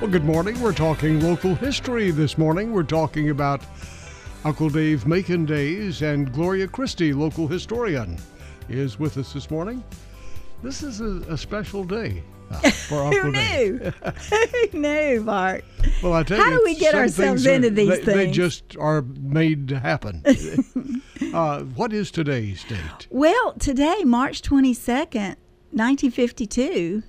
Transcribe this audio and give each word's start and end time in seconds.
Well, 0.00 0.10
good 0.10 0.24
morning. 0.24 0.60
We're 0.60 0.74
talking 0.74 1.20
local 1.20 1.54
history 1.54 2.10
this 2.10 2.36
morning. 2.36 2.72
We're 2.72 2.82
talking 2.82 3.30
about 3.30 3.62
Uncle 4.44 4.68
Dave 4.68 5.06
Macon 5.06 5.46
Days 5.46 6.02
and 6.02 6.30
Gloria 6.32 6.68
Christy, 6.68 7.12
local 7.14 7.48
historian, 7.48 8.18
is 8.68 8.98
with 8.98 9.16
us 9.16 9.32
this 9.32 9.50
morning. 9.50 9.82
This 10.62 10.82
is 10.82 11.00
a, 11.00 11.22
a 11.32 11.38
special 11.38 11.82
day 11.82 12.22
uh, 12.50 12.70
for 12.88 13.04
Uncle 13.04 13.22
Who 13.22 13.32
Dave. 13.32 13.80
knew? 13.80 13.90
Who 14.70 14.78
knew, 14.78 15.22
Bart? 15.22 15.64
Well, 16.02 16.12
I 16.12 16.22
tell 16.24 16.38
How 16.42 16.50
you, 16.50 16.58
do 16.58 16.62
we 16.64 16.74
get 16.76 16.94
ourselves 16.94 17.44
things 17.44 17.46
are- 17.46 17.52
into 17.54 17.70
these 17.70 18.00
they, 18.04 18.14
They 18.26 18.30
just 18.30 18.76
are 18.76 19.00
made 19.02 19.66
to 19.68 19.78
happen. 19.80 20.22
uh, 21.34 21.60
what 21.62 21.94
is 21.94 22.10
today's 22.10 22.62
date? 22.64 23.06
Well, 23.10 23.54
today, 23.54 24.02
March 24.04 24.42
22nd, 24.42 25.36
1952, 25.72 27.02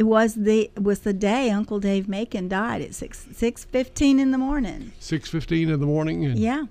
it 0.00 0.04
was 0.04 0.34
the 0.34 0.70
was 0.80 1.00
the 1.00 1.12
day 1.12 1.50
Uncle 1.50 1.78
Dave 1.78 2.08
Macon 2.08 2.48
died 2.48 2.80
at 2.80 2.94
6 2.94 3.28
6:15 3.34 4.18
in 4.18 4.30
the 4.30 4.38
morning. 4.38 4.92
Six 4.98 5.28
fifteen 5.28 5.68
in 5.68 5.78
the 5.78 5.86
morning. 5.86 6.24
And 6.24 6.38
Yeah. 6.38 6.64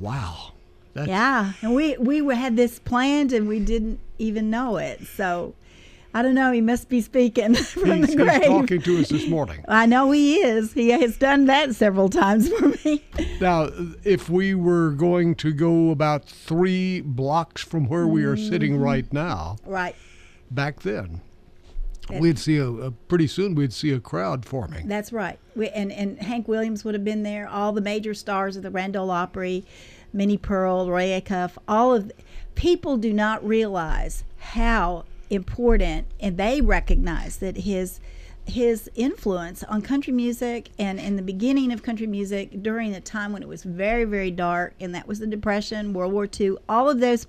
Wow. 0.00 0.52
That's, 0.94 1.08
Yeah. 1.08 1.52
And 1.62 1.74
we 1.74 1.96
we 1.98 2.34
had 2.34 2.56
this 2.56 2.78
planned 2.78 3.32
and 3.32 3.46
we 3.48 3.60
didn't 3.60 4.00
even 4.18 4.50
know 4.50 4.76
it. 4.76 5.06
So 5.06 5.54
I 6.14 6.22
don't 6.22 6.34
know, 6.34 6.50
he 6.50 6.62
must 6.62 6.88
be 6.88 7.00
speaking 7.02 7.54
from 7.82 7.84
He's, 7.92 8.00
the 8.00 8.06
he's 8.06 8.16
grave. 8.16 8.42
talking 8.44 8.80
to 8.82 8.98
us 9.00 9.08
this 9.10 9.28
morning. 9.28 9.62
I 9.68 9.84
know 9.86 10.10
he 10.12 10.36
is. 10.36 10.72
He 10.72 10.88
has 10.88 11.16
done 11.18 11.44
that 11.44 11.74
several 11.74 12.08
times 12.08 12.48
for 12.58 12.68
me. 12.84 13.04
Now, 13.40 13.68
if 14.02 14.28
we 14.30 14.54
were 14.54 14.90
going 14.92 15.34
to 15.36 15.52
go 15.52 15.90
about 15.90 16.24
three 16.24 17.02
blocks 17.02 17.62
from 17.62 17.86
where 17.88 18.06
we 18.06 18.24
are 18.24 18.34
Mm-hmm. 18.34 18.48
sitting 18.50 18.76
right 18.78 19.12
now, 19.12 19.58
Right. 19.66 19.94
back 20.50 20.80
then, 20.80 21.20
we'd 22.10 22.38
see 22.38 22.56
a, 22.58 22.66
a 22.66 22.90
pretty 22.90 23.26
soon 23.26 23.54
we'd 23.54 23.72
see 23.72 23.92
a 23.92 24.00
crowd 24.00 24.44
forming. 24.44 24.88
That's 24.88 25.12
right. 25.12 25.38
We, 25.54 25.68
and, 25.68 25.92
and 25.92 26.18
Hank 26.20 26.48
Williams 26.48 26.84
would 26.84 26.94
have 26.94 27.04
been 27.04 27.22
there. 27.22 27.48
All 27.48 27.72
the 27.72 27.80
major 27.80 28.14
stars 28.14 28.56
of 28.56 28.62
the 28.62 28.70
Grand 28.70 28.96
Ole 28.96 29.10
Opry, 29.10 29.64
Minnie 30.12 30.38
Pearl, 30.38 30.88
Roy 30.88 31.20
Acuff, 31.20 31.56
all 31.66 31.94
of 31.94 32.12
people 32.54 32.96
do 32.96 33.12
not 33.12 33.46
realize 33.46 34.24
how 34.38 35.04
important, 35.30 36.06
and 36.20 36.36
they 36.36 36.60
recognize 36.60 37.38
that 37.38 37.58
his 37.58 38.00
his 38.46 38.88
influence 38.94 39.64
on 39.64 39.82
country 39.82 40.12
music 40.12 40.70
and 40.78 41.00
in 41.00 41.16
the 41.16 41.22
beginning 41.22 41.72
of 41.72 41.82
country 41.82 42.06
music 42.06 42.62
during 42.62 42.94
a 42.94 43.00
time 43.00 43.32
when 43.32 43.42
it 43.42 43.48
was 43.48 43.64
very 43.64 44.04
very 44.04 44.30
dark 44.30 44.72
and 44.78 44.94
that 44.94 45.08
was 45.08 45.18
the 45.18 45.26
depression 45.26 45.92
world 45.92 46.12
war 46.12 46.28
ii 46.38 46.56
all 46.68 46.88
of 46.88 47.00
those 47.00 47.26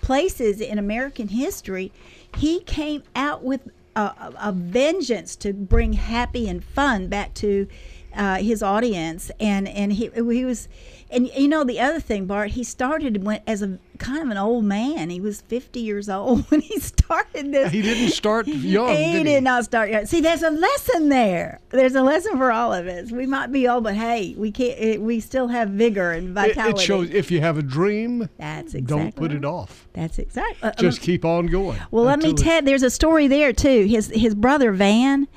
places 0.00 0.60
in 0.60 0.76
american 0.76 1.28
history 1.28 1.92
he 2.36 2.58
came 2.58 3.04
out 3.14 3.44
with 3.44 3.70
a, 3.96 4.32
a, 4.40 4.52
vengeance 4.52 5.36
to 5.36 5.52
bring 5.52 5.94
happy 5.94 6.48
and 6.48 6.62
fun 6.64 7.08
back 7.08 7.34
to 7.34 7.66
uh, 8.14 8.36
his 8.36 8.62
audience. 8.62 9.30
And 9.40 9.68
and 9.68 9.92
he 9.92 10.10
he 10.14 10.44
was 10.44 10.68
and 11.10 11.28
you 11.34 11.48
know 11.48 11.64
the 11.64 11.80
other 11.80 12.00
thing 12.00 12.26
bart 12.26 12.50
he 12.50 12.62
started 12.64 13.24
when, 13.24 13.40
as 13.46 13.62
a 13.62 13.78
kind 13.98 14.22
of 14.22 14.30
an 14.30 14.36
old 14.36 14.64
man 14.64 15.10
he 15.10 15.20
was 15.20 15.40
50 15.42 15.80
years 15.80 16.08
old 16.08 16.48
when 16.50 16.60
he 16.60 16.78
started 16.80 17.52
this 17.52 17.72
He 17.72 17.82
didn't 17.82 18.10
start 18.10 18.46
young. 18.46 18.94
he 18.94 19.24
did 19.24 19.38
did 19.38 19.44
not 19.44 19.64
start 19.64 19.90
young. 19.90 20.04
See, 20.06 20.20
there's 20.20 20.42
a 20.42 20.50
lesson 20.50 21.08
there. 21.10 21.60
There's 21.70 21.94
a 21.94 22.02
lesson 22.02 22.36
for 22.36 22.50
all 22.50 22.72
of 22.72 22.86
us. 22.88 23.12
We 23.12 23.26
might 23.26 23.52
be 23.52 23.68
old, 23.68 23.84
but 23.84 23.94
hey, 23.94 24.34
we 24.36 24.50
can't. 24.50 24.78
It, 24.78 25.00
we 25.00 25.20
still 25.20 25.46
have 25.48 25.70
vigor 25.70 26.10
and 26.10 26.34
vitality. 26.34 26.80
it 26.80 26.84
shows 26.84 27.10
if 27.10 27.30
you 27.30 27.40
have 27.40 27.56
a 27.56 27.62
dream, 27.62 28.28
That's 28.38 28.74
exactly. 28.74 29.04
don't 29.04 29.14
put 29.14 29.32
it 29.32 29.44
off. 29.44 29.86
That's 29.92 30.18
exactly. 30.18 30.68
Uh, 30.68 30.72
Just 30.72 30.98
um, 31.00 31.04
keep 31.04 31.24
on 31.24 31.46
going. 31.46 31.78
Well, 31.92 32.04
let 32.04 32.18
me 32.20 32.34
tell. 32.34 32.62
There's 32.62 32.82
a 32.82 32.90
story 32.90 33.28
there 33.28 33.52
too. 33.52 33.84
His 33.84 34.10
his 34.14 34.34
brother 34.34 34.72
Van 34.72 35.28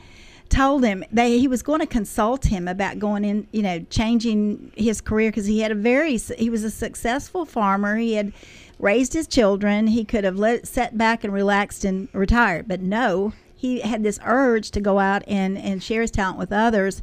told 0.52 0.84
him 0.84 1.04
that 1.12 1.28
he 1.28 1.48
was 1.48 1.64
going 1.64 1.80
to 1.80 1.88
consult 1.88 2.46
him 2.46 2.68
about 2.68 3.00
going 3.00 3.26
in, 3.26 3.48
you 3.52 3.64
know, 3.64 3.80
changing 3.90 4.72
his 4.76 5.02
career 5.02 5.32
because 5.32 5.46
he 5.46 5.62
had 5.62 5.72
a 5.72 5.76
very 5.76 6.18
he 6.18 6.50
was 6.50 6.64
a 6.64 6.70
successful 6.70 7.46
farmer. 7.46 7.96
He 7.98 8.14
had 8.14 8.34
raised 8.78 9.14
his 9.14 9.28
children. 9.28 9.88
He 9.88 10.04
could 10.06 10.24
have 10.24 10.38
let 10.38 10.68
sat 10.68 10.98
back 10.98 11.24
and 11.24 11.34
relaxed 11.34 11.86
and 11.86 12.10
retired, 12.14 12.68
but 12.68 12.82
no, 12.82 13.34
he 13.56 13.80
had 13.80 14.04
this 14.04 14.20
urge 14.24 14.70
to 14.72 14.82
go 14.82 15.00
out 15.00 15.24
and 15.28 15.58
and 15.58 15.82
share 15.82 16.02
his 16.02 16.12
talent 16.12 16.38
with 16.38 16.52
others. 16.52 17.02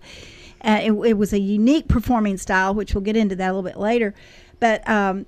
Uh, 0.63 0.81
it, 0.83 0.93
it 0.93 1.15
was 1.15 1.33
a 1.33 1.41
unique 1.41 1.89
performing 1.89 2.37
style, 2.37 2.75
which 2.75 2.95
we'll 2.95 3.05
get 3.05 3.17
into 3.17 3.37
that 3.37 3.47
a 3.47 3.53
little 3.53 3.63
bit 3.63 3.79
later. 3.79 4.13
But 4.61 4.89
um, 4.89 5.27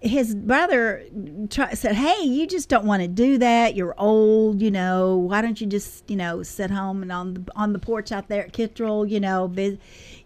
his 0.00 0.34
brother 0.34 1.04
said, 1.74 1.94
"Hey, 1.94 2.22
you 2.22 2.46
just 2.46 2.68
don't 2.68 2.84
want 2.84 3.02
to 3.02 3.08
do 3.08 3.38
that. 3.38 3.74
You're 3.74 3.94
old, 3.98 4.62
you 4.62 4.70
know. 4.70 5.16
Why 5.16 5.42
don't 5.42 5.60
you 5.60 5.66
just, 5.66 6.08
you 6.08 6.16
know, 6.16 6.42
sit 6.42 6.70
home 6.70 7.02
and 7.02 7.10
on 7.10 7.34
the 7.34 7.42
on 7.56 7.72
the 7.72 7.78
porch 7.78 8.12
out 8.12 8.28
there 8.28 8.44
at 8.44 8.52
Kittrell, 8.52 9.08
you 9.08 9.20
know, 9.20 9.52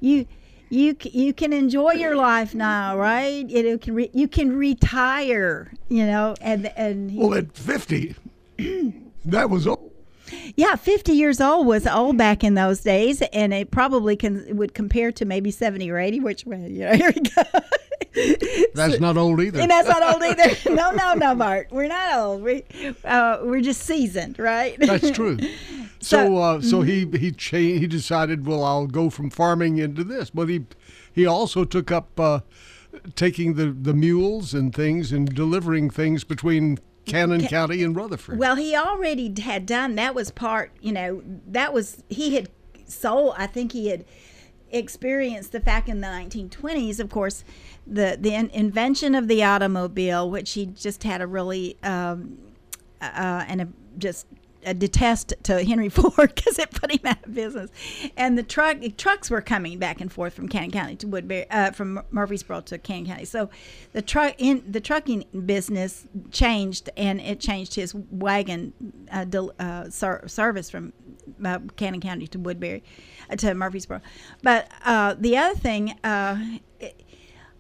you." 0.01 0.27
You, 0.75 0.97
you 1.03 1.35
can 1.35 1.53
enjoy 1.53 1.93
your 1.93 2.17
life 2.17 2.55
now, 2.55 2.97
right? 2.97 3.47
You 3.47 3.63
know, 3.63 3.77
can 3.77 3.95
re, 3.95 4.09
you 4.15 4.27
can 4.27 4.57
retire, 4.57 5.71
you 5.91 6.07
know, 6.07 6.35
and 6.41 6.67
and 6.79 7.11
he, 7.11 7.19
Well, 7.19 7.35
at 7.35 7.55
50, 7.55 8.15
that 9.27 9.51
was 9.51 9.67
old. 9.67 9.91
yeah, 10.57 10.77
50 10.77 11.13
years 11.13 11.43
old 11.43 11.67
was 11.67 11.87
old 11.87 12.17
back 12.17 12.43
in 12.43 12.55
those 12.55 12.81
days, 12.81 13.21
and 13.35 13.53
it 13.53 13.71
probably 13.71 14.17
can 14.17 14.57
would 14.57 14.73
compare 14.73 15.13
to 15.13 15.27
maybe 15.27 15.51
70 15.51 15.91
or 15.91 15.99
80, 15.99 16.21
which, 16.21 16.47
well, 16.47 16.59
you 16.61 16.87
know, 16.87 16.93
here 16.97 17.13
we 17.15 17.21
go. 17.21 17.43
That's 18.75 19.01
not 19.01 19.17
old 19.17 19.41
either. 19.41 19.61
And 19.61 19.71
that's 19.71 19.89
not 19.89 20.03
old 20.03 20.23
either. 20.23 20.71
No, 20.75 20.91
no, 20.93 21.15
no, 21.15 21.35
Bart. 21.35 21.69
We're 21.71 21.89
not 21.89 22.15
old. 22.19 22.43
We, 22.43 22.65
uh, 23.05 23.39
we're 23.43 23.61
just 23.61 23.83
seasoned, 23.83 24.39
right? 24.39 24.77
That's 24.79 25.11
true. 25.11 25.39
So, 26.01 26.17
So- 26.27 26.37
uh, 26.39 26.61
so 26.61 26.81
he 26.83 27.07
he 27.17 27.31
cha- 27.31 27.57
he 27.59 27.87
decided, 27.87 28.45
well, 28.45 28.65
I'll 28.65 28.89
go 28.89 29.09
from 29.09 29.31
farming 29.31 29.79
into 29.79 30.03
this. 30.03 30.31
But 30.31 30.49
he 30.49 30.65
he 31.13 31.25
also 31.27 31.65
took 31.65 31.93
up 31.93 32.19
uh, 32.19 32.41
taking 33.15 33.55
the 33.55 33.71
the 33.71 33.95
mules 33.95 34.53
and 34.53 34.75
things 34.75 35.13
and 35.13 35.33
delivering 35.33 35.91
things 35.91 36.25
between 36.25 36.79
Cannon 37.07 37.47
County 37.47 37.85
and 37.85 37.95
Rutherford. 37.95 38.37
Well, 38.41 38.57
he 38.57 38.75
already 38.75 39.33
had 39.41 39.65
done 39.65 39.95
that 39.95 40.13
was 40.13 40.33
part, 40.33 40.73
you 40.81 40.91
know, 40.93 41.23
that 41.47 41.73
was 41.73 42.03
he 42.09 42.35
had 42.35 42.49
sold. 42.87 43.35
I 43.39 43.47
think 43.47 43.71
he 43.71 43.87
had 43.87 44.05
experienced 44.73 45.53
the 45.53 45.61
fact 45.61 45.89
in 45.89 46.01
the 46.01 46.07
1920s, 46.09 46.99
of 46.99 47.11
course, 47.11 47.45
the 47.87 48.17
the 48.21 48.35
in- 48.35 48.51
invention 48.51 49.15
of 49.15 49.29
the 49.29 49.43
automobile, 49.43 50.31
which 50.31 50.53
he 50.53 50.67
just 50.67 51.03
had 51.03 51.21
a 51.21 51.27
really 51.27 51.77
um, 51.83 52.39
uh, 53.01 53.45
and 53.49 53.63
a, 53.63 53.69
just 53.99 54.27
a 54.65 54.75
detest 54.75 55.35
to 55.43 55.65
Henry 55.65 55.89
Ford 55.91 56.35
because 56.35 56.59
it 56.59 56.71
put 56.71 56.93
him 56.93 57.01
out 57.05 57.25
of 57.25 57.35
business, 57.35 57.71
and 58.17 58.39
the 58.39 58.43
truck 58.43 58.79
trucks 58.97 59.31
were 59.31 59.41
coming 59.41 59.79
back 59.79 60.01
and 60.01 60.13
forth 60.13 60.35
from 60.35 60.49
Cannon 60.49 60.71
County 60.71 60.97
to 60.97 61.07
Woodbury, 61.07 61.51
uh, 61.51 61.73
from 61.73 62.03
Murfreesboro 62.11 62.61
to 62.63 62.79
Cannon 62.79 63.07
County. 63.07 63.25
So, 63.25 63.51
the 63.93 64.03
truck 64.03 64.35
in 64.39 64.63
the 64.71 64.81
trucking 64.81 65.25
business 65.47 66.07
changed, 66.31 66.91
and 66.97 67.21
it 67.21 67.41
changed 67.41 67.75
his 67.75 67.95
wagon 67.95 68.73
uh, 69.11 69.25
del- 69.25 69.53
uh, 69.59 69.91
ser- 69.91 70.27
service 70.27 70.71
from 70.71 70.93
uh, 71.45 71.59
Cannon 71.77 72.01
County 72.01 72.27
to 72.29 72.39
Woodbury 72.39 72.83
uh, 73.31 73.37
to 73.37 73.55
Murfreesboro. 73.55 74.01
But 74.43 74.69
uh, 74.85 75.17
the 75.19 75.37
other 75.37 75.59
thing. 75.59 75.95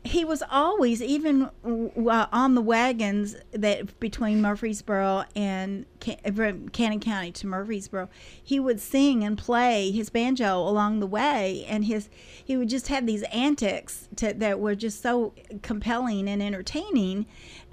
Uh, 0.04 0.08
he 0.08 0.24
was 0.24 0.42
always 0.50 1.02
even 1.02 1.50
uh, 1.64 2.26
on 2.32 2.54
the 2.54 2.60
wagons 2.60 3.36
that 3.52 3.98
between 4.00 4.40
Murfreesboro 4.40 5.24
and 5.34 5.86
Can- 6.00 6.68
Cannon 6.70 7.00
County 7.00 7.32
to 7.32 7.46
Murfreesboro. 7.46 8.08
He 8.42 8.60
would 8.60 8.80
sing 8.80 9.24
and 9.24 9.38
play 9.38 9.90
his 9.90 10.10
banjo 10.10 10.58
along 10.58 11.00
the 11.00 11.06
way, 11.06 11.64
and 11.68 11.84
his 11.84 12.08
he 12.44 12.56
would 12.56 12.68
just 12.68 12.88
have 12.88 13.06
these 13.06 13.22
antics 13.24 14.08
to, 14.16 14.32
that 14.34 14.60
were 14.60 14.74
just 14.74 15.02
so 15.02 15.32
compelling 15.62 16.28
and 16.28 16.42
entertaining. 16.42 17.26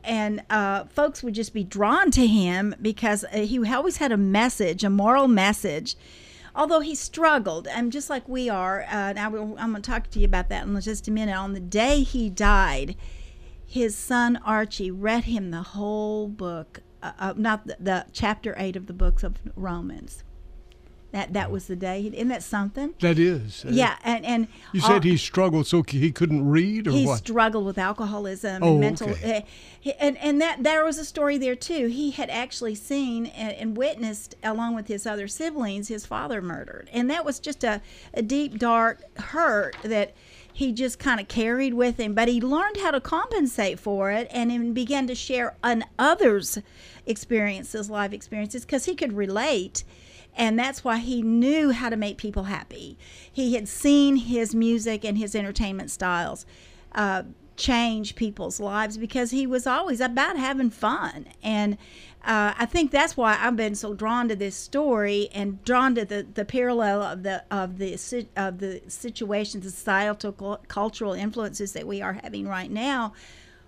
And 0.04 0.44
uh, 0.50 0.86
folks 0.86 1.24
would 1.24 1.34
just 1.34 1.54
be 1.54 1.64
drawn 1.64 2.10
to 2.12 2.26
him 2.26 2.74
because 2.82 3.26
uh, 3.26 3.40
he 3.40 3.60
always 3.72 3.98
had 3.98 4.12
a 4.12 4.18
message, 4.18 4.84
a 4.84 4.90
moral 4.90 5.28
message 5.28 5.98
although 6.56 6.80
he 6.80 6.96
struggled, 6.96 7.68
and 7.68 7.92
just 7.92 8.10
like 8.10 8.28
we 8.28 8.50
are, 8.50 8.86
uh, 8.90 9.14
now 9.14 9.30
we'll- 9.30 9.56
I'm 9.58 9.72
going 9.72 9.82
to 9.82 9.90
talk 9.90 10.10
to 10.12 10.20
you 10.20 10.26
about 10.26 10.50
that 10.50 10.66
in 10.66 10.80
just 10.82 11.08
a 11.08 11.12
minute. 11.12 11.36
On 11.36 11.54
the 11.54 11.60
day 11.60 12.04
he 12.04 12.30
died, 12.30 12.96
his 13.66 13.96
son 13.96 14.38
Archie 14.38 14.92
read 14.92 15.26
him 15.26 15.52
the 15.52 15.62
whole 15.62 16.28
book, 16.28 16.82
uh, 17.04 17.12
uh, 17.20 17.34
not 17.38 17.68
the, 17.68 17.78
the 17.80 18.06
chapter 18.12 18.56
eight 18.58 18.76
of 18.76 18.88
the 18.88 18.94
books 18.94 19.24
of 19.24 19.36
Romans. 19.56 20.24
That 21.12 21.34
that 21.34 21.50
was 21.50 21.66
the 21.66 21.76
day. 21.76 22.06
Isn't 22.14 22.28
that 22.28 22.44
something? 22.44 22.94
That 23.00 23.18
is. 23.18 23.66
Uh, 23.66 23.70
Yeah, 23.72 23.98
and 24.04 24.24
and 24.26 24.48
You 24.74 24.82
said 24.82 25.04
he 25.04 25.18
struggled, 25.18 25.66
so 25.66 25.82
he 25.82 26.12
couldn't 26.12 26.48
read, 26.48 26.88
or 26.88 26.92
he 26.92 27.06
what? 27.08 27.18
struggled 27.18 27.66
with 27.66 27.80
alcoholism 27.80 28.62
Oh, 28.64 28.72
and 28.74 28.80
mental 28.80 29.10
okay. 29.10 29.46
uh, 29.86 29.92
and 30.00 30.18
and 30.20 30.40
that 30.42 30.62
there 30.64 30.86
was 30.86 30.98
a 31.00 31.06
story 31.06 31.38
there 31.38 31.56
too 31.56 31.88
he 31.88 32.12
had 32.12 32.30
actually 32.30 32.76
seen 32.76 33.26
and, 33.28 33.54
and 33.54 33.78
witnessed 33.78 34.36
along 34.44 34.76
with 34.76 34.88
his 34.88 35.08
other 35.08 35.28
siblings 35.28 35.88
his 35.88 36.06
father 36.06 36.42
murdered 36.42 36.90
and 36.94 37.10
that 37.10 37.24
was 37.26 37.40
just 37.40 37.64
a, 37.64 37.82
a 38.14 38.22
deep 38.22 38.60
dark 38.60 39.02
hurt 39.20 39.76
that 39.84 40.14
he 40.52 40.72
just 40.74 41.00
kind 41.00 41.20
of 41.20 41.28
carried 41.30 41.74
with 41.74 41.98
him 41.98 42.14
but 42.14 42.28
he 42.28 42.42
learned 42.42 42.78
how 42.78 42.92
to 42.92 43.00
compensate 43.00 43.80
for 43.80 44.12
it 44.12 44.28
and 44.32 44.52
then 44.52 44.74
began 44.74 45.08
to 45.08 45.16
share 45.16 45.56
on 45.64 45.84
others 45.98 46.60
experiences 47.08 47.90
life 47.90 48.14
experiences 48.14 48.64
because 48.66 48.86
he 48.86 48.96
could 48.96 49.14
relate 49.14 49.84
and 50.40 50.58
that's 50.58 50.86
why 50.86 51.00
he 51.00 51.22
knew 51.22 51.72
how 51.72 51.90
to 51.90 51.98
make 51.98 52.18
people 52.18 52.44
happy. 52.44 52.98
He 53.32 53.56
had 53.56 53.68
seen 53.68 54.16
his 54.16 54.56
music 54.56 55.04
and 55.04 55.18
his 55.18 55.36
entertainment 55.36 55.92
styles 55.92 56.46
uh, 56.94 57.24
change 57.58 58.16
people's 58.16 58.58
lives 58.58 58.98
because 58.98 59.32
he 59.32 59.46
was 59.46 59.68
always 59.68 60.00
about 60.00 60.38
having 60.38 60.70
fun. 60.70 61.26
And 61.44 61.74
uh, 62.24 62.54
I 62.58 62.66
think 62.66 62.90
that's 62.90 63.18
why 63.18 63.38
I've 63.38 63.58
been 63.58 63.76
so 63.76 63.94
drawn 63.94 64.30
to 64.30 64.36
this 64.36 64.56
story 64.56 65.28
and 65.34 65.62
drawn 65.66 65.94
to 65.96 66.06
the, 66.06 66.26
the 66.34 66.46
parallel 66.46 67.04
of 67.04 67.24
the 67.24 67.44
of 67.52 67.78
the 67.78 67.98
of 68.38 68.60
the 68.60 68.82
situations, 68.88 69.66
the 69.66 69.72
societal 69.72 70.62
cultural 70.70 71.14
influences 71.14 71.74
that 71.74 71.86
we 71.86 72.02
are 72.02 72.14
having 72.14 72.48
right 72.48 72.72
now 72.72 73.14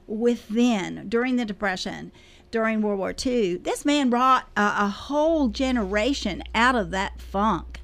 with 0.08 0.48
then 0.48 1.08
during 1.10 1.36
the 1.36 1.46
depression 1.46 2.12
during 2.52 2.82
world 2.82 3.00
war 3.00 3.16
ii 3.26 3.56
this 3.56 3.86
man 3.86 4.10
brought 4.10 4.48
a, 4.56 4.74
a 4.80 4.88
whole 4.88 5.48
generation 5.48 6.44
out 6.54 6.76
of 6.76 6.92
that 6.92 7.20
funk 7.20 7.82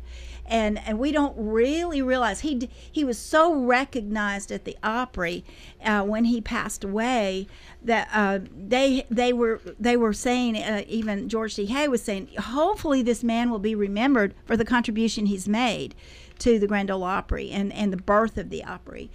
and 0.48 0.80
and 0.86 0.98
we 0.98 1.12
don't 1.12 1.36
really 1.38 2.02
realize 2.02 2.40
he 2.40 2.70
he 2.92 3.04
was 3.04 3.18
so 3.18 3.54
recognized 3.54 4.52
at 4.52 4.64
the 4.66 4.78
Opry 4.82 5.44
uh, 5.84 6.02
when 6.04 6.26
he 6.26 6.40
passed 6.40 6.84
away 6.84 7.48
that 7.84 8.08
uh, 8.14 8.40
they 8.56 9.06
they 9.12 9.34
were 9.34 9.60
they 9.80 9.98
were 9.98 10.14
saying 10.14 10.58
uh, 10.58 10.84
even 10.88 11.28
George 11.28 11.56
D. 11.56 11.66
Hay 11.66 11.88
was 11.88 12.02
saying 12.02 12.30
hopefully 12.40 13.02
this 13.02 13.24
man 13.24 13.52
will 13.52 13.60
be 13.60 13.76
remembered 13.76 14.34
for 14.46 14.56
the 14.56 14.66
contribution 14.66 15.26
he's 15.26 15.48
made 15.48 15.94
to 16.40 16.60
the 16.60 16.68
Grand 16.68 16.90
Ole 16.90 17.04
Opry 17.04 17.52
and 17.52 17.74
and 17.74 17.92
the 17.92 17.98
birth 17.98 18.38
of 18.38 18.50
the 18.50 18.64
Opry 18.64 19.10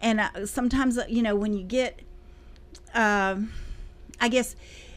and 0.00 0.20
uh, 0.20 0.46
sometimes 0.46 0.96
uh, 0.96 1.04
you 1.08 1.22
know 1.22 1.36
when 1.36 1.52
you 1.52 1.64
get 1.64 2.00
um, 2.94 3.52
I 4.20 4.28
guess 4.28 4.54
uh, 4.54 4.87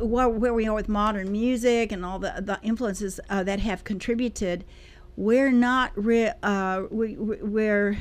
where, 0.00 0.28
where 0.28 0.54
we 0.54 0.66
are 0.66 0.74
with 0.74 0.88
modern 0.88 1.30
music 1.32 1.92
and 1.92 2.04
all 2.04 2.18
the, 2.18 2.34
the 2.40 2.58
influences 2.62 3.20
uh, 3.28 3.42
that 3.44 3.60
have 3.60 3.84
contributed, 3.84 4.64
we're 5.16 5.50
not 5.52 5.92
re- 5.94 6.32
uh, 6.42 6.84
we- 6.90 7.16
we're 7.16 7.98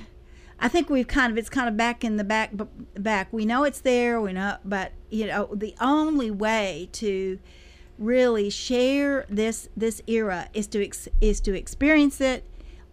I 0.60 0.68
think 0.70 0.90
we've 0.90 1.08
kind 1.08 1.32
of 1.32 1.38
it's 1.38 1.50
kind 1.50 1.70
of 1.70 1.78
back 1.78 2.04
in 2.04 2.18
the 2.18 2.24
back 2.24 2.52
back. 2.96 3.32
We 3.32 3.46
know 3.46 3.64
it's 3.64 3.82
there. 3.82 4.20
We 4.20 4.34
know, 4.34 4.58
but 4.66 4.92
you 5.12 5.28
know 5.28 5.50
the 5.54 5.76
only 5.80 6.32
way 6.32 6.90
to 6.94 7.38
really 8.00 8.50
share 8.50 9.26
this 9.30 9.70
this 9.78 10.02
era 10.08 10.50
is 10.54 10.66
to 10.68 10.84
ex- 10.84 11.08
is 11.22 11.40
to 11.42 11.54
experience 11.56 12.20
it 12.22 12.44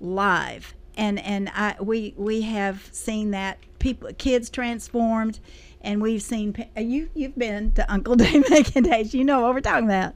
live 0.01 0.75
and 0.97 1.19
and 1.21 1.51
I 1.55 1.77
we 1.81 2.15
we 2.17 2.43
have 2.43 2.89
seen 2.93 3.31
that 3.33 3.59
people 3.79 4.11
kids 4.19 4.51
transformed 4.51 5.41
and 5.85 6.03
we've 6.03 6.23
seen 6.23 6.55
you 6.77 7.09
you've 7.15 7.37
been 7.39 7.71
to 7.73 7.93
Uncle 7.93 8.15
Dave 8.23 8.49
Macon 8.51 8.83
days 8.85 9.15
you 9.15 9.23
know 9.25 9.41
what 9.43 9.55
we're 9.55 9.61
talking 9.61 9.87
about 9.87 10.15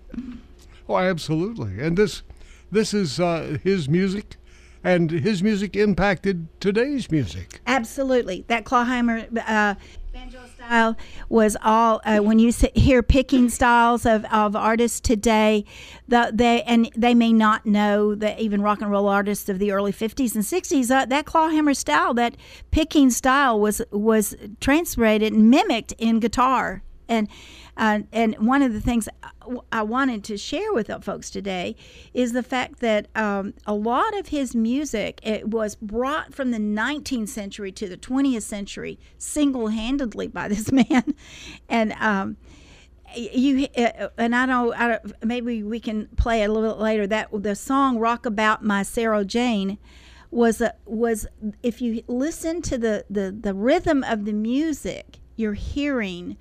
Oh, 0.90 0.96
absolutely. 0.96 1.80
And 1.84 1.98
this, 1.98 2.22
this 2.72 2.94
is 2.94 3.20
uh, 3.20 3.58
his 3.62 3.90
music, 3.90 4.36
and 4.82 5.10
his 5.10 5.42
music 5.42 5.76
impacted 5.76 6.48
today's 6.60 7.10
music. 7.10 7.60
absolutely 7.66 8.44
that 8.48 8.64
Clawhammer 8.64 9.26
uh, 9.46 9.74
banjo 10.14 10.40
style 10.68 10.96
was 11.30 11.56
all 11.62 12.00
uh, 12.04 12.18
when 12.18 12.38
you 12.38 12.52
hear 12.74 13.02
picking 13.02 13.48
styles 13.48 14.04
of, 14.04 14.24
of 14.26 14.54
artists 14.54 15.00
today 15.00 15.64
the 16.06 16.30
they 16.32 16.62
and 16.62 16.90
they 16.94 17.14
may 17.14 17.32
not 17.32 17.64
know 17.64 18.14
that 18.14 18.38
even 18.38 18.60
rock 18.60 18.82
and 18.82 18.90
roll 18.90 19.08
artists 19.08 19.48
of 19.48 19.58
the 19.58 19.72
early 19.72 19.92
50s 19.92 20.34
and 20.34 20.44
60s 20.44 20.90
uh, 20.90 21.06
that 21.06 21.24
clawhammer 21.24 21.72
style 21.72 22.12
that 22.12 22.36
picking 22.70 23.10
style 23.10 23.58
was 23.58 23.80
was 23.90 24.36
translated 24.60 25.32
and 25.32 25.50
mimicked 25.50 25.92
in 25.92 26.20
guitar 26.20 26.82
and 27.08 27.28
uh, 27.76 28.00
and 28.12 28.34
one 28.38 28.62
of 28.62 28.72
the 28.72 28.80
things 28.80 29.08
I 29.72 29.82
wanted 29.82 30.24
to 30.24 30.36
share 30.36 30.72
with 30.72 30.90
folks 31.02 31.30
today 31.30 31.76
is 32.12 32.32
the 32.32 32.42
fact 32.42 32.80
that 32.80 33.06
um, 33.14 33.54
a 33.66 33.74
lot 33.74 34.18
of 34.18 34.28
his 34.28 34.54
music 34.54 35.20
it 35.22 35.48
was 35.48 35.74
brought 35.76 36.34
from 36.34 36.50
the 36.50 36.58
19th 36.58 37.28
century 37.28 37.72
to 37.72 37.88
the 37.88 37.96
20th 37.96 38.42
century 38.42 38.98
single-handedly 39.16 40.28
by 40.28 40.48
this 40.48 40.72
man, 40.90 41.14
and 41.68 41.92
um, 41.94 42.36
you 43.16 43.68
uh, 43.76 44.08
and 44.18 44.34
I 44.34 44.46
don't, 44.46 44.74
I. 44.74 44.98
Maybe 45.22 45.62
we 45.62 45.80
can 45.80 46.08
play 46.16 46.42
a 46.42 46.52
little 46.52 46.70
bit 46.70 46.80
later. 46.80 47.06
That 47.06 47.28
the 47.32 47.54
song 47.54 47.98
"Rock 47.98 48.26
About 48.26 48.64
My 48.64 48.82
Sarah 48.82 49.24
Jane." 49.24 49.78
Was 50.30 50.60
a, 50.60 50.74
was 50.84 51.26
if 51.62 51.80
you 51.80 52.02
listen 52.06 52.60
to 52.60 52.76
the, 52.76 53.06
the, 53.08 53.32
the 53.32 53.54
rhythm 53.54 54.04
of 54.04 54.26
the 54.26 54.34
music, 54.34 55.20
you're 55.36 55.54
hearing 55.54 56.36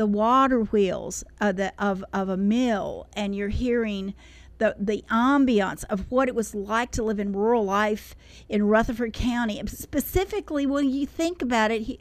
the 0.00 0.06
water 0.06 0.60
wheels 0.60 1.22
of 1.42 1.56
the 1.56 1.74
of, 1.78 2.02
of 2.10 2.30
a 2.30 2.36
mill 2.38 3.06
and 3.12 3.36
you're 3.36 3.50
hearing 3.50 4.14
the 4.56 4.74
the 4.78 5.04
ambiance 5.10 5.84
of 5.90 6.10
what 6.10 6.26
it 6.26 6.34
was 6.34 6.54
like 6.54 6.90
to 6.90 7.02
live 7.02 7.20
in 7.20 7.34
rural 7.34 7.66
life 7.66 8.16
in 8.48 8.66
Rutherford 8.66 9.12
County. 9.12 9.60
Specifically, 9.66 10.64
when 10.64 10.88
you 10.88 11.04
think 11.04 11.42
about 11.42 11.70
it, 11.70 11.82
he, 11.82 12.00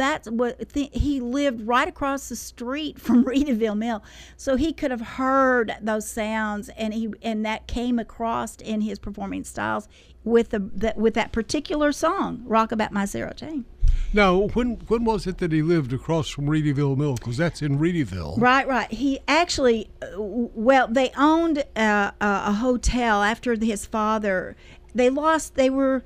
that's 0.00 0.28
what 0.28 0.70
th- 0.70 0.90
he 0.92 1.20
lived 1.20 1.66
right 1.66 1.88
across 1.88 2.28
the 2.28 2.36
street 2.36 2.98
from 2.98 3.24
Reedyville 3.26 3.76
Mill, 3.76 4.02
so 4.36 4.56
he 4.56 4.72
could 4.72 4.90
have 4.90 5.00
heard 5.00 5.76
those 5.80 6.08
sounds, 6.08 6.68
and 6.70 6.94
he 6.94 7.12
and 7.22 7.44
that 7.44 7.66
came 7.66 7.98
across 7.98 8.56
in 8.56 8.80
his 8.80 8.98
performing 8.98 9.44
styles 9.44 9.88
with 10.24 10.50
the, 10.50 10.58
the 10.58 10.94
with 10.96 11.14
that 11.14 11.32
particular 11.32 11.92
song, 11.92 12.42
"Rock 12.46 12.72
About 12.72 12.92
My 12.92 13.04
Sarah 13.04 13.34
Jane." 13.34 13.64
Now, 14.12 14.48
when 14.54 14.80
when 14.88 15.04
was 15.04 15.26
it 15.26 15.38
that 15.38 15.52
he 15.52 15.62
lived 15.62 15.92
across 15.92 16.28
from 16.28 16.46
Reedyville 16.46 16.96
Mill? 16.96 17.14
Because 17.14 17.36
that's 17.36 17.62
in 17.62 17.78
Reedyville. 17.78 18.40
Right, 18.40 18.66
right. 18.66 18.90
He 18.90 19.20
actually, 19.28 19.88
uh, 20.02 20.08
well, 20.18 20.88
they 20.88 21.12
owned 21.16 21.58
uh, 21.76 22.10
a, 22.20 22.42
a 22.46 22.52
hotel 22.52 23.22
after 23.22 23.54
his 23.54 23.86
father. 23.86 24.56
They 24.94 25.10
lost. 25.10 25.54
They 25.54 25.70
were, 25.70 26.02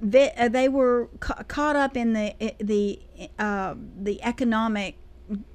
they, 0.00 0.32
uh, 0.32 0.48
they 0.48 0.68
were 0.68 1.08
ca- 1.20 1.42
caught 1.48 1.76
up 1.76 1.96
in 1.96 2.12
the 2.12 2.34
the 2.60 3.00
uh, 3.38 3.74
the 3.96 4.22
economic 4.22 4.96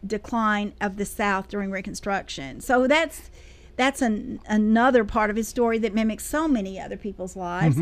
decline 0.06 0.74
of 0.82 0.98
the 0.98 1.06
South 1.06 1.48
during 1.50 1.70
Reconstruction. 1.72 2.62
So 2.62 2.88
that's 2.88 3.30
that's 3.76 4.02
an, 4.02 4.40
another 4.48 5.04
part 5.04 5.30
of 5.30 5.36
his 5.36 5.48
story 5.48 5.78
that 5.80 5.94
mimics 5.94 6.26
so 6.26 6.48
many 6.48 6.80
other 6.80 6.98
people's 6.98 7.36
lives. 7.36 7.78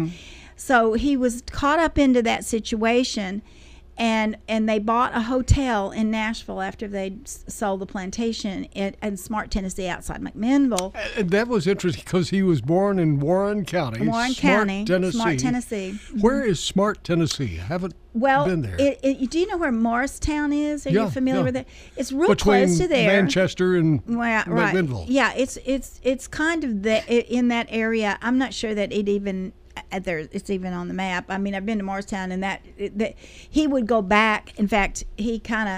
So 0.57 0.93
he 0.93 1.15
was 1.15 1.41
caught 1.51 1.79
up 1.79 1.97
into 1.97 2.21
that 2.23 2.43
situation, 2.43 3.41
and 3.97 4.37
and 4.47 4.67
they 4.67 4.79
bought 4.79 5.15
a 5.15 5.21
hotel 5.21 5.91
in 5.91 6.11
Nashville 6.11 6.61
after 6.61 6.87
they 6.87 7.17
sold 7.25 7.79
the 7.79 7.85
plantation 7.85 8.65
in, 8.65 8.95
in 9.01 9.17
Smartt, 9.17 9.49
Tennessee, 9.51 9.87
outside 9.87 10.21
McMinnville. 10.21 10.93
And 11.17 11.29
that 11.31 11.47
was 11.47 11.65
interesting 11.67 12.03
because 12.03 12.29
he 12.29 12.43
was 12.43 12.61
born 12.61 12.99
in 12.99 13.19
Warren 13.19 13.65
County, 13.65 14.05
Warren 14.05 14.31
Smartt, 14.33 14.37
County, 14.67 14.85
Tennessee. 14.85 15.17
Smartt, 15.17 15.39
Tennessee. 15.39 15.99
Where 16.19 16.43
is 16.45 16.59
Smartt, 16.59 17.03
Tennessee? 17.03 17.59
I 17.59 17.63
haven't 17.63 17.93
Well, 18.13 18.45
been 18.45 18.61
there. 18.61 18.75
It, 18.77 18.99
it, 19.01 19.29
do 19.29 19.39
you 19.39 19.47
know 19.47 19.57
where 19.57 19.71
Morrison 19.71 20.51
is? 20.51 20.85
Are 20.85 20.89
Yeah, 20.89 21.05
you 21.05 21.09
familiar 21.09 21.39
yeah. 21.41 21.45
with 21.45 21.55
it? 21.57 21.67
It's 21.95 22.11
real 22.11 22.29
Between 22.29 22.65
close 22.65 22.77
to 22.79 22.87
there. 22.87 23.07
Manchester 23.07 23.75
and 23.75 24.01
Well, 24.05 24.43
right. 24.47 24.73
McMinnville. 24.75 25.05
Yeah, 25.07 25.33
it's 25.33 25.57
it's 25.65 25.99
it's 26.03 26.27
kind 26.27 26.63
of 26.63 26.83
the 26.83 27.33
in 27.33 27.47
that 27.49 27.67
area. 27.69 28.17
I'm 28.21 28.37
not 28.37 28.53
sure 28.53 28.75
that 28.75 28.91
it 28.91 29.07
even 29.07 29.53
uh, 29.64 29.64
there 29.91 30.19
it's 30.19 30.49
even 30.49 30.73
on 30.73 30.87
the 30.87 30.93
map. 30.93 31.25
I 31.29 31.37
mean, 31.37 31.55
I've 31.55 31.65
been 31.65 31.77
to 31.77 31.83
Morrison, 31.83 32.31
and 32.31 32.43
that, 32.43 32.61
that 32.95 33.15
he 33.17 33.67
would 33.67 33.87
go 33.87 34.01
back. 34.01 34.57
In 34.59 34.67
fact, 34.67 35.03
he 35.17 35.39
kind 35.39 35.69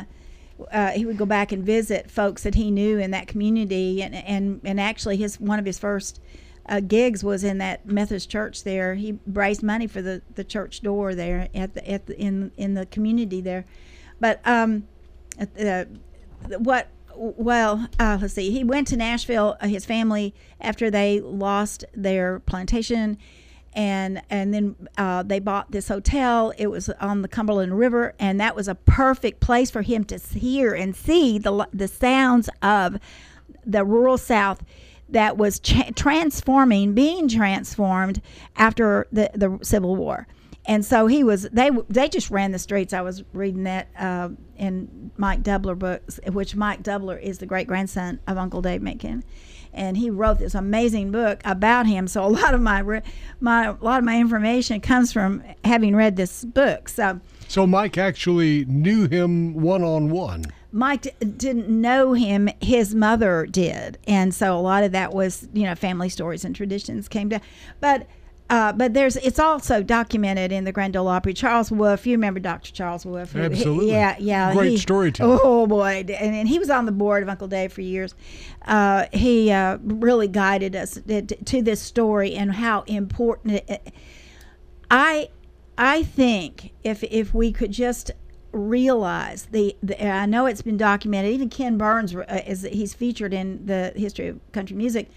of 0.59 0.67
uh, 0.71 0.91
he 0.91 1.05
would 1.05 1.17
go 1.17 1.25
back 1.25 1.51
and 1.51 1.63
visit 1.63 2.09
folks 2.09 2.43
that 2.43 2.55
he 2.55 2.71
knew 2.71 2.97
in 2.97 3.11
that 3.11 3.27
community, 3.27 4.01
and 4.01 4.15
and 4.15 4.61
and 4.63 4.79
actually 4.79 5.17
his 5.17 5.39
one 5.39 5.59
of 5.59 5.65
his 5.65 5.79
first. 5.79 6.21
Uh, 6.69 6.81
gigs 6.81 7.23
was 7.23 7.45
in 7.45 7.59
that 7.59 7.85
Methodist 7.85 8.29
church 8.29 8.65
there. 8.65 8.95
He 8.95 9.17
raised 9.25 9.63
money 9.63 9.87
for 9.87 10.01
the, 10.01 10.21
the 10.35 10.43
church 10.43 10.81
door 10.81 11.15
there 11.15 11.47
at 11.55 11.73
the 11.73 11.89
at 11.89 12.07
the 12.07 12.19
in 12.19 12.51
in 12.57 12.73
the 12.73 12.85
community 12.87 13.39
there, 13.39 13.63
but 14.19 14.41
um, 14.45 14.85
the, 15.37 15.87
what 16.57 16.89
well 17.15 17.87
uh, 17.99 18.17
let's 18.21 18.33
see 18.33 18.51
he 18.51 18.63
went 18.63 18.87
to 18.87 18.95
nashville 18.95 19.57
uh, 19.59 19.67
his 19.67 19.85
family 19.85 20.33
after 20.61 20.89
they 20.89 21.19
lost 21.19 21.83
their 21.93 22.39
plantation 22.41 23.17
and 23.77 24.21
and 24.29 24.53
then 24.53 24.75
uh, 24.97 25.23
they 25.23 25.39
bought 25.39 25.71
this 25.71 25.87
hotel 25.87 26.51
it 26.57 26.67
was 26.67 26.89
on 26.99 27.21
the 27.21 27.27
cumberland 27.27 27.77
river 27.77 28.13
and 28.19 28.39
that 28.41 28.55
was 28.55 28.67
a 28.67 28.75
perfect 28.75 29.39
place 29.39 29.71
for 29.71 29.83
him 29.83 30.03
to 30.03 30.17
hear 30.17 30.73
and 30.73 30.95
see 30.95 31.37
the 31.37 31.67
the 31.71 31.87
sounds 31.87 32.49
of 32.61 32.97
the 33.65 33.85
rural 33.85 34.17
south 34.17 34.63
that 35.09 35.37
was 35.37 35.59
cha- 35.59 35.91
transforming, 35.95 36.93
being 36.93 37.27
transformed 37.27 38.21
after 38.55 39.07
the, 39.11 39.29
the 39.33 39.57
Civil 39.61 39.95
War. 39.95 40.27
And 40.65 40.83
so 40.83 41.07
he 41.07 41.23
was. 41.23 41.43
They 41.43 41.69
they 41.87 42.09
just 42.09 42.29
ran 42.29 42.51
the 42.51 42.59
streets. 42.59 42.91
I 42.91 42.99
was 42.99 43.23
reading 43.31 43.63
that 43.63 43.87
uh, 43.97 44.29
in 44.57 45.11
Mike 45.15 45.41
Doubler 45.41 45.79
books, 45.79 46.19
which 46.29 46.57
Mike 46.57 46.83
Doubler 46.83 47.21
is 47.21 47.37
the 47.37 47.45
great 47.45 47.67
grandson 47.67 48.19
of 48.27 48.37
Uncle 48.37 48.61
Dave 48.61 48.81
Macon, 48.81 49.23
and 49.73 49.97
he 49.97 50.09
wrote 50.09 50.39
this 50.39 50.55
amazing 50.55 51.11
book 51.11 51.41
about 51.45 51.85
him. 51.85 52.07
So 52.07 52.23
a 52.25 52.27
lot 52.39 52.53
of 52.53 52.61
my 52.61 53.01
my 53.39 53.67
a 53.67 53.73
lot 53.81 53.99
of 53.99 54.03
my 54.03 54.19
information 54.19 54.81
comes 54.81 55.13
from 55.13 55.43
having 55.63 55.95
read 55.95 56.15
this 56.15 56.45
book. 56.45 56.89
So 56.89 57.19
so 57.47 57.65
Mike 57.65 57.97
actually 57.97 58.65
knew 58.65 59.07
him 59.07 59.53
one 59.53 59.83
on 59.83 60.09
one. 60.09 60.45
Mike 60.71 61.03
d- 61.03 61.11
didn't 61.25 61.69
know 61.69 62.13
him; 62.13 62.49
his 62.61 62.93
mother 62.93 63.45
did, 63.45 63.97
and 64.07 64.35
so 64.35 64.57
a 64.57 64.59
lot 64.59 64.83
of 64.83 64.91
that 64.91 65.13
was 65.13 65.47
you 65.53 65.63
know 65.63 65.75
family 65.75 66.09
stories 66.09 66.43
and 66.45 66.55
traditions 66.55 67.07
came 67.07 67.29
down. 67.29 67.41
but. 67.79 68.07
Uh, 68.49 68.71
but 68.71 68.93
there's 68.93 69.17
it's 69.17 69.39
also 69.39 69.83
documented 69.83 70.53
in 70.53 70.63
the 70.63 70.71
Grand 70.71 70.95
Ole 70.95 71.09
Opry. 71.09 71.33
Charles 71.33 71.69
Wolfe, 71.69 72.07
you 72.07 72.13
remember 72.13 72.39
Dr. 72.39 72.71
Charles 72.71 73.05
Wolfe? 73.05 73.33
who- 73.33 73.39
he- 73.39 73.45
Absolutely. 73.45 73.91
yeah, 73.91 74.15
yeah. 74.19 74.53
Great 74.53 74.71
he- 74.71 74.77
storyteller. 74.77 75.37
Oh 75.43 75.67
boy, 75.67 76.05
and, 76.07 76.09
and 76.09 76.47
he 76.47 76.57
was 76.57 76.69
on 76.69 76.85
the 76.85 76.93
board 76.93 77.23
of 77.23 77.29
Uncle 77.29 77.49
Dave 77.49 77.73
for 77.73 77.81
years. 77.81 78.15
Uh, 78.65 79.05
he 79.11 79.51
uh, 79.51 79.77
really 79.81 80.29
guided 80.29 80.75
us 80.77 80.99
to, 81.07 81.21
to 81.23 81.61
this 81.61 81.81
story 81.81 82.35
and 82.35 82.53
how 82.53 82.83
important. 82.87 83.63
It, 83.67 83.93
I 84.89 85.29
I 85.77 86.03
think 86.03 86.71
if 86.83 87.03
if 87.03 87.33
we 87.33 87.51
could 87.51 87.71
just 87.71 88.11
realize 88.53 89.47
the, 89.51 89.75
the 89.83 90.03
I 90.07 90.25
know 90.25 90.45
it's 90.45 90.61
been 90.61 90.77
documented. 90.77 91.33
Even 91.33 91.49
Ken 91.49 91.77
Burns 91.77 92.15
uh, 92.15 92.41
is 92.47 92.63
he's 92.63 92.93
featured 92.93 93.33
in 93.33 93.65
the 93.65 93.91
history 93.95 94.29
of 94.29 94.39
country 94.53 94.75
music. 94.77 95.09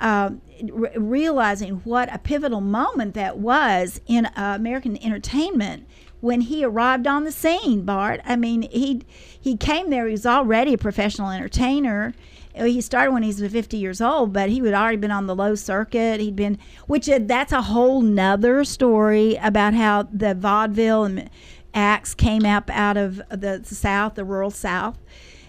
Um, 0.00 0.40
re- 0.70 0.90
realizing 0.96 1.76
what 1.84 2.12
a 2.12 2.18
pivotal 2.18 2.60
moment 2.60 3.14
that 3.14 3.38
was 3.38 4.00
in 4.06 4.26
uh, 4.26 4.54
American 4.56 5.02
entertainment 5.02 5.86
when 6.20 6.40
he 6.42 6.64
arrived 6.64 7.06
on 7.06 7.24
the 7.24 7.32
scene. 7.32 7.84
Bart, 7.84 8.20
I 8.24 8.36
mean, 8.36 8.62
he 8.70 9.02
he 9.40 9.56
came 9.56 9.90
there. 9.90 10.06
He 10.06 10.12
was 10.12 10.26
already 10.26 10.74
a 10.74 10.78
professional 10.78 11.30
entertainer. 11.30 12.14
Uh, 12.58 12.64
He 12.64 12.80
started 12.80 13.12
when 13.12 13.22
he 13.22 13.28
was 13.28 13.40
50 13.40 13.76
years 13.76 14.00
old, 14.00 14.32
but 14.32 14.48
he 14.48 14.58
had 14.60 14.74
already 14.74 14.96
been 14.96 15.10
on 15.10 15.26
the 15.26 15.34
Loew 15.34 15.56
circuit. 15.56 16.20
He'd 16.20 16.36
been, 16.36 16.58
which 16.86 17.08
uh, 17.08 17.18
that's 17.22 17.52
a 17.52 17.62
whole 17.62 18.00
nother 18.00 18.64
story 18.64 19.36
about 19.42 19.74
how 19.74 20.04
the 20.04 20.34
vaudeville 20.34 21.04
and 21.04 21.30
acts 21.74 22.14
came 22.14 22.46
up 22.46 22.70
out 22.70 22.96
of 22.96 23.16
the 23.28 23.60
South, 23.64 24.14
the 24.14 24.24
rural 24.24 24.50
South, 24.50 24.98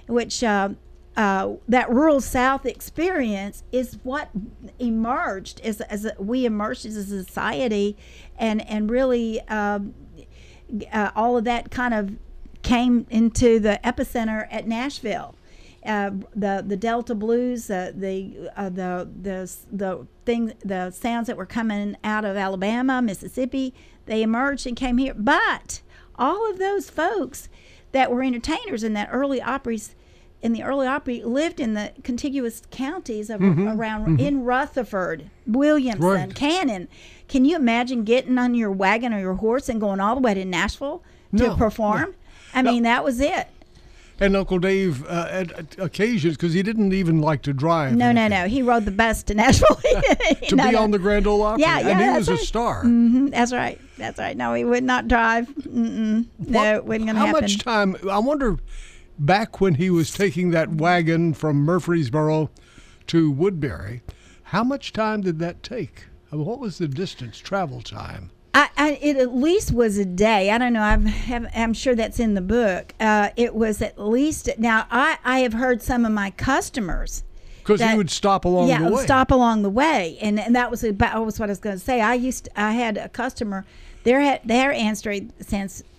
which 0.07 0.43
uh, 0.43 0.69
uh, 1.17 1.53
that 1.67 1.89
rural 1.89 2.19
South 2.19 2.65
experience 2.65 3.63
is 3.71 3.97
what 4.03 4.29
emerged 4.79 5.61
as, 5.61 5.79
as 5.81 6.07
we 6.19 6.45
emerged 6.45 6.85
as 6.85 6.97
a 6.97 7.03
society, 7.03 7.97
and 8.37 8.67
and 8.69 8.89
really 8.89 9.41
um, 9.47 9.93
uh, 10.91 11.11
all 11.15 11.37
of 11.37 11.43
that 11.45 11.71
kind 11.71 11.93
of 11.93 12.15
came 12.63 13.05
into 13.09 13.59
the 13.59 13.79
epicenter 13.83 14.47
at 14.51 14.67
Nashville. 14.67 15.35
Uh, 15.85 16.09
the 16.35 16.63
the 16.67 16.75
Delta 16.75 17.13
blues, 17.13 17.69
uh, 17.69 17.91
the 17.95 18.49
uh, 18.57 18.69
the 18.69 19.09
the 19.21 19.55
the 19.71 20.07
thing, 20.25 20.53
the 20.65 20.91
sounds 20.91 21.27
that 21.27 21.37
were 21.37 21.45
coming 21.45 21.95
out 22.03 22.25
of 22.25 22.35
Alabama, 22.35 23.01
Mississippi, 23.01 23.73
they 24.05 24.21
emerged 24.21 24.65
and 24.65 24.75
came 24.75 24.97
here. 24.97 25.13
But 25.13 25.81
all 26.15 26.49
of 26.49 26.57
those 26.57 26.89
folks 26.89 27.49
that 27.91 28.11
were 28.11 28.23
entertainers 28.23 28.83
in 28.83 28.93
that 28.93 29.09
early 29.11 29.41
operas, 29.41 29.95
in 30.45 30.53
the 30.53 30.63
early 30.63 30.85
opry, 30.87 31.21
lived 31.23 31.59
in 31.59 31.73
the 31.73 31.91
contiguous 32.03 32.61
counties 32.69 33.29
of 33.31 33.41
around 33.41 34.19
in 34.21 34.43
Rutherford, 34.43 35.29
Williamson, 35.47 36.05
Right. 36.05 36.35
Cannon. 36.35 36.87
Can 37.27 37.45
you 37.45 37.55
imagine 37.55 38.03
getting 38.03 38.37
on 38.37 38.53
your 38.53 38.71
wagon 38.71 39.11
or 39.11 39.19
your 39.19 39.33
horse 39.33 39.67
and 39.67 39.81
going 39.81 39.99
all 39.99 40.13
the 40.15 40.21
way 40.21 40.35
to 40.35 40.45
Nashville 40.45 41.01
to 41.35 41.43
No, 41.47 41.55
perform? 41.55 42.13
I 42.53 42.61
mean, 42.61 42.83
that 42.83 43.03
was 43.03 43.19
it. 43.19 43.47
And 44.17 44.37
Uncle 44.37 44.59
Dave, 44.59 45.05
uh, 45.07 45.27
at, 45.29 45.77
occasions, 45.77 46.37
because 46.37 46.53
he 46.53 46.63
didn't 46.63 46.93
even 46.93 47.19
like 47.19 47.41
to 47.41 47.51
drive. 47.53 47.95
No, 47.95 48.13
no, 48.13 48.21
anything, 48.21 48.43
no. 48.43 48.47
He 48.47 48.61
rode 48.61 48.85
the 48.85 48.91
bus 48.91 49.23
to 49.23 49.33
Nashville 49.41 49.75
To 50.47 50.55
No, 50.55 50.63
be 50.67 50.71
no. 50.71 50.83
on 50.83 50.91
the 50.91 50.99
Grand 50.99 51.27
Ole 51.27 51.41
Opry. 51.41 51.63
Yeah, 51.63 51.79
yeah, 51.79 51.89
and 51.89 52.01
he 52.01 52.17
was 52.17 52.29
a 52.29 52.33
right. 52.35 52.39
star. 52.39 52.83
Mhm, 52.85 53.31
That's 53.31 53.51
right. 53.51 53.81
That's 53.97 54.17
right. 54.19 54.37
No, 54.37 54.53
he 54.53 54.63
would 54.63 54.83
not 54.85 55.07
drive. 55.09 55.47
Mm-mm. 55.49 56.27
No, 56.39 56.59
What- 56.59 56.67
it 56.75 56.85
wasn't 56.85 57.05
going 57.07 57.15
to 57.15 57.19
happen. 57.19 57.33
How 57.35 57.41
much 57.41 57.57
time? 57.57 57.95
I 58.09 58.19
wonder, 58.19 58.57
back 59.17 59.61
when 59.61 59.75
he 59.75 59.89
was 59.89 60.11
taking 60.11 60.51
that 60.51 60.75
wagon 60.75 61.33
from 61.33 61.57
Murfreesboro 61.57 62.49
to 63.07 63.31
Woodbury, 63.31 64.01
how 64.43 64.63
much 64.63 64.93
time 64.93 65.21
did 65.21 65.39
that 65.39 65.63
take? 65.63 66.05
I 66.31 66.35
mean, 66.35 66.45
What 66.45 66.59
was 66.59 66.77
the 66.77 66.87
distance, 66.87 67.37
travel 67.37 67.81
time? 67.81 68.31
I, 68.53 68.69
I, 68.77 68.99
it 69.01 69.17
at 69.17 69.35
least 69.35 69.73
was 69.73 69.97
a 69.97 70.05
day. 70.05 70.49
I 70.49 70.57
don't 70.57 70.73
know. 70.73 70.81
I'm, 70.81 71.09
I'm 71.53 71.73
sure 71.73 71.93
that's 71.93 72.19
in 72.19 72.35
the 72.35 72.41
book. 72.41 72.93
Uh, 72.99 73.29
it 73.35 73.53
was 73.53 73.81
at 73.81 73.99
least. 73.99 74.49
Now, 74.57 74.87
I, 74.89 75.17
I 75.25 75.39
have 75.39 75.53
heard 75.53 75.81
some 75.81 76.05
of 76.05 76.11
my 76.13 76.31
customers. 76.31 77.23
Because 77.59 77.81
he 77.81 77.97
would 77.97 78.11
stop 78.11 78.45
along 78.45 78.69
yeah, 78.69 78.83
the 78.83 78.95
way. 78.95 79.03
stop 79.03 79.31
along 79.31 79.63
the 79.63 79.71
way, 79.71 80.19
and 80.21 80.39
and 80.39 80.55
that 80.55 80.69
was 80.69 80.83
about 80.83 81.25
was 81.25 81.39
what 81.39 81.49
I 81.49 81.51
was 81.51 81.57
going 81.57 81.75
to 81.75 81.83
say. 81.83 81.99
I 81.99 82.13
used 82.13 82.45
to, 82.45 82.61
I 82.61 82.73
had 82.73 82.95
a 82.95 83.09
customer. 83.09 83.65
Their 84.05 84.39
their 84.45 84.71
ancestry 84.71 85.27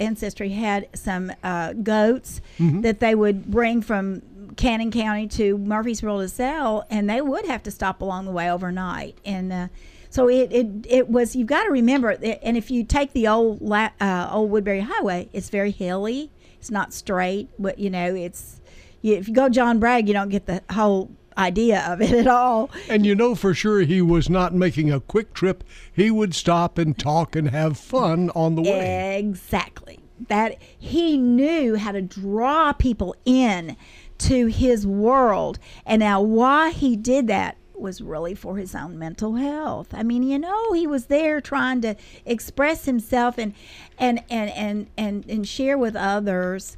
ancestry 0.00 0.48
had 0.50 0.88
some 0.94 1.32
uh, 1.42 1.74
goats 1.74 2.40
Mm-hmm. 2.58 2.80
that 2.82 3.00
they 3.00 3.14
would 3.14 3.46
bring 3.50 3.82
from 3.82 4.22
Cannon 4.56 4.90
County 4.90 5.26
to 5.28 5.58
Murfreesboro 5.58 6.20
to 6.20 6.28
sell, 6.28 6.86
and 6.88 7.10
they 7.10 7.20
would 7.20 7.44
have 7.46 7.62
to 7.64 7.70
stop 7.70 8.00
along 8.00 8.24
the 8.24 8.30
way 8.30 8.50
overnight. 8.50 9.18
And 9.26 9.52
uh, 9.52 9.68
so 10.08 10.28
it, 10.28 10.50
it 10.52 10.66
it 10.88 11.08
was. 11.10 11.36
You've 11.36 11.48
got 11.48 11.64
to 11.64 11.70
remember, 11.70 12.16
that- 12.16 12.42
and 12.42 12.56
if 12.56 12.70
you 12.70 12.84
take 12.84 13.12
the 13.12 13.28
old 13.28 13.60
La, 13.60 13.90
uh, 14.00 14.28
old 14.32 14.50
Woodbury 14.50 14.80
Highway, 14.80 15.28
it's 15.34 15.50
very 15.50 15.70
hilly. 15.72 16.30
It's 16.58 16.70
not 16.70 16.94
straight, 16.94 17.48
but 17.58 17.78
you 17.78 17.90
know 17.90 18.14
it's. 18.14 18.60
If 19.02 19.28
you 19.28 19.34
go 19.34 19.48
John 19.48 19.78
Bragg, 19.78 20.08
you 20.08 20.14
don't 20.14 20.30
get 20.30 20.46
the 20.46 20.62
whole 20.70 21.10
idea 21.38 21.84
of 21.88 22.00
it 22.00 22.12
at 22.12 22.26
all. 22.26 22.70
And 22.88 23.04
you 23.04 23.14
know 23.14 23.34
for 23.34 23.54
sure 23.54 23.80
he 23.80 24.00
was 24.02 24.28
not 24.30 24.54
making 24.54 24.90
a 24.90 25.00
quick 25.00 25.34
trip. 25.34 25.64
He 25.92 26.10
would 26.10 26.34
stop 26.34 26.78
and 26.78 26.98
talk 26.98 27.36
and 27.36 27.50
have 27.50 27.78
fun 27.78 28.30
on 28.34 28.54
the 28.54 28.62
way. 28.62 29.18
Exactly. 29.18 30.00
That 30.28 30.56
he 30.78 31.16
knew 31.16 31.76
how 31.76 31.92
to 31.92 32.02
draw 32.02 32.72
people 32.72 33.14
in 33.24 33.76
to 34.18 34.46
his 34.46 34.86
world. 34.86 35.58
And 35.84 36.00
now 36.00 36.20
why 36.22 36.70
he 36.70 36.96
did 36.96 37.26
that 37.26 37.56
was 37.74 38.00
really 38.00 38.34
for 38.34 38.56
his 38.56 38.74
own 38.74 38.98
mental 38.98 39.34
health. 39.34 39.88
I 39.92 40.02
mean, 40.02 40.22
you 40.22 40.38
know, 40.38 40.72
he 40.72 40.86
was 40.86 41.06
there 41.06 41.40
trying 41.40 41.82
to 41.82 41.94
express 42.24 42.86
himself 42.86 43.38
and 43.38 43.54
and 43.98 44.22
and 44.30 44.50
and 44.50 44.86
and, 44.96 45.24
and 45.28 45.46
share 45.46 45.76
with 45.76 45.94
others 45.94 46.76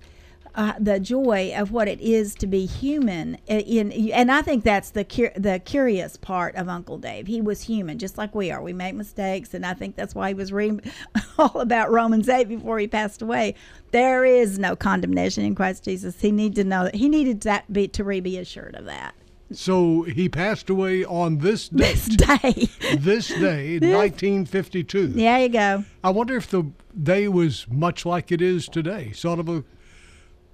uh, 0.55 0.73
the 0.79 0.99
joy 1.01 1.53
of 1.57 1.71
what 1.73 1.89
it 1.89 2.01
is 2.01 2.35
to 2.37 2.47
be 2.47 2.67
human. 2.67 3.37
Uh, 3.49 3.55
In, 3.55 3.93
and 4.13 4.31
I 4.33 4.43
think 4.43 4.65
that's 4.65 4.91
the 4.91 5.05
cur- 5.05 5.33
the 5.37 5.59
curious 5.65 6.17
part 6.17 6.55
of 6.57 6.69
Uncle 6.69 6.99
Dave. 6.99 7.27
He 7.27 7.41
was 7.41 7.63
human, 7.63 7.99
just 7.99 8.19
like 8.19 8.35
we 8.35 8.51
are. 8.51 8.63
We 8.63 8.73
make 8.73 8.95
mistakes, 8.95 9.55
and 9.55 9.65
I 9.67 9.75
think 9.75 9.97
that's 9.97 10.15
why 10.15 10.29
he 10.29 10.35
was 10.35 10.53
reading 10.53 10.81
all 11.39 11.61
about 11.61 11.91
Romans 11.91 12.29
eight 12.29 12.49
before 12.49 12.79
he 12.79 12.87
passed 12.89 13.23
away. 13.23 13.55
There 13.91 14.25
is 14.25 14.59
no 14.59 14.77
condemnation 14.77 15.45
in 15.45 15.55
Christ 15.55 15.85
Jesus. 15.85 16.21
He 16.21 16.33
needed 16.33 16.57
to 16.57 16.65
know 16.65 16.85
that. 16.85 16.95
He 16.95 17.09
needed 17.09 17.41
that 17.43 17.73
be 17.73 17.89
to 17.89 18.05
re 18.05 18.21
be 18.21 18.39
assured 18.39 18.75
of 18.75 18.85
that. 18.87 19.15
So 19.51 20.03
he 20.03 20.29
passed 20.29 20.69
away 20.69 21.07
on 21.07 21.39
this 21.39 21.69
date, 21.71 21.95
This 21.95 22.07
day, 22.09 22.69
this 22.99 23.29
day, 23.29 23.79
1952. 23.81 25.07
there 25.09 25.39
you 25.41 25.49
go. 25.49 25.85
I 26.05 26.11
wonder 26.11 26.37
if 26.37 26.51
the 26.51 26.65
day 27.03 27.29
was 27.29 27.67
much 27.71 28.05
like 28.05 28.31
it 28.31 28.43
is 28.43 28.69
today, 28.69 29.13
sort 29.13 29.39
of 29.39 29.49
a 29.49 29.65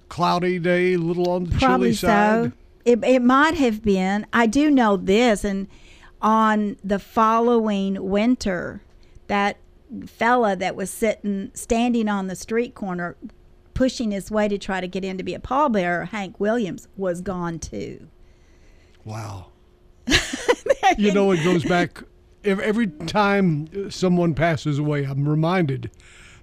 cloudy 0.09 0.59
day, 0.59 0.93
a 0.93 0.97
little 0.97 1.29
on 1.29 1.45
the 1.45 1.57
Probably 1.57 1.87
chilly 1.89 1.93
side. 1.93 2.51
so. 2.51 2.57
It, 2.85 3.03
it 3.03 3.21
might 3.21 3.55
have 3.55 3.81
been. 3.83 4.27
I 4.31 4.45
do 4.45 4.69
know 4.69 4.95
this, 4.97 5.43
and 5.43 5.67
on 6.21 6.77
the 6.83 6.99
following 6.99 8.09
winter, 8.09 8.81
that 9.27 9.57
fella 10.05 10.55
that 10.55 10.75
was 10.75 10.89
sitting, 10.91 11.51
standing 11.53 12.07
on 12.07 12.27
the 12.27 12.35
street 12.35 12.75
corner, 12.75 13.15
pushing 13.73 14.11
his 14.11 14.29
way 14.29 14.47
to 14.47 14.57
try 14.57 14.81
to 14.81 14.87
get 14.87 15.03
in 15.03 15.17
to 15.17 15.23
be 15.23 15.33
a 15.33 15.39
pallbearer, 15.39 16.09
Hank 16.09 16.39
Williams, 16.39 16.87
was 16.95 17.21
gone 17.21 17.59
too. 17.59 18.07
Wow. 19.03 19.47
you 20.97 21.11
know, 21.11 21.31
it 21.31 21.43
goes 21.43 21.63
back 21.63 22.03
every 22.43 22.87
time 22.87 23.89
someone 23.89 24.33
passes 24.35 24.77
away. 24.79 25.03
I'm 25.05 25.27
reminded 25.27 25.91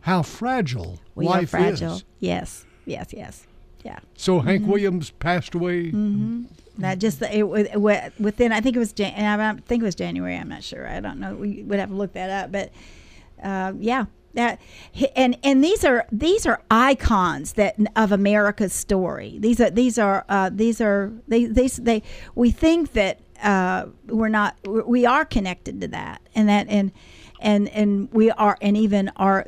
how 0.03 0.23
fragile 0.23 0.99
We 1.15 1.27
life 1.27 1.55
are 1.55 1.59
fragile. 1.59 1.95
is. 1.97 2.05
Yes, 2.19 2.65
yes, 2.85 3.13
yes. 3.13 3.47
Yeah. 3.83 3.99
So 4.17 4.39
Mm-hmm. 4.39 4.49
Hank 4.49 4.67
Williams 4.67 5.11
passed 5.11 5.55
away. 5.55 5.91
That 6.79 6.99
just 6.99 7.21
it, 7.23 7.43
wa- 7.45 8.09
within 8.19 8.51
I 8.53 8.61
think 8.61 8.77
it 8.77 8.79
was 8.79 8.93
Jan- 8.93 9.15
I 9.41 9.61
think 9.67 9.83
it 9.83 9.85
was 9.85 9.95
January. 9.95 10.37
I'm 10.37 10.49
not 10.49 10.63
sure. 10.63 10.89
I 10.89 11.01
don't 11.01 11.19
know. 11.21 11.35
We 11.35 11.63
would 11.65 11.79
have 11.79 11.91
to 11.91 11.95
look 11.95 12.15
that 12.15 12.31
up. 12.31 12.53
But 12.53 12.73
uh, 13.43 13.73
yeah, 13.79 14.07
that 14.35 14.59
and 15.15 15.37
and 15.45 15.63
these 15.63 15.85
are 15.85 16.07
these 16.11 16.47
are 16.47 16.63
icons 16.71 17.53
that 17.55 17.77
of 17.95 18.11
America's 18.13 18.73
story. 18.73 19.37
These 19.39 19.61
are 19.61 19.71
these 19.71 19.99
are 19.99 20.25
uh, 20.31 20.51
these 20.53 20.81
are 20.81 21.13
they 21.29 21.45
these 21.45 21.77
they 21.77 22.03
we 22.35 22.51
think 22.51 22.93
that 22.95 23.21
uh, 23.43 23.87
we're 24.07 24.29
not 24.29 24.57
we 24.67 25.05
are 25.05 25.25
connected 25.27 25.81
to 25.83 25.89
that 25.89 26.23
and 26.35 26.49
that 26.49 26.69
and 26.69 26.91
and 27.43 27.69
and 27.69 28.09
we 28.13 28.31
are 28.31 28.57
and 28.63 28.77
even 28.77 29.11
our 29.17 29.45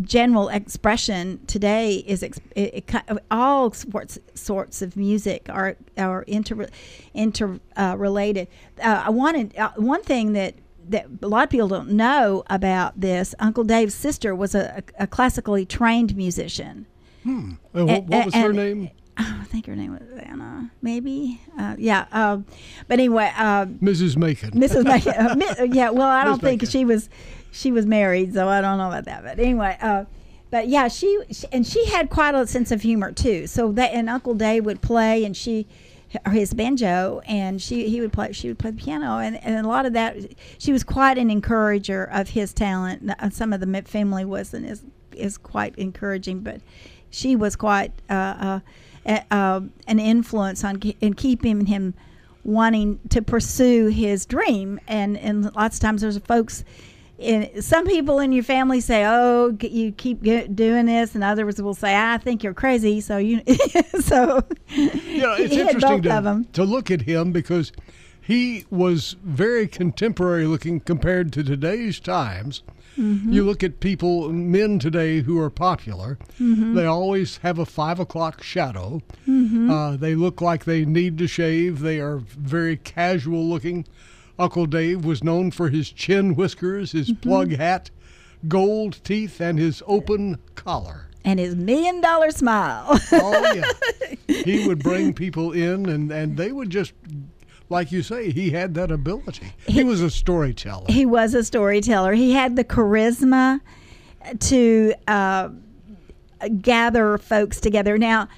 general 0.00 0.48
expression 0.48 1.44
today 1.46 1.96
is 2.06 2.22
ex, 2.22 2.40
it, 2.56 2.74
it, 2.90 3.18
all 3.30 3.72
sorts 3.72 4.18
sorts 4.34 4.80
of 4.80 4.96
music 4.96 5.48
are 5.50 5.76
are 5.98 6.22
inter 6.22 6.68
inter 7.12 7.60
uh, 7.76 7.96
related. 7.98 8.48
Uh, 8.82 9.02
I 9.06 9.10
wanted 9.10 9.56
uh, 9.58 9.72
one 9.76 10.02
thing 10.02 10.32
that 10.32 10.54
that 10.88 11.06
a 11.22 11.28
lot 11.28 11.44
of 11.44 11.50
people 11.50 11.68
don't 11.68 11.90
know 11.90 12.44
about 12.48 13.00
this. 13.00 13.34
Uncle 13.38 13.64
Dave's 13.64 13.94
sister 13.94 14.34
was 14.34 14.54
a, 14.54 14.82
a 14.98 15.06
classically 15.06 15.66
trained 15.66 16.16
musician. 16.16 16.86
Hmm. 17.22 17.52
And 17.74 17.88
what, 17.88 18.04
what 18.04 18.24
was 18.26 18.34
and, 18.34 18.44
her 18.44 18.52
name? 18.52 18.90
I 19.16 19.44
think 19.44 19.66
her 19.66 19.76
name 19.76 19.92
was 19.92 20.18
Anna, 20.18 20.70
maybe. 20.80 21.40
Uh, 21.58 21.76
yeah. 21.78 22.06
Um, 22.12 22.46
but 22.88 22.94
anyway, 22.94 23.30
uh, 23.36 23.66
Mrs. 23.66 24.16
Macon. 24.16 24.52
Mrs. 24.52 24.84
Macon. 24.84 25.42
Uh, 25.42 25.64
yeah. 25.64 25.90
Well, 25.90 26.08
I 26.08 26.24
don't 26.24 26.40
think 26.40 26.66
she 26.68 26.84
was 26.84 27.08
she 27.50 27.70
was 27.70 27.86
married, 27.86 28.34
so 28.34 28.48
I 28.48 28.60
don't 28.60 28.78
know 28.78 28.88
about 28.88 29.04
that. 29.04 29.22
But 29.22 29.38
anyway, 29.38 29.76
uh, 29.80 30.04
but 30.50 30.68
yeah, 30.68 30.88
she, 30.88 31.18
she, 31.30 31.46
and 31.52 31.66
she 31.66 31.86
had 31.86 32.10
quite 32.10 32.34
a 32.34 32.46
sense 32.46 32.70
of 32.70 32.82
humor 32.82 33.12
too. 33.12 33.46
So 33.46 33.72
that 33.72 33.92
and 33.92 34.08
Uncle 34.08 34.34
Dave 34.34 34.64
would 34.64 34.80
play, 34.80 35.24
and 35.24 35.36
she 35.36 35.66
or 36.26 36.32
his 36.32 36.52
banjo, 36.54 37.20
and 37.26 37.60
she 37.60 37.88
he 37.88 38.00
would 38.00 38.12
play 38.12 38.32
she 38.32 38.48
would 38.48 38.58
play 38.58 38.70
the 38.70 38.82
piano, 38.82 39.18
and, 39.18 39.42
and 39.44 39.64
a 39.64 39.68
lot 39.68 39.86
of 39.86 39.92
that 39.92 40.16
she 40.58 40.72
was 40.72 40.84
quite 40.84 41.18
an 41.18 41.30
encourager 41.30 42.04
of 42.04 42.30
his 42.30 42.52
talent. 42.52 43.10
Some 43.30 43.52
of 43.52 43.60
the 43.60 43.82
family 43.82 44.24
wasn't 44.24 44.66
as 44.66 44.82
is 45.12 45.36
quite 45.36 45.76
encouraging, 45.76 46.40
but 46.40 46.60
she 47.10 47.36
was 47.36 47.56
quite. 47.56 47.92
Uh, 49.04 49.60
an 49.88 49.98
influence 49.98 50.62
on 50.64 50.80
in 51.00 51.14
keeping 51.14 51.66
him 51.66 51.94
wanting 52.44 52.98
to 53.10 53.22
pursue 53.22 53.88
his 53.88 54.26
dream. 54.26 54.80
And 54.86 55.16
and 55.18 55.54
lots 55.54 55.76
of 55.76 55.82
times 55.82 56.02
there's 56.02 56.18
folks. 56.18 56.64
In, 57.18 57.62
some 57.62 57.86
people 57.86 58.18
in 58.18 58.32
your 58.32 58.42
family 58.42 58.80
say, 58.80 59.04
"Oh, 59.06 59.56
you 59.60 59.92
keep 59.92 60.22
doing 60.22 60.86
this," 60.86 61.14
and 61.14 61.22
others 61.22 61.60
will 61.62 61.74
say, 61.74 61.94
"I 61.96 62.18
think 62.18 62.42
you're 62.42 62.54
crazy." 62.54 63.00
So 63.00 63.16
you, 63.18 63.42
so 64.00 64.42
you 64.68 65.22
know, 65.22 65.34
it's 65.34 65.54
interesting 65.54 66.02
to, 66.02 66.44
to 66.52 66.64
look 66.64 66.90
at 66.90 67.02
him 67.02 67.30
because 67.30 67.70
he 68.20 68.64
was 68.70 69.16
very 69.22 69.68
contemporary 69.68 70.46
looking 70.46 70.80
compared 70.80 71.32
to 71.34 71.44
today's 71.44 72.00
times. 72.00 72.62
Mm-hmm. 72.98 73.32
You 73.32 73.44
look 73.44 73.62
at 73.62 73.80
people, 73.80 74.30
men 74.32 74.78
today 74.78 75.20
who 75.20 75.38
are 75.38 75.50
popular, 75.50 76.18
mm-hmm. 76.38 76.74
they 76.74 76.84
always 76.84 77.38
have 77.38 77.58
a 77.58 77.66
five 77.66 77.98
o'clock 77.98 78.42
shadow. 78.42 79.00
Mm-hmm. 79.26 79.70
Uh, 79.70 79.96
they 79.96 80.14
look 80.14 80.40
like 80.40 80.64
they 80.64 80.84
need 80.84 81.18
to 81.18 81.26
shave. 81.26 81.80
They 81.80 82.00
are 82.00 82.18
very 82.18 82.76
casual 82.76 83.48
looking. 83.48 83.86
Uncle 84.38 84.66
Dave 84.66 85.04
was 85.04 85.24
known 85.24 85.50
for 85.50 85.68
his 85.68 85.90
chin 85.90 86.34
whiskers, 86.34 86.92
his 86.92 87.10
mm-hmm. 87.10 87.20
plug 87.20 87.52
hat, 87.52 87.90
gold 88.48 89.02
teeth, 89.04 89.40
and 89.40 89.58
his 89.58 89.82
open 89.86 90.38
collar. 90.54 91.08
And 91.24 91.38
his 91.38 91.54
million 91.54 92.00
dollar 92.00 92.30
smile. 92.30 92.98
oh, 93.12 93.54
yeah. 93.54 94.16
He 94.42 94.66
would 94.66 94.82
bring 94.82 95.14
people 95.14 95.52
in, 95.52 95.88
and, 95.88 96.10
and 96.10 96.36
they 96.36 96.50
would 96.50 96.68
just 96.70 96.92
like 97.72 97.90
you 97.90 98.02
say, 98.04 98.30
he 98.30 98.50
had 98.50 98.74
that 98.74 98.92
ability. 98.92 99.52
He, 99.66 99.72
he, 99.72 99.84
was 99.84 100.00
a 100.00 100.10
storyteller. 100.10 100.86
He 100.88 101.04
was 101.04 101.34
a 101.34 101.42
storyteller. 101.42 102.12
He 102.12 102.32
had 102.32 102.54
the 102.54 102.62
charisma 102.62 103.60
to 104.38 104.94
uh, 105.08 105.48
gather 106.60 107.18
folks 107.18 107.60
together. 107.60 107.98
Now, 107.98 108.28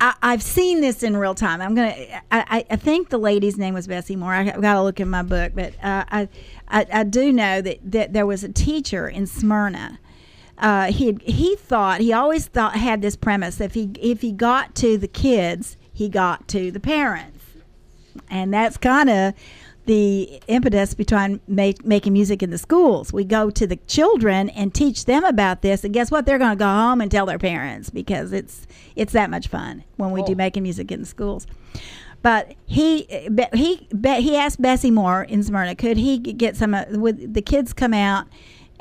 I, 0.00 0.32
have 0.32 0.42
seen 0.42 0.80
this 0.80 1.04
in 1.04 1.16
real 1.16 1.34
time. 1.34 1.62
I'm 1.62 1.76
gonna. 1.76 1.94
I, 2.32 2.66
I, 2.68 2.76
think 2.76 3.10
the 3.10 3.18
lady's 3.18 3.56
name 3.56 3.72
was 3.72 3.86
Bessie 3.86 4.16
Moore. 4.16 4.34
I, 4.34 4.42
have 4.42 4.60
got 4.60 4.74
to 4.74 4.82
look 4.82 4.98
in 4.98 5.08
my 5.08 5.22
book, 5.22 5.52
but 5.54 5.74
uh, 5.74 6.04
I, 6.08 6.28
I, 6.66 6.86
I 6.92 7.04
do 7.04 7.32
know 7.32 7.60
that 7.60 7.78
that 7.84 8.12
there 8.12 8.26
was 8.26 8.42
a 8.42 8.48
teacher 8.48 9.08
in 9.08 9.28
Smyrna. 9.28 10.00
Uh, 10.58 10.90
he 10.90 11.16
he 11.22 11.54
thought 11.54 12.00
he 12.00 12.12
always 12.12 12.46
thought 12.46 12.74
had 12.74 13.00
this 13.00 13.14
premise 13.14 13.60
if 13.60 13.74
he 13.74 13.92
if 14.00 14.22
he 14.22 14.32
got 14.32 14.74
to 14.76 14.98
the 14.98 15.06
kids, 15.06 15.76
he 15.92 16.08
got 16.08 16.48
to 16.48 16.72
the 16.72 16.80
parents 16.80 17.41
and 18.30 18.52
that's 18.52 18.76
kind 18.76 19.10
of 19.10 19.34
the 19.86 20.40
impetus 20.46 20.94
behind 20.94 21.40
make, 21.48 21.84
making 21.84 22.12
music 22.12 22.42
in 22.42 22.50
the 22.50 22.58
schools. 22.58 23.12
We 23.12 23.24
go 23.24 23.50
to 23.50 23.66
the 23.66 23.76
children 23.76 24.48
and 24.50 24.72
teach 24.72 25.06
them 25.06 25.24
about 25.24 25.62
this, 25.62 25.84
and 25.84 25.92
guess 25.92 26.10
what? 26.10 26.24
They're 26.24 26.38
going 26.38 26.56
to 26.56 26.56
go 26.56 26.66
home 26.66 27.00
and 27.00 27.10
tell 27.10 27.26
their 27.26 27.38
parents 27.38 27.90
because 27.90 28.32
it's 28.32 28.66
it's 28.94 29.12
that 29.12 29.30
much 29.30 29.48
fun 29.48 29.84
when 29.96 30.10
we 30.10 30.22
oh. 30.22 30.26
do 30.26 30.34
making 30.34 30.62
music 30.62 30.92
in 30.92 31.00
the 31.00 31.06
schools. 31.06 31.46
But 32.22 32.54
he 32.66 33.08
he 33.52 33.88
he 33.90 34.36
asked 34.36 34.62
Bessie 34.62 34.92
Moore 34.92 35.24
in 35.24 35.42
Smyrna, 35.42 35.74
could 35.74 35.96
he 35.96 36.18
get 36.18 36.56
some? 36.56 36.74
Uh, 36.74 36.84
would 36.90 37.34
the 37.34 37.42
kids 37.42 37.72
come 37.72 37.94
out? 37.94 38.26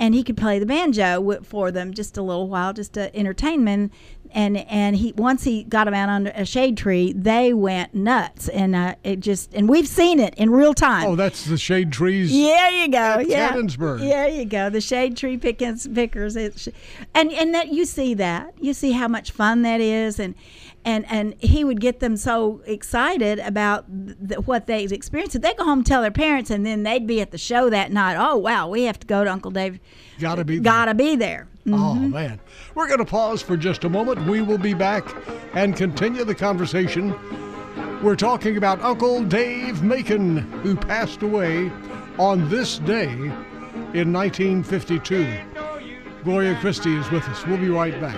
and 0.01 0.15
he 0.15 0.23
could 0.23 0.35
play 0.35 0.57
the 0.57 0.65
banjo 0.65 1.43
for 1.43 1.69
them 1.69 1.93
just 1.93 2.17
a 2.17 2.23
little 2.23 2.47
while, 2.47 2.73
just 2.73 2.93
to 2.93 3.15
entertain 3.15 3.65
them 3.65 3.91
and 4.33 4.57
and 4.57 4.95
he 4.95 5.13
once 5.13 5.43
he 5.43 5.63
got 5.63 5.85
them 5.85 5.93
out 5.93 6.09
under 6.09 6.31
a 6.35 6.45
shade 6.45 6.77
tree, 6.77 7.13
they 7.13 7.53
went 7.53 7.93
nuts, 7.93 8.47
and 8.49 8.75
uh, 8.75 8.95
it 9.03 9.19
just 9.19 9.53
and 9.53 9.67
we've 9.69 9.87
seen 9.87 10.19
it 10.19 10.33
in 10.35 10.49
real 10.49 10.73
time. 10.73 11.05
Oh, 11.07 11.15
that's 11.15 11.45
the 11.45 11.57
shade 11.57 11.91
trees. 11.91 12.31
Yeah, 12.31 12.69
you 12.69 12.87
go. 12.89 13.19
yeah, 13.19 13.53
Gettysburg. 13.53 14.01
Yeah, 14.01 14.27
you 14.27 14.45
go. 14.45 14.69
The 14.69 14.81
shade 14.81 15.17
tree 15.17 15.37
pickers, 15.37 15.87
pickers. 15.87 16.35
It's, 16.35 16.67
and 17.13 17.31
and 17.31 17.53
that 17.53 17.69
you 17.69 17.85
see 17.85 18.13
that 18.15 18.53
you 18.59 18.73
see 18.73 18.91
how 18.91 19.07
much 19.07 19.31
fun 19.31 19.61
that 19.63 19.81
is, 19.81 20.19
and 20.19 20.35
and 20.85 21.05
and 21.09 21.35
he 21.39 21.63
would 21.63 21.79
get 21.81 21.99
them 21.99 22.17
so 22.17 22.61
excited 22.65 23.39
about 23.39 23.85
th- 24.27 24.39
what 24.45 24.67
they 24.67 24.83
experienced. 24.83 25.41
They 25.41 25.53
go 25.53 25.63
home 25.65 25.79
and 25.79 25.85
tell 25.85 26.01
their 26.01 26.11
parents, 26.11 26.49
and 26.49 26.65
then 26.65 26.83
they'd 26.83 27.05
be 27.05 27.21
at 27.21 27.31
the 27.31 27.37
show 27.37 27.69
that 27.69 27.91
night. 27.91 28.15
Oh 28.17 28.37
wow, 28.37 28.67
we 28.67 28.83
have 28.83 28.99
to 28.99 29.07
go 29.07 29.23
to 29.23 29.31
Uncle 29.31 29.51
Dave. 29.51 29.79
Gotta 30.19 30.43
be. 30.43 30.59
Gotta 30.59 30.93
be 30.93 31.15
there. 31.15 31.47
Oh, 31.67 31.69
mm-hmm. 31.69 32.05
Oh, 32.05 32.07
man. 32.07 32.39
We're 32.75 32.87
going 32.87 32.99
to 32.99 33.05
pause 33.05 33.41
for 33.41 33.55
just 33.55 33.83
a 33.83 33.89
moment. 33.89 34.25
We 34.27 34.41
will 34.41 34.57
be 34.57 34.73
back 34.73 35.05
and 35.53 35.75
continue 35.75 36.23
the 36.23 36.35
conversation. 36.35 37.13
We're 38.01 38.15
talking 38.15 38.57
about 38.57 38.81
Uncle 38.81 39.23
Dave 39.23 39.83
Macon, 39.83 40.37
who 40.63 40.75
passed 40.75 41.21
away 41.21 41.71
on 42.17 42.49
this 42.49 42.79
day 42.79 43.11
in 43.93 44.11
1952. 44.11 45.37
Gloria 46.23 46.57
Christy 46.59 46.95
is 46.95 47.09
with 47.11 47.27
us. 47.29 47.45
We'll 47.45 47.57
be 47.57 47.69
right 47.69 47.99
back. 48.01 48.17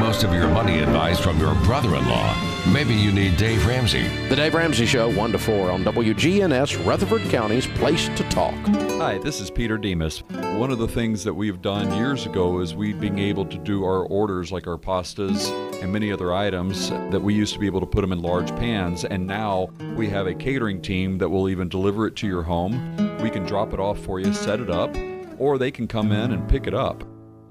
Most 0.00 0.24
of 0.24 0.32
your 0.32 0.48
money 0.48 0.78
advice 0.78 1.20
from 1.20 1.38
your 1.38 1.54
brother 1.56 1.94
in 1.94 2.08
law? 2.08 2.34
Maybe 2.72 2.94
you 2.94 3.12
need 3.12 3.36
Dave 3.36 3.66
Ramsey. 3.66 4.08
The 4.28 4.36
Dave 4.36 4.54
Ramsey 4.54 4.86
Show, 4.86 5.14
1 5.14 5.32
to 5.32 5.38
4 5.38 5.70
on 5.70 5.84
WGNS, 5.84 6.86
Rutherford 6.86 7.20
County's 7.30 7.66
Place 7.66 8.08
to 8.08 8.24
Talk. 8.30 8.54
Hi, 8.98 9.18
this 9.18 9.40
is 9.40 9.50
Peter 9.50 9.76
Demas. 9.76 10.22
One 10.56 10.70
of 10.70 10.78
the 10.78 10.88
things 10.88 11.22
that 11.24 11.34
we've 11.34 11.60
done 11.60 11.94
years 11.94 12.24
ago 12.24 12.60
is 12.60 12.74
we 12.74 12.94
being 12.94 13.18
able 13.18 13.44
to 13.44 13.58
do 13.58 13.84
our 13.84 14.04
orders 14.06 14.50
like 14.50 14.66
our 14.66 14.78
pastas 14.78 15.50
and 15.82 15.92
many 15.92 16.10
other 16.10 16.32
items 16.32 16.88
that 16.88 17.20
we 17.20 17.34
used 17.34 17.52
to 17.52 17.60
be 17.60 17.66
able 17.66 17.80
to 17.80 17.86
put 17.86 18.00
them 18.00 18.12
in 18.12 18.22
large 18.22 18.48
pans. 18.56 19.04
And 19.04 19.26
now 19.26 19.68
we 19.96 20.08
have 20.08 20.26
a 20.26 20.34
catering 20.34 20.80
team 20.80 21.18
that 21.18 21.28
will 21.28 21.50
even 21.50 21.68
deliver 21.68 22.06
it 22.06 22.16
to 22.16 22.26
your 22.26 22.42
home. 22.42 22.96
We 23.18 23.28
can 23.28 23.44
drop 23.44 23.74
it 23.74 23.80
off 23.80 23.98
for 23.98 24.18
you, 24.18 24.32
set 24.32 24.60
it 24.60 24.70
up, 24.70 24.96
or 25.38 25.58
they 25.58 25.70
can 25.70 25.86
come 25.86 26.10
in 26.10 26.32
and 26.32 26.48
pick 26.48 26.66
it 26.66 26.74
up. 26.74 27.04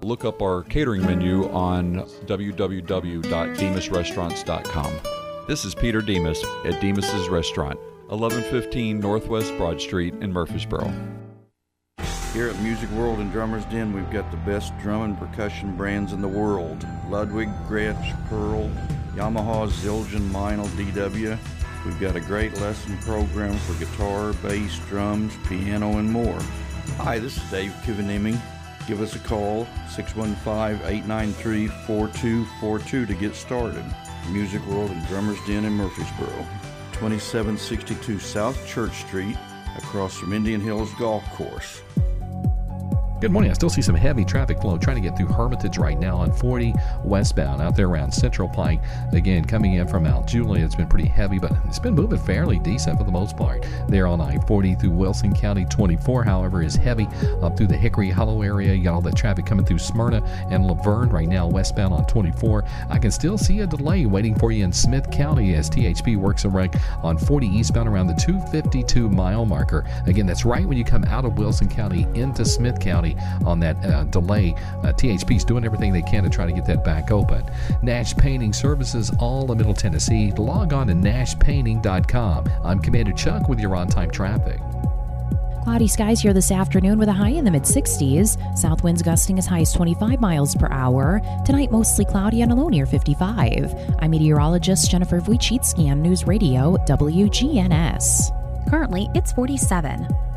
Look 0.10 0.26
up 0.26 0.41
our 0.41 0.63
catering 0.63 1.04
menu 1.04 1.48
on 1.52 1.98
www.demasrestaurants.com. 2.26 5.00
This 5.48 5.63
is 5.63 5.76
Peter 5.76 6.02
Demas 6.02 6.43
at 6.65 6.82
Demas's 6.82 7.30
Restaurant, 7.30 7.80
1115 8.08 9.00
Northwest 9.00 9.56
Broad 9.56 9.80
Street 9.80 10.15
in 10.15 10.34
Murfreesboro. 10.34 10.91
Here 12.34 12.48
at 12.48 12.60
Music 12.63 12.89
World 12.93 13.19
and 13.19 13.32
Drummers 13.32 13.65
Den, 13.65 13.93
we've 13.93 14.10
got 14.10 14.32
the 14.32 14.38
best 14.38 14.76
drum 14.80 15.04
and 15.04 15.15
percussion 15.15 15.78
brands 15.78 16.12
in 16.12 16.24
the 16.24 16.28
world 16.28 16.88
Ludwig, 17.08 17.50
Gretsch, 17.67 18.30
Pearl, 18.30 18.67
Yamaha, 19.13 19.69
Zildjian, 19.69 20.28
Meinl, 20.32 20.65
DW. 20.69 21.38
We've 21.86 22.00
got 22.00 22.15
a 22.15 22.22
great 22.22 22.60
lesson 22.60 22.98
program 22.98 23.56
for 23.60 23.76
guitar, 23.76 24.34
bass, 24.41 24.80
drums, 24.89 25.38
piano, 25.48 26.00
and 26.00 26.12
more. 26.12 26.39
Hi, 26.98 27.19
this 27.19 27.38
is 27.38 27.43
Dave 27.52 27.74
Kivanimi. 27.84 28.41
Give 28.89 29.02
us 29.02 29.15
a 29.15 29.19
call, 29.19 29.67
615 29.88 30.84
893 30.84 31.67
4242 31.67 33.06
to 33.06 33.13
get 33.13 33.36
started. 33.36 33.86
Music 34.32 34.65
World 34.65 34.89
and 34.89 35.08
Drummers 35.08 35.38
Den 35.45 35.65
in 35.65 35.73
Murfreesboro, 35.73 36.47
2762 36.93 38.17
South 38.17 38.65
Church 38.65 38.93
Street, 39.06 39.38
across 39.78 40.17
from 40.17 40.34
Indian 40.34 40.60
Hills 40.60 40.91
Golf 40.97 41.23
Course. 41.36 41.84
Good 43.19 43.34
morning. 43.34 43.51
I 43.51 43.53
still 43.53 43.69
see 43.69 43.82
some 43.82 43.95
heavy 43.95 44.23
traffic 44.23 44.62
flow 44.62 44.77
trying 44.77 44.95
to 44.95 45.01
get 45.01 45.17
through 45.17 45.27
Hermitage 45.27 45.77
right 45.77 45.99
now 45.99 46.15
on 46.15 46.32
40 46.32 46.73
westbound 47.03 47.62
out 47.62 47.75
there 47.75 47.88
around 47.89 48.13
Central 48.13 48.47
Pike. 48.47 48.79
Again, 49.12 49.43
coming 49.43 49.73
in 49.73 49.89
from 49.89 50.03
Mount 50.03 50.25
Juliet, 50.25 50.63
it's 50.63 50.75
been 50.75 50.88
pretty 50.88 51.10
heavy, 51.10 51.38
but 51.38 51.51
it's 51.65 51.79
been 51.79 51.95
moving 51.95 52.17
fairly 52.17 52.60
decent 52.60 52.97
for 52.97 53.03
the 53.03 53.12
most 53.12 53.36
part. 53.36 53.65
There 53.89 54.08
on 54.08 54.21
I 54.21 54.38
40 54.47 54.75
through 54.75 54.91
Wilson 54.91 55.36
County 55.36 55.65
24, 55.65 56.23
however, 56.23 56.63
is 56.63 56.77
heavy 56.77 57.10
up 57.41 57.58
through 57.58 57.67
the 57.67 57.75
Hickory 57.75 58.10
Hollow 58.10 58.41
area. 58.41 58.73
You 58.73 58.86
got 58.86 58.93
all 58.93 59.01
that 59.01 59.17
traffic 59.17 59.45
coming 59.45 59.65
through 59.65 59.79
Smyrna 59.79 60.23
and 60.49 60.65
La 60.65 60.75
Vergne 60.75 61.12
right 61.12 61.27
now 61.27 61.45
westbound 61.45 61.93
on 61.93 62.08
24. 62.08 62.63
I 62.89 62.99
can 62.99 63.12
still 63.12 63.38
see 63.38 63.60
a 63.60 63.67
delay 63.67 64.05
waiting 64.05 64.34
for 64.34 64.53
you 64.53 64.63
in 64.63 64.71
Smith 64.71 65.12
County 65.12 65.55
as 65.55 65.69
THP 65.69 66.15
works 66.15 66.45
a 66.45 66.49
wreck 66.49 66.73
on 67.03 67.17
40 67.17 67.47
eastbound 67.47 67.89
around 67.89 68.08
the 68.08 68.13
252 68.13 69.10
mile 69.10 69.43
marker. 69.43 69.86
Again, 70.08 70.25
that's 70.25 70.45
right 70.45 70.65
when 70.65 70.77
you 70.77 70.86
come 70.86 71.03
out 71.03 71.25
of 71.25 71.38
Wilson 71.38 71.67
County 71.67 72.08
into 72.13 72.45
Smith 72.45 72.79
County 72.79 73.09
on 73.45 73.60
that 73.60 73.84
uh, 73.86 74.04
delay. 74.06 74.56
Uh, 74.84 74.93
is 75.02 75.43
doing 75.43 75.65
everything 75.65 75.93
they 75.93 76.02
can 76.02 76.24
to 76.24 76.30
try 76.30 76.45
to 76.45 76.52
get 76.52 76.65
that 76.65 76.84
back 76.84 77.12
open. 77.12 77.43
Nash 77.82 78.15
Painting 78.15 78.54
Services, 78.54 79.12
all 79.19 79.50
of 79.50 79.58
Middle 79.58 79.74
Tennessee. 79.74 80.32
Log 80.34 80.74
on 80.74 80.88
to 80.88 80.93
nashpainting.com. 80.93 82.50
I'm 82.63 82.80
Commander 82.80 83.13
Chuck 83.13 83.48
with 83.48 83.60
your 83.60 83.76
on 83.76 83.88
time 83.88 84.12
traffic. 84.12 84.60
Cloudy 85.63 85.88
skies 85.88 86.22
here 86.22 86.34
this 86.34 86.52
afternoon 86.52 86.98
with 86.98 87.10
a 87.10 87.13
high 87.13 87.30
in 87.30 87.45
the 87.45 87.52
mid 87.52 87.63
60s. 87.63 88.58
South 88.58 88.84
winds 88.84 89.02
gusting 89.02 89.38
as 89.38 89.45
high 89.45 89.62
as 89.62 89.72
25 89.74 90.19
miles 90.19 90.56
per 90.56 90.67
hour. 90.72 91.22
Tonight, 91.45 91.72
mostly 91.72 92.06
cloudy 92.06 92.41
and 92.41 92.52
a 92.52 92.56
low 92.56 92.69
near 92.69 92.86
55. 92.86 93.76
I'm 94.00 94.12
meteorologist 94.12 94.89
Jennifer 94.89 95.19
Wojcicki 95.19 95.91
on 95.91 96.02
News 96.02 96.26
Radio 96.26 96.76
WGNS. 96.88 98.69
Currently, 98.69 99.10
it's 99.13 99.32
47. 99.34 100.29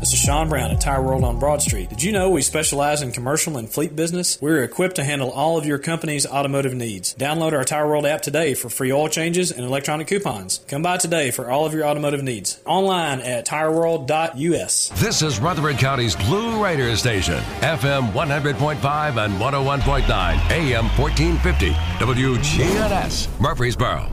This 0.00 0.12
is 0.12 0.20
Sean 0.20 0.48
Brown 0.48 0.70
at 0.70 0.80
Tire 0.80 1.02
World 1.02 1.24
on 1.24 1.40
Broad 1.40 1.60
Street. 1.60 1.88
Did 1.88 2.04
you 2.04 2.12
know 2.12 2.30
we 2.30 2.40
specialize 2.40 3.02
in 3.02 3.10
commercial 3.10 3.56
and 3.56 3.68
fleet 3.68 3.96
business? 3.96 4.40
We're 4.40 4.62
equipped 4.62 4.94
to 4.96 5.04
handle 5.04 5.32
all 5.32 5.58
of 5.58 5.66
your 5.66 5.78
company's 5.78 6.24
automotive 6.24 6.72
needs. 6.72 7.16
Download 7.16 7.52
our 7.52 7.64
Tire 7.64 7.88
World 7.88 8.06
app 8.06 8.20
today 8.22 8.54
for 8.54 8.70
free 8.70 8.92
oil 8.92 9.08
changes 9.08 9.50
and 9.50 9.64
electronic 9.64 10.06
coupons. 10.06 10.60
Come 10.68 10.82
by 10.82 10.98
today 10.98 11.32
for 11.32 11.50
all 11.50 11.66
of 11.66 11.74
your 11.74 11.84
automotive 11.84 12.22
needs. 12.22 12.60
Online 12.64 13.18
at 13.22 13.44
tireworld.us. 13.44 14.90
This 15.00 15.20
is 15.20 15.40
Rutherford 15.40 15.78
County's 15.78 16.14
Blue 16.14 16.62
Raider 16.62 16.94
station, 16.94 17.38
FM 17.58 18.12
100.5 18.12 19.24
and 19.24 19.34
101.9, 19.34 20.50
AM 20.52 20.84
1450, 20.96 21.70
WGNS, 21.72 23.40
Murfreesboro. 23.40 24.08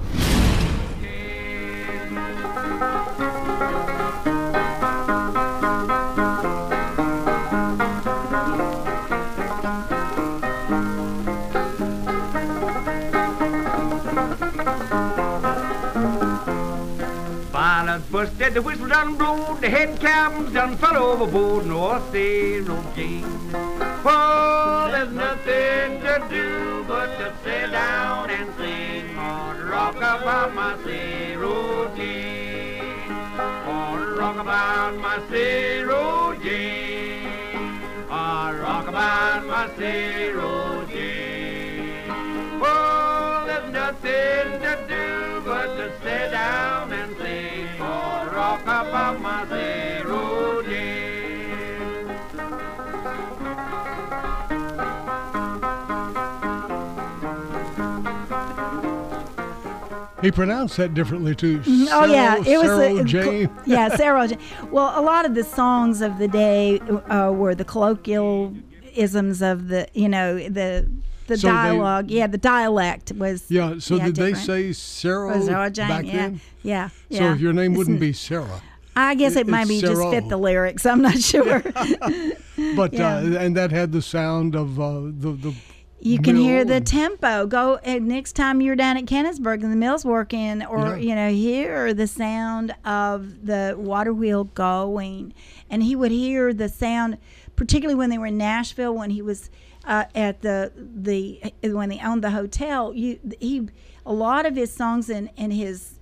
Busted 18.16 18.54
the 18.54 18.62
whistle 18.62 18.88
done 18.88 19.18
blew, 19.18 19.60
the 19.60 19.70
head 19.70 20.00
cabins 20.00 20.54
done 20.54 20.78
fell 20.78 20.96
overboard, 20.96 21.66
North 21.66 22.14
Zero 22.14 22.82
Jane. 22.96 23.26
Oh, 24.06 24.88
there's 24.90 25.12
nothing 25.12 26.00
to 26.00 26.26
do 26.30 26.86
but 26.88 27.08
to 27.18 27.34
sit 27.44 27.72
down 27.74 28.30
and 28.30 28.50
sing 28.56 29.18
on 29.18 29.68
rock 29.68 29.98
about 29.98 30.56
my 30.56 30.82
zero 30.86 31.94
Jane. 31.98 33.12
On 33.68 34.16
rock 34.16 34.38
about 34.38 34.96
my 34.96 35.20
zero 35.30 36.40
Jane. 36.42 37.28
On 38.10 38.58
rock 38.62 38.88
about 38.88 39.46
my 39.46 39.70
zero 39.76 40.88
Jane. 40.88 42.10
Oh, 42.64 43.44
there's 43.46 43.74
nothing 43.74 44.62
to 44.62 44.86
do 44.88 45.35
but 45.66 45.76
to 45.78 45.92
sit 46.04 46.32
down 46.32 46.94
and 46.94 47.18
sing 47.18 47.68
or 47.82 48.30
rock 48.36 48.62
about 48.62 49.20
my 49.20 49.46
zero 49.48 50.62
Jane. 50.62 52.06
He 60.22 60.32
pronounced 60.32 60.78
that 60.78 60.94
differently 60.94 61.36
too. 61.36 61.60
Mhm. 61.60 61.88
Oh 61.92 62.06
yeah, 62.06 62.36
Sarah- 62.44 62.48
it 62.48 62.58
was 62.58 62.68
Sarah 62.68 63.02
a, 63.02 63.04
Jane. 63.04 63.50
yeah, 63.66 63.96
Sarah 63.96 64.28
Jane. 64.28 64.40
Well, 64.72 65.00
a 65.00 65.02
lot 65.02 65.26
of 65.26 65.34
the 65.36 65.44
songs 65.44 66.02
of 66.02 66.20
the 66.20 66.28
day 66.28 66.80
uh, 67.10 67.32
were 67.32 67.56
the 67.56 67.66
colloquialisms 67.66 69.42
of 69.42 69.68
the, 69.70 69.88
you 69.94 70.10
know, 70.10 70.48
the 70.48 70.88
the 71.28 71.38
So 71.38 71.48
they- 71.48 71.54
dialogue. 71.54 72.12
yeah, 72.12 72.28
the 72.28 72.38
dialect 72.38 73.12
was. 73.14 73.46
Yeah. 73.50 73.80
So 73.80 73.98
did 74.00 74.16
they 74.16 74.34
say 74.34 74.72
Sarah, 74.74 75.42
Sarah 75.42 75.70
Jane, 75.72 75.88
back 75.88 76.06
yeah, 76.06 76.12
then? 76.14 76.42
yeah, 76.64 76.90
Yeah. 77.10 77.18
So 77.20 77.24
yeah. 77.26 77.36
your 77.36 77.54
name 77.54 77.74
wouldn't 77.74 78.00
be 78.00 78.14
Sarah, 78.14 78.62
I 78.96 79.16
guess 79.16 79.36
it, 79.36 79.48
it- 79.50 79.68
be 79.68 79.82
just 79.82 80.02
fit 80.10 80.30
the 80.30 80.38
lyrics. 80.38 80.86
I'm 80.86 81.02
not 81.02 81.18
sure. 81.32 81.62
but 82.76 82.94
Yeah. 82.94 83.18
uh, 83.18 83.38
and 83.40 83.56
that 83.58 83.72
had 83.72 83.92
the 83.92 84.02
sound 84.02 84.56
of 84.56 84.80
uh, 84.80 85.02
the 85.02 85.32
the. 85.32 85.54
You 86.02 86.20
can 86.20 86.36
hear 86.36 86.64
the 86.64 86.82
tempo. 86.82 87.48
Go 87.48 87.78
and 87.78 88.08
next 88.08 88.34
time 88.34 88.62
you're 88.62 88.76
down 88.76 88.96
at 88.98 89.06
Cannonsburgh 89.06 89.64
and 89.64 89.72
the 89.72 89.76
mill's 89.78 90.06
working, 90.06 90.64
or 90.64 90.90
Yeah. 90.90 90.96
you 90.98 91.16
know, 91.16 91.30
hear 91.32 91.96
the 91.96 92.06
sound 92.06 92.76
of 92.86 93.46
the 93.48 93.74
water 93.76 94.14
wheel 94.14 94.44
going, 94.44 95.34
and 95.70 95.82
he 95.82 95.96
would 95.96 96.12
hear 96.12 96.54
the 96.54 96.70
sound, 96.70 97.18
particularly 97.56 97.96
when 97.96 98.12
they 98.12 98.20
were 98.20 98.28
in 98.28 98.38
Nashville 98.38 98.94
when 98.94 99.10
he 99.10 99.22
was 99.24 99.50
uh, 99.86 100.06
at 100.14 100.42
the 100.42 100.72
the 100.76 101.54
when 101.64 101.92
he 101.92 102.00
owned 102.00 102.24
the 102.24 102.32
hotel. 102.32 102.94
You 102.94 103.20
he 103.40 103.70
a 104.06 104.14
lot 104.14 104.46
of 104.46 104.56
his 104.56 104.74
songs 104.74 105.10
and 105.10 105.30
and 105.38 105.54
his 105.54 106.00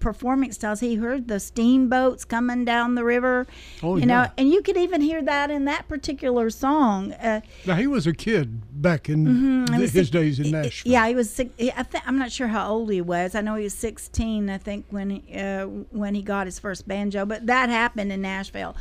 performing 0.00 0.52
styles 0.52 0.80
he 0.80 0.94
heard 0.96 1.28
the 1.28 1.40
steamboats 1.40 2.24
coming 2.24 2.64
down 2.64 2.94
the 2.94 3.04
river 3.04 3.46
Oh, 3.82 3.96
you 3.96 4.06
know 4.06 4.26
and 4.38 4.48
you 4.50 4.62
could 4.62 4.76
even 4.76 5.00
hear 5.00 5.22
that 5.22 5.50
in 5.50 5.64
that 5.64 5.88
particular 5.88 6.50
song 6.50 7.12
uh, 7.14 7.40
Now 7.66 7.74
he 7.74 7.86
was 7.86 8.06
a 8.06 8.12
kid 8.12 8.60
back 8.80 9.08
in 9.08 9.24
Mhm, 9.26 9.62
I 9.64 9.66
th- 9.66 9.80
was 9.80 9.92
his 9.92 10.06
six- 10.06 10.10
days 10.10 10.38
in 10.40 10.50
Nashville. 10.52 10.92
Yeah, 10.92 11.08
he 11.08 11.14
was. 11.14 11.40
I 11.40 11.84
I'm 12.06 12.18
not 12.18 12.30
sure 12.30 12.46
how 12.46 12.70
old 12.70 12.92
he 12.92 13.00
was. 13.00 13.34
I 13.34 13.40
know 13.40 13.56
he 13.56 13.64
was 13.64 13.74
16. 13.74 14.48
I 14.48 14.56
think 14.58 14.86
when 14.90 15.10
he, 15.10 15.34
uh, 15.34 15.66
when 15.90 16.14
he 16.14 16.22
got 16.22 16.46
his 16.46 16.58
first 16.60 16.86
banjo, 16.86 17.26
but 17.26 17.46
that 17.46 17.68
happened 17.68 18.12
in 18.12 18.22
Nashville, 18.22 18.76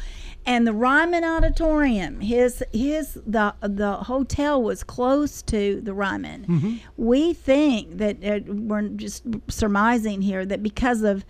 and 0.46 0.68
the 0.68 0.74
Ryman 0.74 1.24
Auditorium. 1.24 2.22
His 2.22 2.64
his 2.72 3.16
the 3.26 3.56
the 3.62 3.94
hotel 3.98 4.62
was 4.62 4.84
close 4.84 5.42
to 5.44 5.82
the 5.82 5.94
Ryman. 5.96 6.46
Mhm. 6.48 6.80
We 6.96 7.34
think 7.34 7.98
that 7.98 8.18
uh, 8.24 8.40
we're 8.54 8.84
just 8.90 9.24
surmising 9.48 10.22
here 10.22 10.46
that 10.46 10.62
because 10.62 11.02
of 11.08 11.26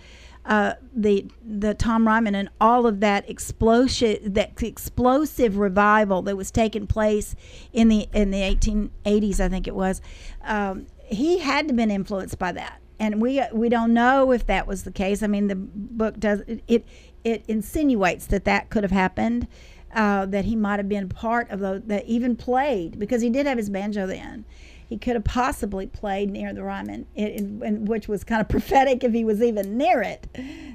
uh, 0.47 0.73
the 0.95 1.25
the 1.45 1.73
Tom 1.73 2.07
Ryman 2.07 2.33
and 2.33 2.49
all 2.61 2.87
of 2.87 3.01
that 3.01 3.29
explosion 3.29 4.33
that 4.33 4.61
explosive 4.63 5.57
revival 5.57 6.21
that 6.23 6.37
was 6.37 6.51
taking 6.51 6.87
place 6.87 7.35
in 7.73 7.89
the 7.89 8.07
in 8.13 8.31
the 8.31 8.39
1880s 8.39 9.39
I 9.39 9.49
think 9.49 9.67
it 9.67 9.75
was 9.75 10.01
um, 10.43 10.87
he 11.05 11.39
had 11.39 11.67
to 11.67 11.71
have 11.71 11.75
been 11.75 11.91
influenced 11.91 12.39
by 12.39 12.51
that. 12.53 12.81
And 12.99 13.21
we 13.21 13.41
we 13.51 13.69
don't 13.69 13.93
know 13.93 14.31
if 14.31 14.45
that 14.47 14.67
was 14.67 14.83
the 14.83 14.91
case. 14.91 15.21
I 15.21 15.27
mean 15.27 15.47
the 15.47 15.55
book 15.55 16.17
does 16.17 16.39
it 16.41 16.63
it, 16.67 16.85
it 17.23 17.43
insinuates 17.47 18.25
that 18.27 18.45
that 18.45 18.69
could 18.69 18.83
have 18.83 18.91
happened 18.91 19.47
uh, 19.93 20.25
that 20.27 20.45
he 20.45 20.55
might 20.55 20.79
have 20.79 20.89
been 20.89 21.09
part 21.09 21.49
of 21.49 21.59
the 21.59 21.83
that 21.85 22.05
even 22.05 22.35
played 22.35 22.97
because 22.97 23.21
he 23.21 23.29
did 23.29 23.45
have 23.45 23.57
his 23.57 23.69
banjo 23.69 24.07
then 24.07 24.45
he 24.87 24.97
could 24.97 25.15
have 25.15 25.23
possibly 25.23 25.85
played 25.85 26.31
near 26.31 26.53
the 26.53 26.63
Ryman, 26.63 27.05
it, 27.13 27.23
it, 27.23 27.41
and 27.41 27.87
which 27.87 28.07
was 28.07 28.23
kind 28.23 28.41
of 28.41 28.49
prophetic 28.49 29.03
if 29.03 29.13
he 29.13 29.23
was 29.23 29.41
even 29.41 29.77
near 29.77 30.01
it. 30.01 30.27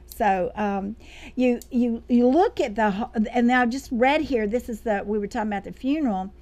So 0.07 0.53
um, 0.55 0.96
you 1.35 1.61
you 1.70 2.03
you 2.09 2.29
look 2.29 2.61
at 2.61 2.77
the 2.77 3.09
and 3.33 3.46
now 3.46 3.62
I 3.62 3.66
just 3.66 3.88
read 3.90 4.20
here. 4.20 4.46
This 4.46 4.68
is 4.68 4.81
the 4.81 5.03
we 5.05 5.18
were 5.18 5.27
talking 5.27 5.48
about 5.48 5.64
the 5.64 5.72
funeral. 5.72 6.33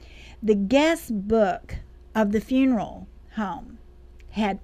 The 0.43 0.55
guest 0.55 1.29
book 1.29 1.77
of 2.15 2.33
the 2.33 2.41
funeral 2.41 3.07
home 3.37 3.79
had 4.31 4.59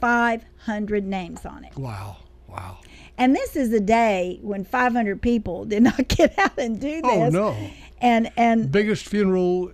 500 0.00 1.06
names 1.06 1.46
on 1.46 1.64
it. 1.64 1.76
Wow. 1.76 2.16
Wow. 2.48 2.78
And 3.16 3.34
this 3.34 3.54
is 3.54 3.72
a 3.72 3.80
day 3.80 4.38
when 4.42 4.64
500 4.64 5.22
people 5.22 5.64
did 5.64 5.82
not 5.82 6.08
get 6.08 6.38
out 6.38 6.58
and 6.58 6.80
do 6.80 7.00
this. 7.00 7.04
Oh, 7.04 7.28
no. 7.28 7.70
And 8.00 8.30
and 8.36 8.72
Biggest 8.72 9.06
funeral 9.06 9.72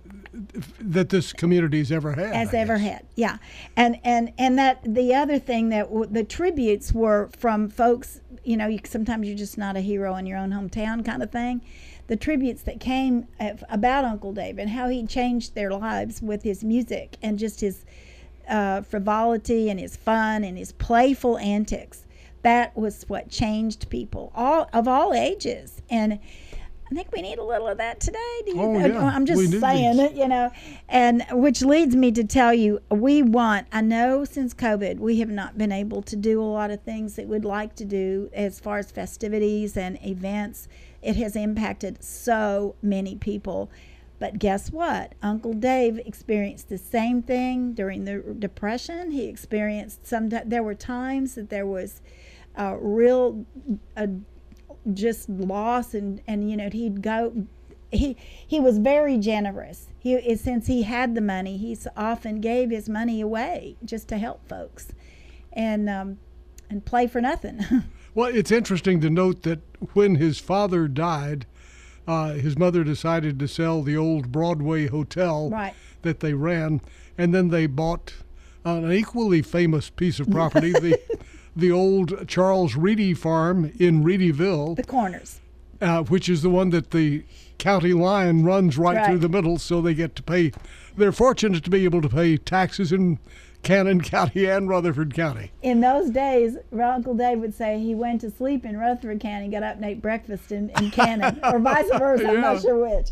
that 0.79 1.09
this 1.09 1.33
community's 1.33 1.91
ever 1.91 2.13
had. 2.13 2.33
as 2.33 2.53
I 2.53 2.57
ever 2.57 2.77
guess. 2.77 2.87
had. 2.87 3.05
Yeah, 3.15 3.37
and 3.75 3.99
and 4.03 4.33
and 4.37 4.57
that 4.57 4.81
the 4.83 5.13
other 5.15 5.39
thing 5.39 5.69
that 5.69 5.87
w- 5.87 6.09
the 6.09 6.23
tributes 6.23 6.93
were 6.93 7.29
from 7.37 7.69
folks. 7.69 8.21
You 8.43 8.57
know, 8.57 8.67
you, 8.67 8.79
sometimes 8.85 9.27
you're 9.27 9.37
just 9.37 9.57
not 9.57 9.75
a 9.75 9.81
hero 9.81 10.15
in 10.15 10.25
your 10.25 10.37
own 10.37 10.51
hometown, 10.51 11.03
kind 11.03 11.21
of 11.21 11.31
thing. 11.31 11.61
The 12.07 12.15
tributes 12.15 12.61
that 12.63 12.79
came 12.79 13.27
about 13.69 14.05
Uncle 14.05 14.31
Dave 14.31 14.57
and 14.59 14.69
how 14.69 14.87
he 14.87 15.05
changed 15.05 15.55
their 15.55 15.71
lives 15.71 16.21
with 16.21 16.43
his 16.43 16.63
music 16.63 17.17
and 17.21 17.37
just 17.37 17.59
his 17.59 17.83
uh, 18.47 18.81
frivolity 18.81 19.69
and 19.69 19.79
his 19.79 19.97
fun 19.97 20.43
and 20.45 20.57
his 20.57 20.71
playful 20.71 21.37
antics. 21.39 22.05
That 22.43 22.77
was 22.77 23.03
what 23.09 23.29
changed 23.29 23.89
people 23.89 24.31
all 24.35 24.69
of 24.71 24.87
all 24.87 25.13
ages 25.13 25.81
and. 25.89 26.19
I 26.89 26.95
think 26.95 27.11
we 27.11 27.21
need 27.21 27.37
a 27.37 27.43
little 27.43 27.67
of 27.67 27.77
that 27.79 27.99
today. 27.99 28.41
Do 28.45 28.55
you 28.55 28.61
Oh, 28.61 28.79
yeah. 28.79 29.05
I'm 29.05 29.25
just 29.25 29.59
saying 29.59 29.99
it, 29.99 30.13
you 30.13 30.27
know, 30.27 30.51
and 30.87 31.25
which 31.31 31.61
leads 31.61 31.95
me 31.95 32.11
to 32.13 32.23
tell 32.23 32.53
you, 32.53 32.79
we 32.89 33.21
want. 33.21 33.67
I 33.71 33.81
know 33.81 34.23
since 34.23 34.53
COVID, 34.53 34.99
we 34.99 35.19
have 35.19 35.29
not 35.29 35.57
been 35.57 35.71
able 35.71 36.01
to 36.03 36.15
do 36.15 36.41
a 36.41 36.45
lot 36.45 36.71
of 36.71 36.81
things 36.83 37.15
that 37.15 37.27
we'd 37.27 37.43
like 37.45 37.75
to 37.75 37.85
do 37.85 38.29
as 38.33 38.59
far 38.59 38.77
as 38.77 38.89
festivities 38.91 39.75
and 39.75 39.99
events. 40.05 40.67
It 41.01 41.17
has 41.17 41.35
impacted 41.35 42.03
so 42.03 42.75
many 42.81 43.15
people. 43.15 43.69
But 44.19 44.39
guess 44.39 44.71
what? 44.71 45.13
Uncle 45.21 45.53
Dave 45.53 45.99
experienced 45.99 46.69
the 46.69 46.77
same 46.77 47.21
thing 47.21 47.73
during 47.73 48.05
the 48.05 48.35
Depression. 48.39 49.11
He 49.11 49.27
experienced 49.27 50.07
some. 50.07 50.29
There 50.29 50.63
were 50.63 50.73
times 50.73 51.35
that 51.35 51.49
there 51.49 51.67
was 51.67 52.01
a 52.55 52.75
real, 52.77 53.45
a 53.95 54.09
just 54.93 55.29
loss 55.29 55.93
and 55.93 56.21
and 56.27 56.49
you 56.49 56.55
know 56.57 56.69
he'd 56.71 57.01
go 57.01 57.45
he 57.91 58.15
he 58.45 58.59
was 58.59 58.77
very 58.77 59.17
generous 59.17 59.87
he 59.99 60.35
since 60.35 60.67
he 60.67 60.83
had 60.83 61.15
the 61.15 61.21
money 61.21 61.57
he 61.57 61.77
often 61.95 62.39
gave 62.41 62.69
his 62.69 62.87
money 62.89 63.21
away 63.21 63.75
just 63.83 64.07
to 64.07 64.17
help 64.17 64.47
folks 64.47 64.89
and 65.53 65.89
um 65.89 66.17
and 66.69 66.85
play 66.85 67.07
for 67.07 67.21
nothing 67.21 67.59
Well, 68.15 68.33
it's 68.33 68.49
interesting 68.51 68.99
to 69.01 69.11
note 69.11 69.43
that 69.43 69.59
when 69.93 70.15
his 70.15 70.39
father 70.39 70.87
died, 70.87 71.45
uh, 72.07 72.31
his 72.33 72.57
mother 72.57 72.83
decided 72.83 73.37
to 73.37 73.47
sell 73.47 73.83
the 73.83 73.95
old 73.95 74.31
Broadway 74.31 74.87
hotel 74.87 75.51
Right. 75.51 75.75
that 76.01 76.19
they 76.19 76.33
ran, 76.33 76.81
and 77.15 77.31
then 77.31 77.49
they 77.49 77.67
bought 77.67 78.15
an 78.65 78.91
equally 78.91 79.43
famous 79.43 79.91
piece 79.91 80.19
of 80.19 80.31
property, 80.31 80.71
the 80.71 80.99
the 81.57 81.71
old 81.71 82.27
Charles 82.27 82.75
Reedy 82.75 83.13
farm 83.13 83.71
in 83.79 84.03
Reedyville, 84.03 84.75
the 84.75 84.83
corners 84.83 85.41
uh, 85.81 86.03
which 86.03 86.29
is 86.29 86.41
the 86.41 86.49
one 86.49 86.69
that 86.71 86.91
the 86.91 87.23
county 87.57 87.93
line 87.93 88.43
runs 88.43 88.77
right, 88.77 89.05
through 89.05 89.19
the 89.19 89.29
middle, 89.29 89.57
so 89.57 89.81
they 89.81 89.93
get 89.93 90.15
to 90.15 90.23
pay. 90.23 90.51
They're 90.95 91.11
fortunate 91.11 91.63
to 91.63 91.69
be 91.69 91.83
able 91.83 92.01
to 92.01 92.09
pay 92.09 92.37
taxes 92.37 92.91
in 92.91 93.19
Cannon 93.63 94.01
County 94.01 94.45
and 94.45 94.69
Rutherford 94.69 95.13
County. 95.13 95.51
in 95.61 95.81
those 95.81 96.09
days 96.09 96.57
uncle 96.81 97.15
dave 97.15 97.39
would 97.39 97.53
say 97.53 97.79
he 97.79 97.93
went 97.93 98.21
to 98.21 98.29
sleep 98.29 98.63
in 98.63 98.77
rutherford 98.77 99.19
county 99.19 99.49
got 99.49 99.63
up 99.63 99.75
and 99.75 99.83
ate 99.83 100.01
breakfast 100.01 100.51
in, 100.51 100.69
in 100.77 100.89
cannon 100.91 101.37
or 101.51 101.59
vice 101.59 101.89
versa 101.97 102.29
i'm 102.29 102.39
not 102.39 102.61
sure 102.61 102.77
which 102.79 103.09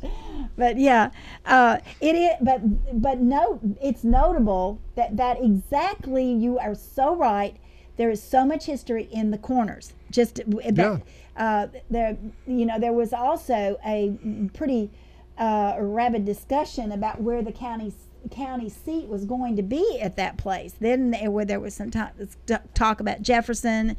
but 0.55 0.77
yeah 0.77 1.09
uh, 1.45 1.77
it 1.99 2.15
is 2.15 2.31
but 2.41 2.61
but 3.01 3.19
no 3.19 3.59
it's 3.81 4.03
notable 4.03 4.79
that 4.95 5.17
that 5.17 5.43
exactly 5.43 6.31
you 6.31 6.57
are 6.59 6.75
so 6.75 7.15
right 7.15 7.57
there 7.97 8.09
is 8.09 8.21
so 8.21 8.45
much 8.45 8.65
history 8.65 9.07
in 9.11 9.31
the 9.31 9.37
corners. 9.37 9.93
Just 10.11 10.41
Yeah. 10.47 10.97
uh, 11.37 11.67
there 11.89 12.17
you 12.47 12.65
know 12.65 12.79
there 12.79 12.93
was 12.93 13.13
also 13.13 13.77
a 13.85 14.17
pretty 14.53 14.89
uh, 15.37 15.75
rabid 15.79 16.25
discussion 16.25 16.91
about 16.91 17.21
where 17.21 17.41
the 17.41 17.51
county 17.51 17.93
county 18.31 18.69
seat 18.69 19.07
was 19.07 19.25
going 19.25 19.55
to 19.55 19.61
be 19.61 19.99
at 20.01 20.15
that 20.15 20.37
place. 20.37 20.73
Then 20.79 21.11
there, 21.11 21.29
where 21.29 21.45
there 21.45 21.59
was 21.59 21.75
some 21.75 21.91
talk, 21.91 22.13
talk 22.73 22.99
about 22.99 23.21
Jefferson, 23.21 23.89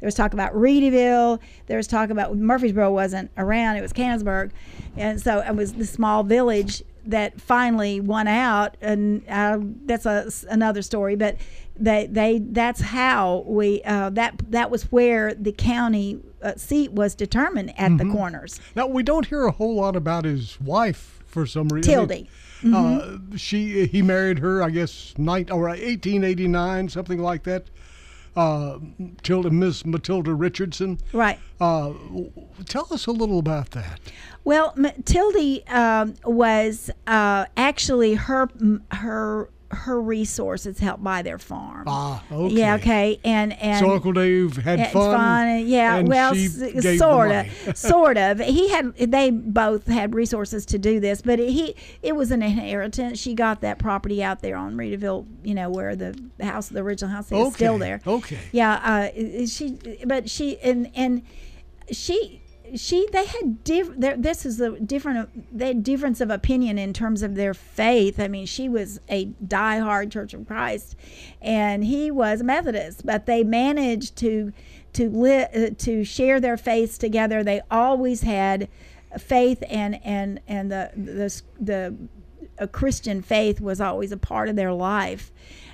there 0.00 0.06
was 0.06 0.14
talk 0.14 0.32
about 0.32 0.52
Reedyville, 0.54 1.38
there 1.66 1.76
was 1.76 1.86
talk 1.86 2.10
about 2.10 2.36
Murfreesboro 2.36 2.90
wasn't 2.90 3.30
around; 3.36 3.76
it 3.76 3.82
was 3.82 3.92
Cannonsburgh, 3.92 4.50
and 4.96 5.20
so 5.20 5.40
it 5.40 5.54
was 5.54 5.74
the 5.74 5.86
small 5.86 6.22
village 6.24 6.82
that 7.06 7.40
finally 7.40 8.00
won 8.00 8.28
out, 8.28 8.76
and 8.80 9.22
uh, 9.28 9.58
that's 9.84 10.06
a, 10.06 10.30
another 10.48 10.82
story. 10.82 11.16
But 11.16 11.36
they 11.78 12.06
they 12.06 12.38
that's 12.38 12.80
how 12.80 13.44
we 13.46 13.82
uh, 13.84 14.10
that 14.10 14.40
that 14.50 14.70
was 14.70 14.84
where 14.92 15.34
the 15.34 15.52
county 15.52 16.20
uh, 16.42 16.54
seat 16.56 16.92
was 16.92 17.14
determined 17.14 17.78
at 17.78 17.98
the 17.98 18.04
corners. 18.04 18.60
Now 18.74 18.86
we 18.86 19.02
don't 19.02 19.26
hear 19.26 19.46
a 19.46 19.52
whole 19.52 19.76
lot 19.76 19.96
about 19.96 20.24
his 20.24 20.60
wife 20.60 21.22
for 21.26 21.46
some 21.46 21.68
reason. 21.68 21.92
Tildy. 21.92 22.28
Uh, 22.74 23.18
she 23.36 23.86
he 23.86 24.02
married 24.02 24.38
her, 24.38 24.62
I 24.62 24.70
guess, 24.70 25.14
night 25.18 25.50
or 25.50 25.64
1889, 25.68 26.88
something 26.88 27.20
like 27.20 27.42
that. 27.44 27.66
Uh, 28.36 28.78
Tilda, 29.22 29.50
Miss 29.50 29.86
Matilda 29.86 30.34
Richardson. 30.34 30.98
Right. 31.12 31.38
Uh, 31.58 31.94
tell 32.66 32.86
us 32.90 33.06
a 33.06 33.12
little 33.12 33.38
about 33.38 33.70
that. 33.70 33.98
Well, 34.44 34.74
Matilda 34.76 35.60
um, 35.74 36.14
was 36.24 36.90
uh, 37.06 37.46
actually 37.56 38.14
her 38.14 38.48
her 38.92 39.48
her 39.72 40.00
resources 40.00 40.78
helped 40.78 41.02
buy 41.02 41.22
their 41.22 41.38
farm. 41.38 41.84
Ah, 41.88 42.22
okay. 42.30 42.54
Yeah. 42.54 42.74
Okay. 42.76 43.18
And 43.24 43.52
and 43.54 43.84
so 43.84 43.92
Uncle 43.92 44.12
Dave 44.12 44.56
had 44.56 44.92
fun. 44.92 45.48
and- 45.48 45.68
yeah. 45.68 46.00
well, 46.02 46.32
s- 46.34 46.98
sort 46.98 47.32
of, 47.32 47.46
sort 47.76 48.16
of. 48.16 48.38
He 48.38 48.68
had. 48.68 48.94
They 48.96 49.30
both 49.30 49.86
had 49.86 50.14
resources 50.14 50.64
to 50.66 50.78
do 50.78 51.00
this, 51.00 51.20
but 51.20 51.38
he 51.40 51.74
it 52.02 52.14
was 52.14 52.30
an 52.30 52.42
inheritance. 52.42 53.18
She 53.18 53.34
got 53.34 53.60
that 53.62 53.78
property 53.78 54.22
out 54.22 54.40
there 54.40 54.56
on 54.56 54.76
Reedyville, 54.76 55.26
you 55.42 55.54
know, 55.54 55.68
where 55.68 55.96
the 55.96 56.16
house, 56.40 56.68
the 56.68 56.80
original 56.80 57.10
house, 57.12 57.32
is 57.32 57.54
still 57.54 57.78
there. 57.78 58.00
okay. 58.06 58.38
Yeah. 58.52 59.10
Uh, 59.12 59.46
she, 59.46 59.78
but 60.06 60.30
she 60.30 60.58
and 60.60 60.90
and 60.94 61.22
she 61.90 62.40
she 62.74 63.06
they 63.12 63.24
had 63.24 63.62
diff 63.64 63.88
this 63.96 64.44
is 64.44 64.60
a 64.60 64.78
different 64.80 65.56
they 65.56 65.72
difference 65.74 66.20
of 66.20 66.30
opinion 66.30 66.78
in 66.78 66.92
terms 66.92 67.22
of 67.22 67.34
their 67.34 67.54
faith 67.54 68.18
i 68.18 68.28
mean 68.28 68.46
she 68.46 68.68
was 68.68 69.00
a 69.08 69.26
diehard 69.46 70.10
church 70.10 70.34
of 70.34 70.46
christ 70.46 70.96
and 71.40 71.84
he 71.84 72.10
was 72.10 72.40
a 72.40 72.44
methodist 72.44 73.04
but 73.04 73.26
they 73.26 73.44
managed 73.44 74.16
to 74.16 74.52
to 74.92 75.08
li- 75.10 75.46
uh, 75.54 75.70
to 75.78 76.04
share 76.04 76.40
their 76.40 76.56
faith 76.56 76.98
together 76.98 77.44
they 77.44 77.60
always 77.70 78.22
had 78.22 78.68
faith 79.18 79.62
and 79.68 80.00
and 80.04 80.40
and 80.48 80.70
the 80.70 80.90
the 80.96 81.42
the 81.60 81.96
a 82.58 82.66
Christian 82.66 83.22
faith 83.22 83.60
was 83.60 83.80
always 83.80 84.12
a 84.12 84.16
part 84.16 84.48
of 84.48 84.56
their 84.56 84.72
life, 84.72 85.30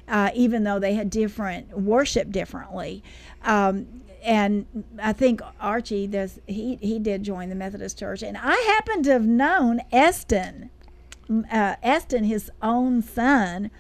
uh, 0.09 0.31
even 0.35 0.65
though 0.65 0.79
they 0.79 0.95
had 0.95 1.11
different 1.11 1.79
worship 1.79 2.31
differently. 2.31 3.03
Um, 3.43 4.02
and 4.23 4.67
I 5.03 5.13
think 5.13 5.41
Archie 5.61 6.07
does. 6.07 6.41
He 6.47 6.77
he 6.77 6.99
did 6.99 7.23
join 7.23 7.49
the 7.49 7.55
Methodist 7.55 7.99
Church, 7.99 8.23
and 8.23 8.37
I 8.37 8.55
happen 8.55 9.03
to 9.05 9.11
have 9.13 9.27
known 9.27 9.81
Eston. 9.91 10.71
Uh, 11.51 11.77
Eston, 11.83 12.25
his 12.25 12.51
own 12.61 13.03
son, 13.03 13.71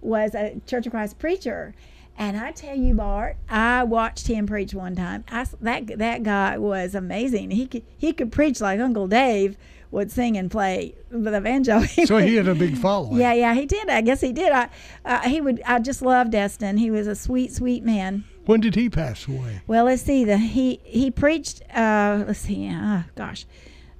was 0.00 0.34
a 0.34 0.60
Church 0.66 0.86
of 0.86 0.92
Christ 0.92 1.18
preacher. 1.18 1.74
And 2.18 2.36
I 2.36 2.52
tell 2.52 2.76
you, 2.76 2.92
Bart, 2.92 3.36
I 3.48 3.82
watched 3.84 4.26
him 4.26 4.46
preach 4.46 4.74
one 4.74 4.94
time. 4.94 5.24
I 5.30 5.46
that 5.62 5.98
that 5.98 6.22
guy 6.22 6.58
was 6.58 6.94
amazing. 6.94 7.50
He 7.50 7.66
could 7.66 7.82
he 7.96 8.12
could 8.12 8.30
preach 8.30 8.60
like 8.60 8.78
Uncle 8.78 9.08
Dave 9.08 9.56
would 9.90 10.10
sing 10.10 10.36
and 10.36 10.50
play 10.50 10.94
the 11.10 11.40
banjo. 11.40 11.82
So 12.04 12.18
he 12.18 12.36
had 12.36 12.46
a 12.46 12.54
big 12.54 12.76
following. 12.78 13.18
Yeah, 13.18 13.32
yeah, 13.32 13.54
he 13.54 13.66
did. 13.66 13.88
I 13.88 14.02
guess 14.02 14.20
he 14.20 14.32
did. 14.32 14.52
I, 14.52 14.68
uh, 15.04 15.28
he 15.28 15.40
would. 15.40 15.62
I 15.66 15.78
just 15.78 16.02
loved 16.02 16.34
Eston. 16.34 16.76
He 16.76 16.90
was 16.90 17.06
a 17.06 17.14
sweet, 17.14 17.52
sweet 17.52 17.84
man. 17.84 18.24
When 18.50 18.60
did 18.60 18.74
he 18.74 18.90
pass 18.90 19.28
away? 19.28 19.60
Well, 19.68 19.84
let's 19.84 20.02
see. 20.02 20.24
The 20.24 20.36
he 20.36 20.80
he 20.82 21.12
preached. 21.12 21.62
Uh, 21.72 22.24
let's 22.26 22.40
see. 22.40 22.68
Uh, 22.68 23.02
gosh, 23.14 23.46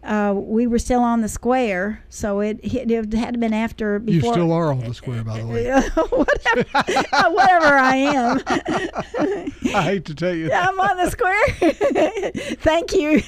uh, 0.02 0.32
we 0.34 0.66
were 0.66 0.78
still 0.78 1.00
on 1.00 1.20
the 1.20 1.28
square, 1.28 2.02
so 2.08 2.40
it, 2.40 2.58
it 2.62 3.12
had 3.12 3.38
been 3.38 3.52
after 3.52 3.98
before. 3.98 4.28
You 4.28 4.32
still 4.32 4.52
are 4.52 4.72
on 4.72 4.80
the 4.80 4.94
square, 4.94 5.22
by 5.22 5.40
the 5.40 5.46
way. 5.46 5.70
whatever, 6.10 6.64
uh, 7.12 7.30
whatever 7.30 7.66
I 7.66 7.96
am. 7.96 8.40
I 9.74 9.82
hate 9.82 10.06
to 10.06 10.14
tell 10.14 10.34
you. 10.34 10.48
Yeah, 10.48 10.68
I'm 10.68 10.80
on 10.80 10.96
the 10.96 11.10
square. 11.10 11.46
Thank 12.62 12.94
you. 12.94 13.20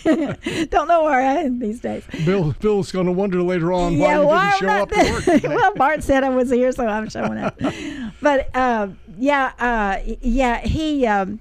Don't 0.66 0.88
know 0.88 1.04
where 1.04 1.20
I 1.20 1.42
am 1.42 1.58
these 1.58 1.80
days. 1.80 2.04
Bill 2.24 2.54
Bill's 2.60 2.90
going 2.90 3.06
to 3.06 3.12
wonder 3.12 3.42
later 3.42 3.70
on 3.72 3.98
why 3.98 4.06
yeah, 4.06 4.20
you 4.20 4.26
why 4.26 4.58
didn't 4.58 4.60
show 4.60 4.82
up 4.82 4.90
to 4.90 5.40
work 5.40 5.42
well, 5.42 5.74
Bart 5.74 6.02
said 6.02 6.24
I 6.24 6.30
was 6.30 6.50
here, 6.50 6.72
so 6.72 6.86
I'm 6.86 7.10
showing 7.10 7.36
up. 7.36 7.60
but 8.22 8.54
um, 8.56 8.98
yeah, 9.18 9.52
uh, 9.58 9.98
yeah, 10.22 10.60
he. 10.60 11.06
Um, 11.06 11.38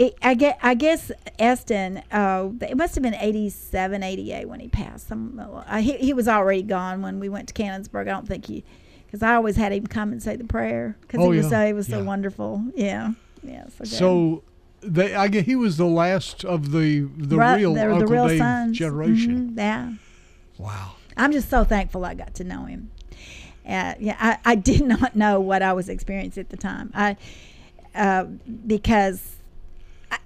it, 0.00 0.14
I 0.22 0.34
get. 0.34 0.58
I 0.62 0.74
guess 0.74 1.12
Eston. 1.38 2.02
Uh, 2.10 2.50
it 2.62 2.76
must 2.76 2.94
have 2.94 3.02
been 3.02 3.14
87, 3.14 4.02
88 4.02 4.48
when 4.48 4.60
he 4.60 4.68
passed. 4.68 5.08
Some. 5.08 5.38
Uh, 5.38 5.76
he 5.78 5.92
he 5.98 6.12
was 6.12 6.26
already 6.28 6.62
gone 6.62 7.02
when 7.02 7.20
we 7.20 7.28
went 7.28 7.48
to 7.48 7.54
Cannonsburgh. 7.54 8.02
I 8.02 8.04
don't 8.12 8.26
think 8.26 8.46
he, 8.46 8.64
because 9.06 9.22
I 9.22 9.34
always 9.34 9.56
had 9.56 9.72
him 9.72 9.86
come 9.86 10.12
and 10.12 10.22
say 10.22 10.36
the 10.36 10.44
prayer 10.44 10.96
because 11.02 11.20
Oh, 11.20 11.30
he 11.30 11.38
was 11.38 11.46
yeah, 11.46 11.50
so 11.62 11.66
he 11.66 11.72
was 11.72 11.86
so 11.86 11.98
yeah. 11.98 12.04
wonderful. 12.04 12.64
Yeah, 12.74 13.12
yeah. 13.42 13.66
So. 13.68 13.84
So, 13.84 14.42
They, 14.82 15.14
I 15.14 15.28
guess 15.28 15.44
he 15.44 15.56
was 15.56 15.76
the 15.76 15.86
last 15.86 16.44
of 16.44 16.70
the 16.72 17.00
the 17.16 17.36
real 17.38 17.74
were 17.74 17.80
Uncle 17.80 17.98
the 17.98 18.06
real 18.06 18.28
Dave 18.28 18.38
sons. 18.38 18.78
generation. 18.78 19.50
Mhm, 19.50 19.58
yeah. 19.58 19.92
Wow. 20.58 20.92
I'm 21.16 21.32
just 21.32 21.50
so 21.50 21.64
thankful 21.64 22.04
I 22.06 22.14
got 22.14 22.34
to 22.36 22.44
know 22.44 22.64
him. 22.64 22.90
Uh, 23.68 23.94
yeah, 24.00 24.16
I, 24.18 24.38
I 24.52 24.54
did 24.54 24.80
not 24.86 25.14
know 25.14 25.38
what 25.40 25.60
I 25.62 25.74
was 25.74 25.88
experiencing 25.90 26.40
at 26.40 26.48
the 26.48 26.56
time. 26.56 26.90
I 26.94 27.16
uh, 27.94 28.24
because 28.66 29.36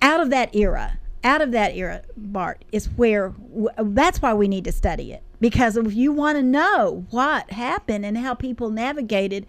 out 0.02 0.20
of 0.20 0.30
that 0.30 0.54
era, 0.54 0.98
out 1.22 1.40
of 1.40 1.52
that 1.52 1.74
era, 1.74 2.02
Bart 2.16 2.64
is 2.72 2.86
where 2.90 3.34
that's 3.78 4.20
why 4.20 4.34
we 4.34 4.48
need 4.48 4.64
to 4.64 4.72
study 4.72 5.12
it 5.12 5.22
because 5.44 5.76
if 5.76 5.94
you 5.94 6.10
want 6.10 6.38
to 6.38 6.42
know 6.42 7.04
what 7.10 7.50
happened 7.50 8.06
and 8.06 8.16
how 8.16 8.34
people 8.34 8.70
navigated 8.70 9.46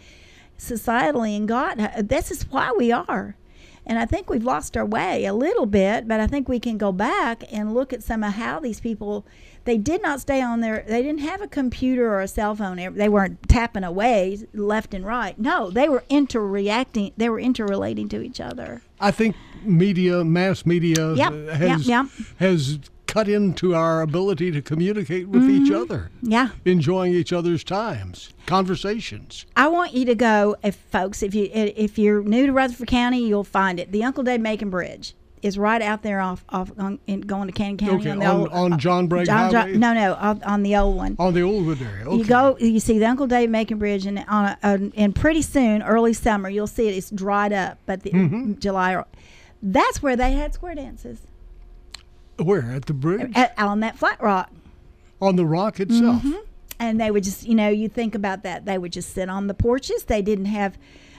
societally 0.58 1.38
and 1.38 1.48
God, 1.48 1.80
uh, 1.80 1.90
this 2.04 2.32
is 2.32 2.44
why 2.52 2.74
we 2.78 2.92
are. 2.92 3.38
And 3.86 4.00
I 4.00 4.06
think 4.06 4.30
we've 4.30 4.44
lost 4.44 4.76
our 4.76 4.86
way 4.86 5.26
a 5.26 5.34
little 5.34 5.66
bit, 5.66 6.08
but 6.08 6.20
I 6.20 6.28
think 6.28 6.50
we 6.50 6.60
can 6.60 6.78
go 6.78 6.92
back 6.92 7.44
and 7.50 7.74
look 7.74 7.94
at 7.94 8.04
some 8.04 8.24
of 8.24 8.34
how 8.34 8.60
these 8.60 8.80
people 8.80 9.26
they 9.66 9.78
did 9.78 10.02
not 10.02 10.22
stay 10.22 10.42
on 10.42 10.62
their 10.62 10.86
they 10.88 11.02
didn't 11.02 11.20
have 11.22 11.42
a 11.42 11.48
computer 11.48 12.08
or 12.14 12.22
a 12.22 12.28
cell 12.28 12.56
phone 12.56 12.78
they 12.96 13.10
weren't 13.10 13.38
tapping 13.50 13.84
away 13.84 14.38
left 14.54 14.94
and 14.94 15.06
right 15.06 15.38
no 15.40 15.70
they 15.72 15.90
were 15.90 16.04
interreacting 16.10 17.12
they 17.18 17.28
were 17.30 17.40
interrelating 17.40 18.08
to 18.10 18.22
each 18.22 18.40
other 18.40 18.82
I 19.00 19.12
think 19.12 19.36
media, 19.64 20.24
mass 20.24 20.66
media, 20.66 21.14
Yep, 21.16 21.32
uh, 21.34 21.36
yep, 21.36 21.52
has 21.58 21.88
yep. 21.88 22.06
has 22.40 22.80
cut 23.08 23.28
into 23.28 23.76
our 23.76 24.02
ability 24.02 24.52
to 24.52 24.62
communicate 24.62 25.28
with 25.28 25.44
each 25.50 25.70
Mm-hmm. 25.72 25.82
other, 25.82 26.12
yeah 26.22 26.50
enjoying 26.64 27.14
each 27.14 27.34
other's 27.34 27.64
times, 27.64 28.32
conversations. 28.46 29.46
I 29.56 29.68
want 29.68 29.94
you 29.94 30.06
to 30.06 30.16
go, 30.16 30.56
if 30.64 30.76
folks, 30.76 31.24
if 31.24 31.34
you 31.36 31.50
if 31.54 31.98
you're 31.98 32.22
new 32.24 32.46
to 32.48 32.52
Rutherford 32.54 32.88
County, 32.88 33.28
you'll 33.28 33.44
find 33.44 33.80
it. 33.80 33.92
The 33.92 34.04
Uncle 34.04 34.24
Dave 34.24 34.42
Macon 34.42 34.70
Bridge 34.70 35.14
is 35.46 35.58
right 35.58 35.82
out 35.82 36.02
there 36.02 36.20
off 36.20 36.44
off 36.50 36.72
on, 36.78 37.00
in, 37.08 37.22
going 37.22 37.48
to 37.48 37.54
Cannon 37.54 37.78
County 37.78 37.94
Okay, 38.02 38.10
on 38.12 38.20
the 38.20 38.26
on- 38.26 38.36
old 38.40 38.50
on 38.50 38.80
John 38.80 39.08
Bragg 39.08 39.26
John- 39.28 39.52
John- 39.52 39.80
no, 39.80 39.94
no, 39.94 40.14
on, 40.16 40.44
on 40.44 40.64
the 40.64 40.76
old 40.76 40.96
one. 40.98 41.16
On 41.20 41.34
the 41.34 41.42
Oldwood 41.42 41.82
area. 41.82 42.06
Okay. 42.06 42.18
You 42.18 42.26
go, 42.26 42.58
you 42.60 42.80
see 42.80 43.00
the 43.00 43.06
Uncle 43.08 43.28
Dave 43.28 43.50
Macon 43.50 43.78
Bridge, 43.80 44.06
and 44.06 44.24
on 44.28 44.46
a, 44.46 44.58
a, 44.64 44.92
and 44.98 45.16
pretty 45.16 45.42
soon, 45.42 45.82
early 45.84 46.14
summer, 46.14 46.50
you'll 46.50 46.68
see 46.68 46.88
it. 46.88 46.96
It's 46.96 47.10
dried 47.10 47.54
up, 47.54 47.78
but 47.86 48.02
the 48.04 48.12
Mm-hmm. 48.12 48.54
July. 48.60 49.04
That's 49.64 50.02
where 50.04 50.16
they 50.16 50.34
had 50.34 50.54
square 50.54 50.76
dances 50.76 51.20
Where? 52.38 52.72
At 52.72 52.86
the 52.86 52.94
bridge? 52.94 53.32
at, 53.36 53.54
on 53.58 53.80
that 53.80 53.98
flat 53.98 54.22
rock. 54.22 54.52
on 55.22 55.36
the 55.38 55.46
rock 55.46 55.80
itself. 55.80 56.22
Mm-hmm. 56.24 56.40
and 56.80 57.00
they 57.00 57.10
would 57.10 57.24
just 57.24 57.48
you 57.48 57.56
know 57.56 57.70
you 57.70 57.88
think 57.88 58.14
about 58.16 58.44
that 58.44 58.66
they 58.66 58.78
would 58.78 58.92
just 58.92 59.14
sit 59.14 59.30
on 59.30 59.48
the 59.48 59.54
porches 59.54 60.04
they 60.04 60.22
didn't 60.22 60.46
have 60.46 60.78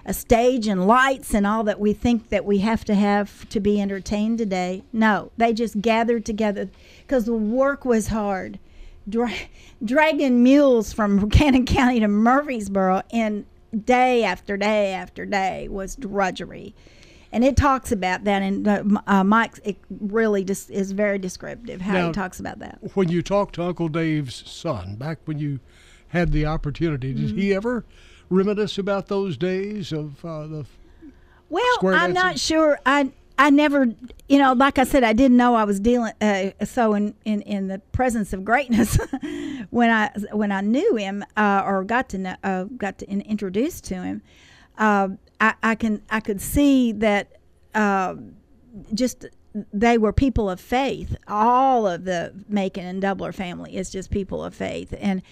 a 0.09 0.15
stage 0.15 0.67
and 0.69 0.87
lights 0.87 1.35
and 1.35 1.45
all 1.47 1.65
that 1.65 1.81
we 1.81 1.93
think 1.93 2.29
that 2.29 2.45
we 2.45 2.59
have 2.59 2.85
to 2.85 2.95
have 2.95 3.47
to 3.49 3.59
be 3.61 3.81
entertained 3.81 4.39
today. 4.39 4.83
No 4.93 5.33
they 5.37 5.53
just 5.53 5.81
gathered 5.83 6.25
together 6.25 6.69
because 7.03 7.25
the 7.27 7.35
work 7.35 7.85
was 7.85 8.09
hard. 8.09 8.59
Dra- 9.09 9.33
dragging 9.85 10.43
mules 10.43 10.93
from 10.93 11.29
cannon 11.39 11.67
county 11.67 12.01
to 12.01 12.09
murfreesboro 12.09 13.03
and 13.13 13.45
day 13.85 14.23
after 14.25 14.57
day 14.57 14.93
after 14.93 15.27
day 15.27 15.69
was 15.69 15.97
drudgery. 15.97 16.75
And 17.33 17.45
it 17.45 17.57
talks 17.57 17.91
about 17.93 18.25
that 18.25 18.41
and 18.43 18.67
uh, 18.67 18.83
uh, 19.09 19.25
mike 19.25 19.59
it 19.65 19.77
really 19.91 20.45
just 20.45 20.71
is 20.71 20.93
very 20.93 21.19
descriptive 21.19 21.81
how 21.81 21.93
Now- 21.95 22.07
he 22.07 22.13
talks 22.13 22.39
about 22.39 22.61
that. 22.61 22.79
When 22.95 23.09
you 23.09 23.23
talked 23.23 23.57
to 23.57 23.65
Uncle 23.65 23.89
Dave's 23.89 24.49
son, 24.49 24.95
back 24.95 25.19
when 25.25 25.39
you 25.41 25.59
had 26.09 26.31
the 26.31 26.47
opportunity, 26.47 27.13
did 27.13 27.31
he 27.31 27.49
Mm-hmm. 27.49 27.57
ever 27.57 27.85
reminisce 28.31 28.79
about 28.79 29.09
those 29.09 29.37
days 29.37 29.93
of 29.93 30.25
uh, 30.25 30.47
the 30.47 30.67
Well, 31.49 31.79
I'm 31.85 32.13
not 32.13 32.39
sure. 32.39 32.79
I 32.85 33.13
I 33.39 33.51
never, 33.51 33.87
you 34.29 34.39
know, 34.39 34.55
like 34.55 34.79
I 34.79 34.85
said, 34.85 35.05
I 35.05 35.13
didn't 35.13 35.37
know 35.37 35.55
I 35.55 35.65
was 35.65 35.79
dealing 35.79 36.13
uh, 36.21 36.51
so 36.65 36.95
in, 36.95 37.15
in 37.25 37.43
in 37.43 37.69
the 37.69 37.79
presence 37.93 38.33
of 38.33 38.45
greatness 38.45 38.99
when 39.71 39.91
I 39.91 40.11
when 40.33 40.53
I 40.53 40.63
knew 40.63 40.97
him 40.97 41.25
uh, 41.37 41.63
or 41.65 41.85
got 41.85 42.09
to 42.11 42.19
know, 42.19 42.37
uh, 42.43 42.65
got 42.65 42.99
to 42.99 43.11
in, 43.11 43.21
introduced 43.23 43.85
to 43.85 44.03
him. 44.03 44.23
Uh, 44.79 45.09
I, 45.41 45.55
I 45.63 45.75
can 45.75 46.03
I 46.09 46.21
could 46.21 46.41
see 46.41 46.93
that 46.93 47.33
uh, 47.75 48.15
just 48.95 49.27
they 49.73 49.99
were 49.99 50.13
people 50.13 50.49
of 50.49 50.61
faith. 50.61 51.17
All 51.29 51.87
of 51.87 52.05
the 52.05 52.33
Macon 52.49 52.85
and 52.85 53.03
Doubler 53.03 53.35
family 53.35 53.77
is 53.77 53.91
just 53.91 54.11
people 54.11 54.43
of 54.43 54.55
faith, 54.55 54.95
and 54.99 55.23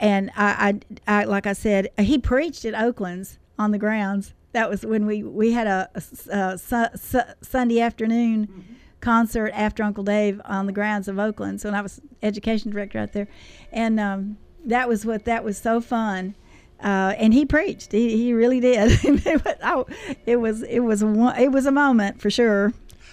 and 0.00 0.30
I, 0.34 0.80
I, 1.06 1.20
I 1.20 1.24
like 1.24 1.46
I 1.46 1.52
said, 1.52 1.90
he 1.98 2.18
preached 2.18 2.64
at 2.64 2.74
Oaklands 2.74 3.38
on 3.58 3.70
the 3.70 3.78
grounds. 3.78 4.32
That 4.52 4.68
was 4.68 4.84
when 4.84 5.06
we 5.06 5.22
we 5.22 5.52
had 5.52 5.66
a, 5.66 5.88
a, 5.94 6.36
a 6.36 6.58
su- 6.58 6.96
su- 6.96 7.32
Sunday 7.42 7.80
afternoon 7.80 8.78
concert 9.00 9.52
after 9.54 9.82
Uncle 9.82 10.02
Dave 10.02 10.40
on 10.44 10.66
the 10.66 10.72
grounds 10.72 11.06
of 11.06 11.18
Oaklands 11.18 11.64
when 11.64 11.74
I 11.74 11.82
was 11.82 12.00
education 12.22 12.70
director 12.70 12.98
out 12.98 13.12
there, 13.12 13.28
and 13.70 14.00
um, 14.00 14.38
that 14.64 14.88
was 14.88 15.06
what 15.06 15.26
that 15.26 15.44
was 15.44 15.58
so 15.58 15.80
fun. 15.80 16.34
Uh, 16.82 17.14
and 17.18 17.34
he 17.34 17.44
preached. 17.44 17.92
He, 17.92 18.16
he 18.16 18.32
really 18.32 18.58
did. 18.58 18.98
it, 19.04 19.44
was, 19.44 19.84
it 20.24 20.36
was 20.36 20.62
it 20.62 20.80
was 20.80 21.04
one, 21.04 21.38
it 21.38 21.52
was 21.52 21.66
a 21.66 21.72
moment 21.72 22.22
for 22.22 22.30
sure. 22.30 22.72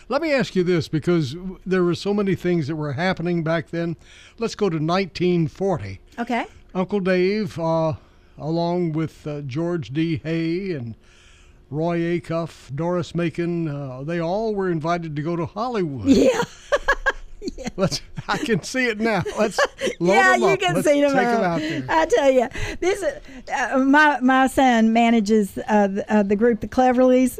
Let 0.09 0.21
me 0.21 0.31
ask 0.31 0.55
you 0.55 0.63
this 0.63 0.87
because 0.87 1.35
there 1.65 1.83
were 1.83 1.95
so 1.95 2.13
many 2.13 2.33
things 2.33 2.67
that 2.67 2.77
were 2.77 2.93
happening 2.93 3.43
back 3.43 3.71
then. 3.71 3.97
Let's 4.37 4.55
go 4.55 4.69
to 4.69 4.77
1940. 4.77 5.99
Okay. 6.17 6.45
Uncle 6.73 6.99
Dave, 6.99 7.57
uh, 7.59 7.93
along 8.37 8.93
with 8.93 9.25
uh, 9.25 9.41
George 9.41 9.91
D. 9.91 10.21
Hay 10.23 10.71
and 10.71 10.95
Roy 11.69 11.99
Acuff, 12.19 12.71
Dorris 12.71 13.13
Macon, 13.13 13.67
uh, 13.67 14.03
they 14.03 14.19
all 14.19 14.55
were 14.55 14.71
invited 14.71 15.15
to 15.15 15.21
go 15.21 15.35
to 15.35 15.45
Hollywood. 15.45 16.05
Yeah. 17.57 17.65
Let's. 17.77 18.01
I 18.27 18.37
can 18.39 18.61
see 18.63 18.87
it 18.87 18.99
now. 18.99 19.23
Let's. 19.37 19.59
Load 19.99 20.13
yeah, 20.13 20.35
you 20.35 20.47
up. 20.47 20.59
can 20.59 20.75
Let's 20.75 20.87
see 20.87 21.01
them 21.01 21.11
take 21.11 21.27
out. 21.27 21.35
them 21.35 21.43
out 21.43 21.59
there. 21.59 21.85
I 21.89 22.05
tell 22.05 22.31
you, 22.31 22.49
this 22.79 23.01
is 23.01 23.13
uh, 23.53 23.77
my 23.79 24.19
my 24.21 24.47
son 24.47 24.91
manages 24.91 25.57
uh, 25.67 25.87
the, 25.87 26.13
uh, 26.13 26.23
the 26.23 26.35
group, 26.35 26.59
the 26.59 26.67
Cleverleys, 26.67 27.39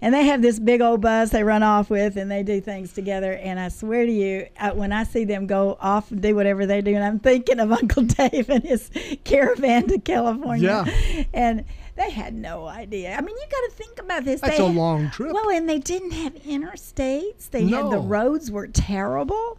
and 0.00 0.14
they 0.14 0.24
have 0.26 0.42
this 0.42 0.58
big 0.58 0.80
old 0.80 1.00
bus 1.00 1.30
they 1.30 1.42
run 1.42 1.62
off 1.62 1.90
with, 1.90 2.16
and 2.16 2.30
they 2.30 2.42
do 2.42 2.60
things 2.60 2.92
together. 2.92 3.32
And 3.32 3.58
I 3.58 3.68
swear 3.68 4.04
to 4.06 4.12
you, 4.12 4.46
uh, 4.60 4.70
when 4.72 4.92
I 4.92 5.04
see 5.04 5.24
them 5.24 5.46
go 5.46 5.76
off 5.80 6.10
and 6.10 6.20
do 6.20 6.34
whatever 6.34 6.66
they 6.66 6.80
do, 6.80 6.94
and 6.94 7.04
I'm 7.04 7.18
thinking 7.18 7.60
of 7.60 7.72
Uncle 7.80 8.02
Dave 8.02 8.48
and 8.50 8.62
his 8.64 8.90
caravan 9.24 9.88
to 9.88 9.98
California, 9.98 10.84
Yeah. 10.86 11.24
and. 11.32 11.64
They 11.96 12.10
had 12.10 12.34
no 12.34 12.66
idea. 12.66 13.16
I 13.16 13.22
mean, 13.22 13.34
you 13.34 13.44
got 13.50 13.70
to 13.70 13.70
think 13.70 13.98
about 13.98 14.22
this. 14.26 14.42
That's 14.42 14.58
they 14.58 14.62
a 14.62 14.66
long 14.66 15.08
trip. 15.08 15.32
Well, 15.32 15.48
and 15.48 15.66
they 15.66 15.78
didn't 15.78 16.10
have 16.10 16.34
interstates. 16.34 17.48
They 17.48 17.64
had 17.68 17.90
the 17.90 17.98
roads 17.98 18.50
were 18.50 18.66
terrible, 18.66 19.58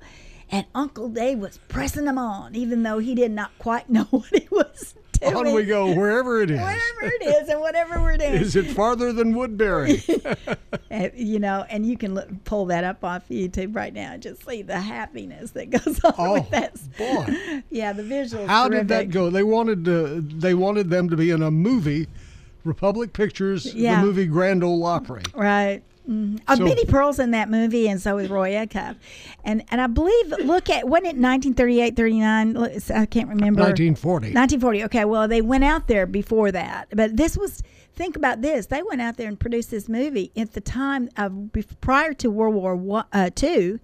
and 0.52 0.68
Uncle 0.76 1.10
Dave 1.10 1.40
was 1.40 1.58
pressing 1.68 2.06
them 2.06 2.20
on, 2.20 2.56
even 2.56 2.84
though 2.84 3.00
he 3.00 3.16
did 3.16 3.32
not 3.32 3.58
quite 3.58 3.90
know 3.90 4.04
what 4.12 4.28
he 4.30 4.48
was 4.52 4.94
On 5.36 5.54
we 5.54 5.64
go, 5.66 5.94
wherever 5.94 6.42
it 6.42 6.50
is. 6.52 6.60
Whatever 6.60 7.02
it 7.04 7.24
is, 7.26 7.50
and 7.50 7.60
whatever 7.60 8.02
we're 8.02 8.18
doing, 8.18 8.34
Is 8.34 8.56
it 8.56 8.66
farther 8.68 9.12
than 9.14 9.36
Woodbury? 9.36 10.04
You 11.16 11.40
know, 11.40 11.66
and 11.70 11.86
you 11.86 11.98
can 11.98 12.16
look, 12.16 12.28
pull 12.46 12.66
that 12.68 12.84
up 12.84 13.04
off 13.04 13.28
YouTube 13.30 13.76
right 13.76 13.94
now 13.94 14.14
and 14.14 14.24
just 14.24 14.46
see 14.48 14.62
the 14.62 14.80
happiness 14.80 15.52
that 15.52 15.70
goes 15.70 16.00
on 16.04 16.14
Oh, 16.18 16.34
with 16.36 16.50
that. 16.52 16.76
boy. 16.98 17.62
Yeah, 17.70 17.94
the 17.94 18.04
visuals. 18.04 18.48
How 18.48 18.68
did 18.70 18.88
that 18.88 19.10
go? 19.12 19.30
They 19.30 19.44
wanted 19.44 19.86
to, 19.86 20.22
they 20.22 20.54
wanted 20.54 20.90
them 20.90 21.10
to 21.10 21.18
be 21.18 21.30
in 21.30 21.42
a 21.44 21.52
movie, 21.52 22.08
Republic 22.64 23.14
Pictures, 23.14 23.74
Yeah. 23.76 24.00
the 24.00 24.08
movie 24.08 24.26
Grand 24.26 24.64
Ole 24.64 24.84
Opry. 24.86 25.24
Right. 25.36 25.84
Mm. 26.08 26.40
Uh, 26.48 26.56
So- 26.56 26.64
Minnie 26.64 26.86
Pearl's 26.86 27.20
in 27.20 27.32
that 27.32 27.50
movie, 27.50 27.88
and 27.88 28.02
so 28.02 28.18
is 28.18 28.30
Roy 28.30 28.52
Acuff. 28.52 28.96
And 29.44 29.64
and 29.70 29.82
I 29.82 29.88
believe, 29.88 30.30
look 30.44 30.70
at, 30.70 30.88
wasn't 30.88 31.08
it 31.08 31.18
1938, 31.20 31.96
39? 31.96 32.58
I 32.58 33.06
can't 33.06 33.28
remember. 33.30 33.62
1940. 33.62 34.28
1940. 34.34 34.84
Okay, 34.86 35.06
well, 35.06 35.28
they 35.28 35.42
went 35.42 35.64
out 35.64 35.88
there 35.88 36.06
before 36.06 36.52
that. 36.52 36.88
But 36.94 37.18
this 37.18 37.38
was, 37.38 37.62
think 37.96 38.16
about 38.16 38.42
this. 38.42 38.68
They 38.68 38.82
went 38.84 39.02
out 39.02 39.18
there 39.18 39.28
and 39.28 39.40
produced 39.40 39.72
this 39.72 39.90
movie 39.90 40.32
at 40.38 40.54
the 40.54 40.62
time 40.62 41.10
of, 41.18 41.34
prior 41.82 42.14
to 42.14 42.30
World 42.32 42.56
War 42.56 42.76
One, 42.76 43.06
uh, 43.12 43.30
II. 43.42 43.80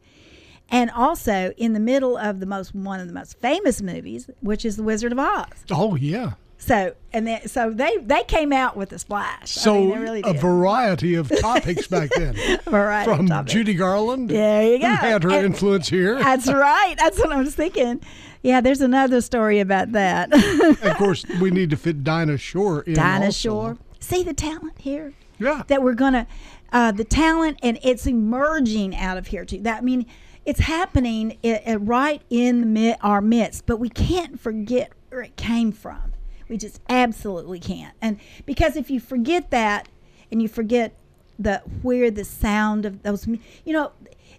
And 0.70 0.90
also 0.92 1.52
in 1.58 1.74
the 1.74 1.80
middle 1.80 2.18
of 2.18 2.40
the 2.40 2.46
most 2.46 2.74
one 2.74 3.00
of 3.00 3.08
the 3.08 3.14
most 3.14 3.38
famous 3.40 3.82
movies, 3.82 4.30
which 4.40 4.66
is 4.66 4.76
The 4.78 4.82
Wizard 4.84 5.12
of 5.12 5.20
Oz. 5.20 5.46
Oh 5.70 5.96
yeah. 5.96 6.32
So 6.66 6.96
and 7.12 7.28
then, 7.28 7.46
so 7.50 7.72
they 7.72 7.98
they 7.98 8.24
came 8.24 8.54
out 8.54 8.78
with 8.78 8.94
a 8.94 9.00
splash. 9.00 9.50
So 9.52 9.74
I 9.76 9.78
mean, 9.80 10.00
really 10.00 10.22
a 10.26 10.32
variety 10.34 11.16
of 11.16 11.30
topics 11.42 11.88
back 11.88 12.10
then. 12.16 12.36
Variety 12.64 13.28
From. 13.28 13.46
Judy 13.46 13.74
Garland, 13.74 14.30
There 14.30 14.64
you 14.64 14.74
who 14.78 14.80
go. 14.84 14.88
had 14.88 15.24
her 15.24 15.32
And- 15.32 15.46
influence 15.48 15.90
here. 15.90 16.18
That's 16.20 16.48
right. 16.48 16.96
That's 16.98 17.20
what 17.20 17.34
I 17.34 17.42
was 17.42 17.54
thinking. 17.54 18.00
Yeah, 18.44 18.62
there's 18.62 18.80
another 18.80 19.20
story 19.20 19.60
about 19.60 19.92
that. 19.92 20.34
of 20.34 20.98
course, 20.98 21.26
we 21.42 21.52
need 21.52 21.70
to 21.72 21.76
fit 21.78 22.02
Dinah 22.04 22.38
Shore 22.38 22.82
in. 22.84 22.94
Dinah 22.94 23.26
also. 23.26 23.50
Shore. 23.50 23.78
See 24.00 24.24
the 24.24 24.34
talent 24.34 24.80
here? 24.80 25.14
Yeah. 25.40 25.64
That 25.68 25.84
we're 25.84 25.94
gonna 25.96 26.28
uh, 26.72 26.94
the 26.94 27.04
talent 27.04 27.60
and 27.62 27.78
it's 27.84 28.08
emerging 28.08 28.96
out 28.96 29.18
of 29.18 29.28
here 29.28 29.44
too. 29.44 29.60
That 29.64 29.80
I 29.80 29.82
mean, 29.82 30.06
it's 30.46 30.62
happening 30.62 31.38
i 31.44 31.62
i- 31.68 31.76
right 31.76 32.22
in 32.30 32.74
the 32.74 32.96
our 33.02 33.20
midst, 33.20 33.66
but 33.66 33.82
we 33.82 33.90
can't 33.90 34.40
forget 34.40 34.94
where 35.10 35.22
it 35.24 35.36
came 35.36 35.74
from. 35.74 36.13
We 36.54 36.60
just 36.60 36.82
absolutely 36.88 37.60
can't. 37.60 37.96
And 38.00 38.20
because 38.46 38.76
if 38.76 38.92
you 38.92 39.00
forget 39.00 39.50
that 39.50 39.90
and 40.32 40.40
you 40.40 40.48
forget 40.48 40.94
the 41.40 41.64
where 41.82 42.12
the 42.12 42.24
sound 42.24 42.86
of 42.86 43.02
those 43.02 43.26
you 43.66 43.74
know 43.74 43.92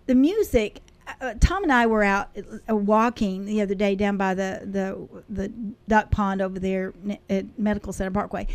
the 0.07 0.15
music 0.15 0.81
uh, 1.21 1.35
Tom 1.41 1.65
and 1.65 1.73
I 1.73 1.87
were 1.87 2.05
out 2.05 2.31
uh, 2.71 2.77
walking 2.77 3.47
the 3.47 3.61
other 3.61 3.75
day 3.75 3.97
down 3.97 4.17
by 4.17 4.33
the 4.33 4.61
the 4.65 5.25
the 5.29 5.49
duck 5.89 6.13
pond 6.13 6.41
over 6.41 6.61
there 6.61 6.95
at 7.29 7.59
Medical 7.59 7.93
Center 7.93 8.13
Parkway, 8.13 8.47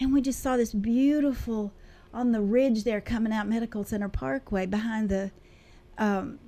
and 0.00 0.14
we 0.14 0.22
just 0.22 0.40
saw 0.40 0.56
this 0.56 0.72
beautiful 0.72 1.70
on 2.14 2.32
the 2.32 2.40
ridge 2.40 2.84
there 2.84 3.02
coming 3.02 3.30
out 3.30 3.46
Medical 3.46 3.84
Center 3.84 4.08
Parkway 4.08 4.64
behind 4.64 5.10
the 5.10 5.30
um, 5.98 6.38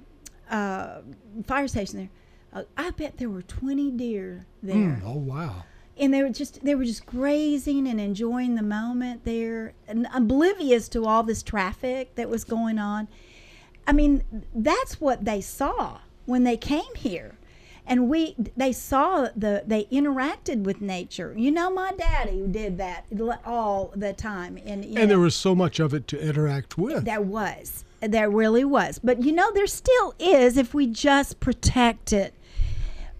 uh, 0.49 1.01
fire 1.47 1.69
station 1.69 1.99
there. 1.99 2.11
Uh, 2.55 2.65
I 2.75 2.89
bet 2.93 3.19
there 3.19 3.29
were 3.29 3.43
twenty 3.43 3.91
deer 3.91 4.47
there 4.63 4.77
Mm, 4.77 5.03
oh 5.05 5.19
wow. 5.19 5.65
And 5.99 6.13
they 6.13 6.23
were 6.23 6.31
just 6.31 6.65
they 6.65 6.75
were 6.75 6.85
just 6.85 7.07
grazing 7.07 7.87
and 7.87 8.01
enjoying 8.01 8.55
the 8.55 8.63
moment 8.63 9.25
there 9.25 9.73
and 9.87 10.07
oblivious 10.15 10.89
to 10.89 11.05
all 11.07 11.23
this 11.23 11.43
traffic 11.43 12.15
that 12.17 12.29
was 12.29 12.45
going 12.45 12.79
on. 12.79 13.09
I 13.87 13.93
mean 13.93 14.25
that's 14.55 15.01
what 15.01 15.25
they 15.25 15.41
saw 15.41 15.99
when 16.27 16.45
they 16.45 16.57
came 16.57 16.95
here. 16.97 17.37
And 17.87 18.09
we 18.09 18.35
they 18.57 18.73
saw 18.73 19.29
the 19.37 19.63
they 19.67 19.85
interacted 19.85 20.65
with 20.65 20.81
nature. 20.81 21.35
You 21.37 21.51
know 21.51 21.71
my 21.71 21.93
daddy 21.93 22.47
did 22.51 22.79
that 22.79 23.05
all 23.45 23.93
the 23.95 24.13
time 24.15 24.59
and, 24.65 24.85
And 24.85 25.11
there 25.11 25.19
was 25.19 25.37
so 25.37 25.55
much 25.55 25.81
of 25.81 25.93
it 25.93 26.09
to 26.09 26.21
interact 26.21 26.79
with. 26.79 27.05
there 27.05 27.21
was. 27.21 27.85
There 28.01 28.29
really 28.31 28.65
was. 28.65 28.99
But 28.99 29.23
you 29.23 29.33
know 29.33 29.53
there 29.53 29.67
still 29.67 30.15
is 30.19 30.57
if 30.57 30.75
we 30.75 30.87
just 30.87 31.41
protect 31.41 32.13
it 32.13 32.35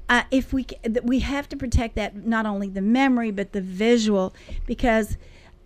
uh, 0.09 0.23
if 0.31 0.53
we 0.53 0.67
we 1.03 1.21
have 1.21 1.49
to 1.49 1.57
protect 1.57 1.95
that 1.97 2.27
not 2.27 2.47
only 2.47 2.69
the 2.69 2.83
memory 2.83 3.31
but 3.31 3.53
the 3.53 3.61
visual 3.61 4.35
because 4.67 5.17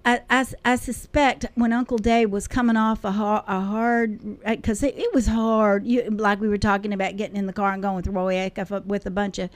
I 0.05 0.21
I 0.65 0.77
suspect 0.77 1.47
when 1.55 1.73
Uncle 1.73 1.99
Dave 1.99 2.31
was 2.31 2.47
coming 2.49 2.77
off 2.77 3.05
a, 3.05 3.11
har- 3.13 3.45
a 3.47 3.61
hard 3.61 4.41
because 4.45 4.83
it, 4.83 4.97
it 4.97 5.13
was 5.13 5.27
hard 5.27 5.87
you 5.87 6.09
like 6.11 6.41
we 6.41 6.49
were 6.49 6.57
talking 6.59 6.93
about 6.93 7.17
getting 7.17 7.37
in 7.37 7.47
the 7.47 7.53
car 7.53 7.73
and 7.73 7.83
going 7.83 7.97
with 7.97 8.07
Roy 8.07 8.35
Acuff 8.37 8.85
with 8.87 9.07
a 9.07 9.11
bunch 9.11 9.39
of 9.39 9.51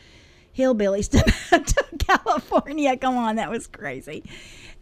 hillbillies 0.57 1.09
to, 1.51 1.59
to 1.59 1.85
California 2.05 2.97
come 2.97 3.17
on 3.17 3.37
that 3.37 3.49
was 3.51 3.67
crazy 3.67 4.23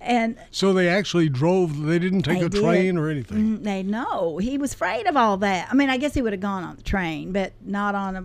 and 0.00 0.38
So 0.50 0.72
they 0.72 0.88
actually 0.88 1.28
drove. 1.28 1.82
They 1.82 1.98
didn't 1.98 2.22
take 2.22 2.38
they 2.40 2.46
a 2.46 2.48
did. 2.48 2.62
train 2.62 2.96
or 2.96 3.10
anything. 3.10 3.58
Mm, 3.58 3.64
They 3.64 3.82
know 3.82 4.38
he 4.38 4.56
was 4.56 4.72
afraid 4.72 5.06
of 5.06 5.14
all 5.14 5.36
that. 5.36 5.68
I 5.70 5.74
mean, 5.74 5.90
I 5.90 5.98
guess 5.98 6.14
he 6.14 6.22
would 6.22 6.32
have 6.32 6.40
gone 6.40 6.64
on 6.64 6.76
the 6.76 6.82
train, 6.82 7.32
but 7.32 7.52
not 7.62 7.94
on 7.94 8.16
a. 8.16 8.24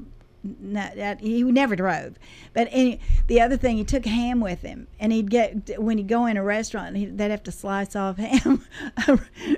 He 1.19 1.43
never 1.43 1.75
drove, 1.75 2.17
but 2.53 2.67
any, 2.71 2.99
the 3.27 3.41
other 3.41 3.57
thing, 3.57 3.77
he 3.77 3.83
took 3.83 4.05
ham 4.05 4.39
with 4.39 4.61
him, 4.61 4.87
and 4.99 5.11
he'd 5.11 5.29
get 5.29 5.79
when 5.81 5.97
he'd 5.97 6.07
go 6.07 6.25
in 6.25 6.37
a 6.37 6.43
restaurant, 6.43 6.95
he'd, 6.95 7.17
they'd 7.17 7.31
have 7.31 7.43
to 7.43 7.51
slice 7.51 7.95
off 7.95 8.17
ham. 8.17 8.65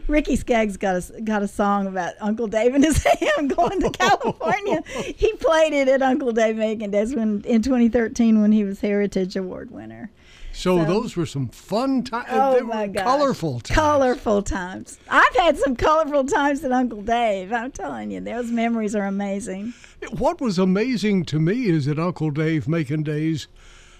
Ricky 0.07 0.35
Skaggs 0.35 0.77
got 0.77 0.95
a 0.95 1.21
got 1.21 1.43
a 1.43 1.47
song 1.47 1.87
about 1.87 2.13
Uncle 2.19 2.47
Dave 2.47 2.75
and 2.75 2.83
his 2.83 3.03
ham 3.19 3.47
going 3.47 3.81
to 3.81 3.89
California. 3.91 4.83
he 4.87 5.33
played 5.33 5.73
it 5.73 5.87
at 5.87 6.01
Uncle 6.01 6.31
Dave 6.31 6.57
Macon 6.57 6.91
Days 6.91 7.15
when 7.15 7.41
in 7.41 7.61
2013 7.61 8.41
when 8.41 8.51
he 8.51 8.63
was 8.63 8.81
Heritage 8.81 9.35
Award 9.35 9.71
winner. 9.71 10.11
So, 10.57 10.79
So- 10.79 10.85
those 10.85 11.15
were 11.15 11.27
some 11.27 11.49
fun 11.49 12.01
times. 12.03 12.25
Oh 12.31 12.55
they 12.55 12.61
my 12.61 12.87
were 12.87 12.93
gosh. 12.93 13.03
colorful 13.03 13.59
times. 13.59 13.75
Colorful 13.75 14.41
times. 14.41 14.97
I've 15.07 15.35
had 15.35 15.55
some 15.57 15.75
colorful 15.75 16.23
times 16.25 16.63
at 16.63 16.71
Uncle 16.71 17.03
Dave. 17.03 17.53
I'm 17.53 17.71
telling 17.71 18.09
you, 18.09 18.21
those 18.21 18.49
memories 18.51 18.95
are 18.95 19.05
amazing. 19.05 19.73
What 20.17 20.41
was 20.41 20.57
amazing 20.57 21.25
to 21.25 21.39
me 21.39 21.67
is 21.67 21.87
at 21.87 21.99
Uncle 21.99 22.31
Dave 22.31 22.67
Macon 22.67 23.03
Days 23.03 23.47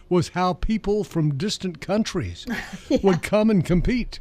was 0.10 0.30
how 0.30 0.54
people 0.54 1.04
from 1.04 1.36
distant 1.38 1.80
countries 1.80 2.48
would 3.04 3.22
come 3.22 3.52
and 3.52 3.64
compete. 3.64 4.20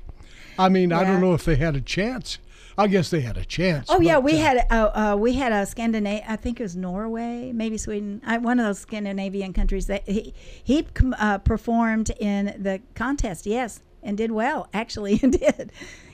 I 0.59 0.69
mean, 0.69 0.93
I 0.93 1.05
don't 1.05 1.23
know 1.23 1.33
if 1.33 1.45
they 1.47 1.57
had 1.57 1.75
a 1.75 1.81
chance. 1.81 2.39
I 2.79 2.89
guess 2.89 3.11
they 3.11 3.21
had 3.21 3.37
a 3.37 3.45
chance. 3.45 3.87
Oh 3.89 4.01
yeah, 4.01 4.19
we 4.19 4.35
uh, 4.35 4.37
had 4.37 4.57
a, 4.59 5.01
uh, 5.01 5.17
we 5.17 5.33
had 5.33 5.53
a 5.53 5.65
Scandinavian. 5.65 6.25
I 6.29 6.37
think 6.37 6.61
it 6.61 6.63
was 6.63 6.77
Norway, 6.77 7.53
maybe 7.53 7.79
Sweden. 7.79 8.21
I, 8.27 8.39
one 8.39 8.61
of 8.61 8.67
those 8.67 8.79
Scandinavian 8.79 9.53
countries 9.53 9.87
that 9.87 10.07
he 10.09 10.35
he 10.63 10.87
uh, 11.19 11.39
performed 11.39 12.11
in 12.21 12.55
the 12.59 12.81
contest. 12.95 13.47
Yes, 13.47 13.81
and 14.03 14.17
did 14.17 14.31
well. 14.31 14.69
Actually, 14.75 15.21
and 15.23 15.33
did. 15.33 15.73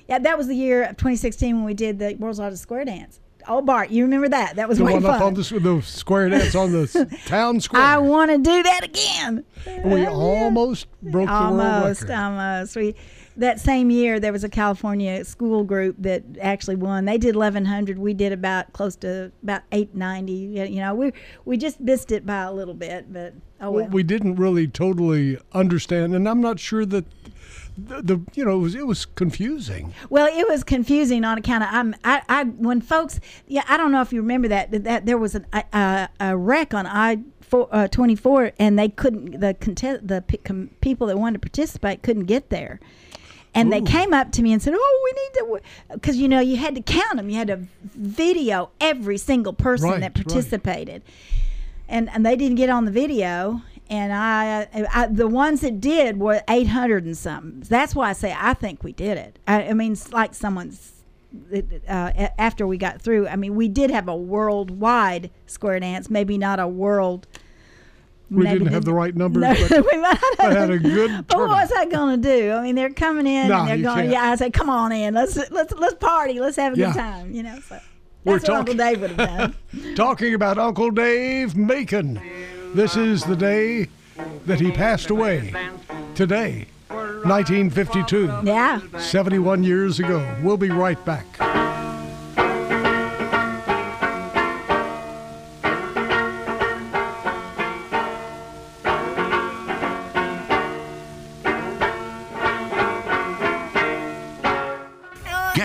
Yeah, 0.09 0.19
that 0.21 0.39
was 0.39 0.47
the 0.47 0.57
year 0.57 0.85
of 0.85 0.97
2016 0.97 1.57
when 1.57 1.65
we 1.65 1.75
did 1.75 1.99
the 1.99 2.15
World's 2.17 2.39
Largest 2.39 2.63
Square 2.63 2.87
Dance. 2.87 3.21
Oh, 3.49 3.61
Bart, 3.61 3.91
you 3.91 4.05
remember 4.05 4.29
that? 4.29 4.57
That 4.57 4.69
was 4.69 4.79
the 4.79 4.85
way 4.85 4.93
one 4.93 5.03
fun. 5.03 5.15
up 5.17 5.23
on 5.23 5.35
the, 5.35 5.43
the 5.43 5.83
square 5.83 6.29
dance 6.29 6.55
on 6.55 6.71
the 6.71 7.19
town 7.27 7.61
square. 7.61 7.83
I 7.83 7.99
want 7.99 8.31
to 8.31 8.39
do 8.39 8.63
that 8.63 8.85
again. 8.85 9.45
we 9.85 10.07
almost 10.07 10.87
broke 11.03 11.27
the 11.27 11.33
world 11.33 11.61
almost, 11.61 12.03
record. 12.03 12.15
almost. 12.15 12.77
We 12.77 12.95
that 13.37 13.61
same 13.61 13.91
year 13.91 14.21
there 14.21 14.33
was 14.33 14.45
a 14.45 14.49
California 14.49 15.25
school 15.25 15.65
group 15.65 15.97
that 15.99 16.23
actually 16.41 16.77
won. 16.77 17.05
They 17.05 17.19
did 17.19 17.35
1100. 17.35 17.99
We 17.99 18.15
did 18.15 18.33
about 18.33 18.73
close 18.73 18.97
to 18.97 19.33
about 19.43 19.63
890. 19.73 20.33
You 20.33 20.81
know, 20.81 20.95
we 20.95 21.13
we 21.45 21.57
just 21.57 21.81
missed 21.81 22.13
it 22.13 22.27
by 22.27 22.43
a 22.43 22.53
little 22.53 22.75
bit, 22.75 23.13
but 23.13 23.35
oh 23.61 23.71
well. 23.71 23.85
Well, 23.85 23.89
we 23.89 24.03
didn't 24.03 24.37
really 24.37 24.67
totally 24.67 25.39
understand, 25.53 26.15
and 26.15 26.29
I'm 26.29 26.41
not 26.41 26.61
sure 26.61 26.85
that 26.87 27.05
the, 27.77 28.03
the 28.03 28.21
you 28.35 28.45
know 28.45 28.57
it 28.57 28.61
was, 28.61 28.75
it 28.75 28.87
was 28.87 29.05
confusing. 29.07 29.95
Well, 30.11 30.27
it 30.27 30.47
was 30.49 30.63
confusing 30.63 31.25
on 31.25 31.39
account 31.39 31.65
of 31.65 31.71
I'm 31.73 31.95
I, 32.05 32.23
I 32.29 32.45
when 32.45 32.81
folks 32.81 33.21
yeah 33.47 33.65
I 33.69 33.77
don't 33.77 33.93
know 33.93 34.03
if 34.03 34.13
you 34.13 34.21
remember 34.21 34.49
that 34.49 34.71
that, 34.73 34.85
that 34.85 35.07
there 35.07 35.19
was 35.19 35.35
an, 35.35 35.47
a, 35.53 35.65
a, 35.73 36.09
a 36.21 36.37
wreck 36.37 36.75
on 36.75 36.87
I 36.87 37.23
four, 37.41 37.69
uh, 37.71 37.89
24 37.89 38.53
and 38.59 38.79
they 38.79 38.89
couldn't 38.89 39.41
the 39.41 39.55
contest 39.55 40.07
the 40.07 40.23
pe- 40.23 40.39
com, 40.39 40.71
people 40.81 41.07
that 41.07 41.19
wanted 41.19 41.35
to 41.35 41.39
participate 41.41 42.03
couldn't 42.03 42.25
get 42.25 42.51
there. 42.51 42.81
And 43.55 43.73
they 43.73 43.83
came 43.83 44.15
up 44.15 44.33
to 44.33 44.43
me 44.43 44.53
and 44.53 44.63
said, 44.63 44.75
"Oh, 44.77 45.01
we 45.05 45.13
need 45.13 45.61
to," 45.61 45.95
because 45.95 46.17
you 46.17 46.27
know 46.29 46.41
you 46.41 46.57
had 46.57 46.75
to 46.75 46.81
count 46.81 47.17
them. 47.17 47.29
You 47.29 47.37
had 47.37 47.49
to 47.49 47.61
video 47.85 48.71
every 48.81 49.19
single 49.19 49.53
person 49.53 49.91
Right, 49.91 50.01
that 50.01 50.17
right. 50.17 50.27
participated, 50.27 51.03
and 51.89 52.09
and 52.11 52.25
they 52.25 52.35
didn't 52.37 52.57
get 52.57 52.71
on 52.71 52.87
the 52.87 52.91
video. 52.91 53.61
And 53.91 54.11
I, 54.11 54.69
I, 54.95 55.07
the 55.09 55.29
ones 55.29 55.61
that 55.61 55.79
did 55.81 56.19
were 56.19 56.41
eight 56.49 56.69
hundred 56.69 57.05
and 57.05 57.17
something. 57.17 57.61
That's 57.69 57.95
why 57.95 58.09
I 58.09 58.13
say 58.15 58.35
I 58.39 58.55
think 58.55 58.83
we 58.83 58.93
did 58.93 59.19
it. 59.19 59.39
I, 59.47 59.65
I 59.65 59.73
mean, 59.75 59.93
it's 59.93 60.13
like 60.13 60.35
someone's. 60.35 60.93
Uh, 61.89 62.29
after 62.39 62.67
we 62.67 62.77
got 62.77 63.01
through, 63.01 63.27
I 63.27 63.37
mean, 63.37 63.55
we 63.55 63.67
did 63.67 63.91
have 63.91 64.07
a 64.07 64.15
worldwide 64.17 65.31
square 65.47 65.81
dance, 65.81 66.11
maybe 66.11 66.37
not 66.37 66.61
a 66.61 66.69
world. 66.69 67.27
We 68.33 68.47
didn't 68.47 68.69
have 68.69 68.85
the 68.85 68.95
right 68.95 69.15
numbers, 69.15 69.43
No, 69.43 69.55
but, 69.69 69.87
we 69.93 69.99
might 70.01 70.17
have 70.17 70.37
but 70.39 70.57
had 70.57 70.71
a 70.71 70.79
good 70.79 71.27
but 71.29 71.39
what 71.39 71.49
was 71.49 71.69
turnout. 71.71 71.91
Going 71.91 72.23
to 72.23 72.29
do? 72.39 72.53
I 72.53 72.63
mean, 72.63 72.75
they're 72.75 72.91
coming 72.93 73.27
in 73.27 73.49
No, 73.49 73.61
and 73.61 73.69
they're 73.69 73.77
going. 73.79 73.97
can't. 74.05 74.11
Yeah, 74.11 74.31
I 74.31 74.37
say, 74.37 74.51
come 74.51 74.71
on 74.71 74.93
in. 74.93 75.15
Let's 75.15 75.37
let's 75.51 75.73
let's 75.75 75.95
party. 75.95 76.41
Let's 76.41 76.57
have 76.57 76.75
a 76.75 76.77
Yeah. 76.79 76.93
good 76.93 76.99
time. 76.99 77.33
You 77.33 77.43
know, 77.43 77.59
so 77.69 77.79
We're 78.25 78.39
that's 78.39 78.49
what 78.49 78.59
Uncle 78.59 78.75
talking- 78.75 78.93
Dave 78.95 79.01
would 79.03 79.11
have 79.21 79.39
done. 79.73 79.95
Talking 79.97 80.35
about 80.35 80.59
Uncle 80.59 80.91
Dave 80.91 81.57
Macon. 81.57 82.21
This 82.75 82.97
is 82.97 83.23
the 83.25 83.37
day 83.37 83.89
that 84.47 84.61
he 84.61 84.71
passed 84.71 85.11
away. 85.11 85.53
Today, 86.15 86.67
1952. 86.89 88.41
yeah. 88.45 88.81
71 88.99 89.63
years 89.65 89.99
ago. 89.99 90.27
We'll 90.43 90.57
be 90.57 90.71
right 90.71 91.03
back. 91.05 91.27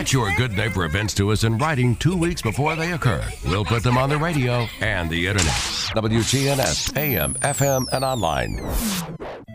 Get 0.08 0.14
your 0.14 0.32
good 0.38 0.54
neighbor 0.54 0.86
events 0.86 1.14
to 1.16 1.34
us 1.34 1.44
in 1.44 1.58
writing 1.58 1.94
two 1.98 2.16
weeks 2.16 2.42
before 2.42 2.78
they 2.78 2.94
occur. 2.94 3.22
We'll 3.46 3.66
put 3.66 3.84
them 3.84 3.98
on 3.98 4.08
the 4.10 4.18
radio 4.18 4.66
and 4.80 5.10
the 5.10 5.28
internet. 5.28 5.52
WGNS, 5.52 6.96
AM, 6.96 7.34
FM, 7.34 7.88
and 7.92 8.06
online. 8.06 8.60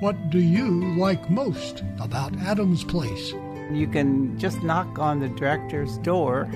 What 0.01 0.29
do 0.29 0.39
you 0.39 0.95
like 0.99 1.31
most 1.31 1.83
about 1.99 2.37
Adams 2.37 2.85
Place? 2.85 3.33
You 3.71 3.89
can 3.91 4.39
just 4.39 4.63
knock 4.63 4.99
on 4.99 5.21
the 5.21 5.31
director's 5.31 5.97
door 5.97 6.51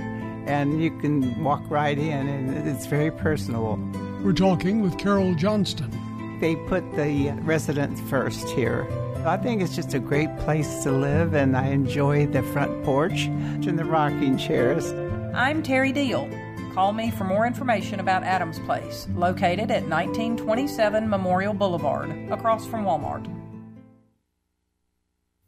and 0.46 0.82
you 0.82 0.90
can 0.98 1.42
walk 1.42 1.62
right 1.70 1.96
in, 1.96 2.28
and 2.28 2.68
it's 2.68 2.84
very 2.84 3.10
personable. 3.10 3.78
We're 4.22 4.34
talking 4.34 4.82
with 4.82 4.98
Carol 4.98 5.34
Johnston. 5.36 6.38
They 6.38 6.54
put 6.54 6.84
the 6.96 7.30
residents 7.44 8.02
first 8.10 8.46
here. 8.50 8.86
I 9.26 9.36
think 9.36 9.60
it's 9.60 9.74
just 9.74 9.92
a 9.94 9.98
great 9.98 10.34
place 10.38 10.84
to 10.84 10.92
live, 10.92 11.34
and 11.34 11.56
I 11.56 11.66
enjoy 11.66 12.26
the 12.26 12.42
front 12.44 12.84
porch 12.84 13.24
and 13.24 13.76
the 13.76 13.84
rocking 13.84 14.38
chairs. 14.38 14.92
I'm 15.34 15.64
Terry 15.64 15.90
Deal. 15.90 16.30
Call 16.74 16.92
me 16.92 17.10
for 17.10 17.24
more 17.24 17.44
information 17.44 17.98
about 17.98 18.22
Adams 18.22 18.60
Place, 18.60 19.08
located 19.14 19.70
at 19.70 19.88
1927 19.88 21.08
Memorial 21.08 21.54
Boulevard, 21.54 22.10
across 22.30 22.66
from 22.66 22.84
Walmart. 22.84 23.26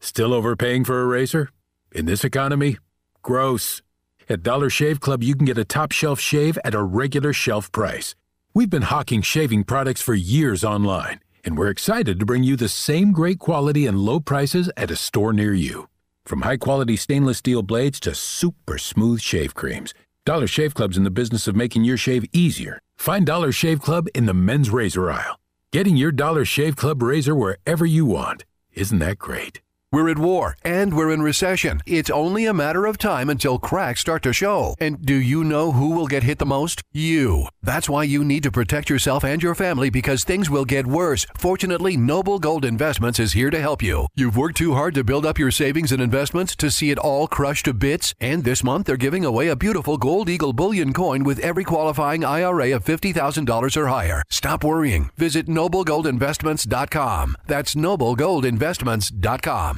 Still 0.00 0.32
overpaying 0.34 0.84
for 0.84 1.00
a 1.02 1.06
razor? 1.06 1.50
In 1.92 2.06
this 2.06 2.24
economy? 2.24 2.78
Gross. 3.22 3.82
At 4.28 4.42
Dollar 4.42 4.70
Shave 4.70 5.00
Club, 5.00 5.22
you 5.22 5.34
can 5.36 5.44
get 5.44 5.58
a 5.58 5.64
top 5.64 5.92
shelf 5.92 6.18
shave 6.18 6.58
at 6.64 6.74
a 6.74 6.82
regular 6.82 7.32
shelf 7.32 7.70
price. 7.70 8.14
We've 8.54 8.70
been 8.70 8.82
hawking 8.82 9.22
shaving 9.22 9.64
products 9.64 10.02
for 10.02 10.14
years 10.14 10.64
online, 10.64 11.20
and 11.48 11.56
we're 11.56 11.70
excited 11.70 12.20
to 12.20 12.26
bring 12.26 12.44
you 12.44 12.56
the 12.56 12.68
same 12.68 13.10
great 13.10 13.38
quality 13.38 13.86
and 13.86 13.98
low 13.98 14.20
prices 14.20 14.70
at 14.76 14.90
a 14.90 14.96
store 14.96 15.32
near 15.32 15.54
you. 15.54 15.88
From 16.26 16.42
high 16.42 16.58
quality 16.58 16.94
stainless 16.94 17.38
steel 17.38 17.62
blades 17.62 17.98
to 18.00 18.14
super 18.14 18.76
smooth 18.76 19.22
shave 19.22 19.54
creams, 19.54 19.94
Dollar 20.26 20.46
Shave 20.46 20.74
Club's 20.74 20.98
in 20.98 21.04
the 21.04 21.10
business 21.10 21.48
of 21.48 21.56
making 21.56 21.84
your 21.84 21.96
shave 21.96 22.26
easier. 22.34 22.80
Find 22.98 23.24
Dollar 23.24 23.50
Shave 23.50 23.80
Club 23.80 24.08
in 24.14 24.26
the 24.26 24.34
men's 24.34 24.68
razor 24.68 25.10
aisle. 25.10 25.40
Getting 25.72 25.96
your 25.96 26.12
Dollar 26.12 26.44
Shave 26.44 26.76
Club 26.76 27.02
razor 27.02 27.34
wherever 27.34 27.86
you 27.86 28.04
want. 28.04 28.44
Isn't 28.74 28.98
that 28.98 29.18
great? 29.18 29.62
We're 29.90 30.10
at 30.10 30.18
war 30.18 30.54
and 30.62 30.94
we're 30.94 31.10
in 31.10 31.22
recession. 31.22 31.80
It's 31.86 32.10
only 32.10 32.44
a 32.44 32.52
matter 32.52 32.84
of 32.84 32.98
time 32.98 33.30
until 33.30 33.58
cracks 33.58 34.02
start 34.02 34.22
to 34.24 34.34
show. 34.34 34.74
And 34.78 35.04
do 35.04 35.14
you 35.14 35.42
know 35.42 35.72
who 35.72 35.96
will 35.96 36.06
get 36.06 36.24
hit 36.24 36.38
the 36.38 36.44
most? 36.44 36.82
You. 36.92 37.48
That's 37.62 37.88
why 37.88 38.02
you 38.02 38.22
need 38.22 38.42
to 38.42 38.50
protect 38.50 38.90
yourself 38.90 39.24
and 39.24 39.42
your 39.42 39.54
family 39.54 39.88
because 39.88 40.24
things 40.24 40.50
will 40.50 40.66
get 40.66 40.86
worse. 40.86 41.24
Fortunately, 41.38 41.96
Noble 41.96 42.38
Gold 42.38 42.66
Investments 42.66 43.18
is 43.18 43.32
here 43.32 43.48
to 43.48 43.60
help 43.60 43.82
you. 43.82 44.08
You've 44.14 44.36
worked 44.36 44.58
too 44.58 44.74
hard 44.74 44.94
to 44.94 45.04
build 45.04 45.24
up 45.24 45.38
your 45.38 45.50
savings 45.50 45.90
and 45.90 46.02
investments 46.02 46.54
to 46.56 46.70
see 46.70 46.90
it 46.90 46.98
all 46.98 47.26
crushed 47.26 47.64
to 47.64 47.72
bits, 47.72 48.12
and 48.20 48.44
this 48.44 48.62
month 48.62 48.84
they're 48.86 48.98
giving 48.98 49.24
away 49.24 49.48
a 49.48 49.56
beautiful 49.56 49.96
Gold 49.96 50.28
Eagle 50.28 50.52
bullion 50.52 50.92
coin 50.92 51.24
with 51.24 51.38
every 51.38 51.64
qualifying 51.64 52.26
IRA 52.26 52.76
of 52.76 52.84
$50,000 52.84 53.76
or 53.76 53.86
higher. 53.86 54.22
Stop 54.28 54.64
worrying. 54.64 55.08
Visit 55.16 55.46
noblegoldinvestments.com. 55.46 57.36
That's 57.46 57.74
noblegoldinvestments.com. 57.74 59.77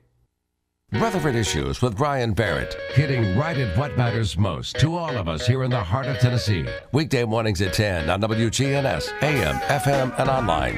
Rutherford 0.93 1.35
Issues 1.35 1.81
with 1.81 1.95
Brian 1.95 2.33
Barrett, 2.33 2.75
hitting 2.93 3.37
right 3.37 3.57
at 3.57 3.77
what 3.77 3.97
matters 3.97 4.37
most 4.37 4.77
to 4.79 4.97
all 4.97 5.15
of 5.15 5.29
us 5.29 5.47
here 5.47 5.63
in 5.63 5.71
the 5.71 5.81
heart 5.81 6.05
of 6.05 6.17
Tennessee. 6.19 6.65
Weekday 6.91 7.23
mornings 7.23 7.61
at 7.61 7.71
10 7.73 8.09
on 8.09 8.21
WGNS, 8.21 9.23
AM, 9.23 9.55
FM, 9.55 10.19
and 10.19 10.29
online. 10.29 10.75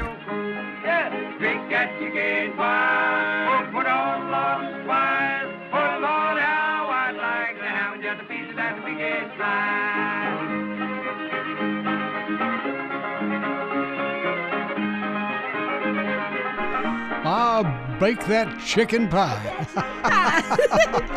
Ah, 17.25 17.97
bake 17.99 18.25
that 18.27 18.59
chicken 18.65 19.07
pie. 19.09 19.67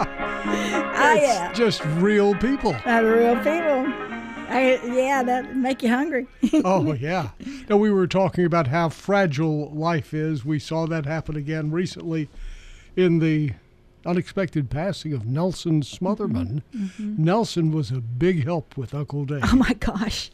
Ah, 0.48 1.14
yeah. 1.14 1.52
Just 1.52 1.84
real 1.96 2.34
people. 2.36 2.72
Not 2.86 3.00
real 3.04 3.36
people. 3.36 3.92
I, 4.48 4.78
yeah, 4.84 5.22
that 5.24 5.56
make 5.56 5.82
you 5.82 5.88
hungry. 5.88 6.26
oh 6.64 6.92
yeah. 6.92 7.30
Now 7.68 7.76
we 7.78 7.90
were 7.90 8.06
talking 8.06 8.44
about 8.44 8.68
how 8.68 8.88
fragile 8.88 9.70
life 9.72 10.14
is. 10.14 10.44
We 10.44 10.58
saw 10.60 10.86
that 10.86 11.04
happen 11.04 11.36
again 11.36 11.70
recently 11.72 12.28
in 12.94 13.18
the 13.18 13.52
unexpected 14.06 14.70
passing 14.70 15.12
of 15.12 15.26
Nelson 15.26 15.82
Smotherman. 15.82 16.62
Mhm. 16.74 17.18
Nelson 17.18 17.72
was 17.72 17.90
a 17.90 18.00
big 18.00 18.44
help 18.44 18.76
with 18.76 18.94
Uncle 18.94 19.24
Dave. 19.24 19.40
Oh 19.44 19.56
my 19.56 19.72
gosh. 19.74 20.30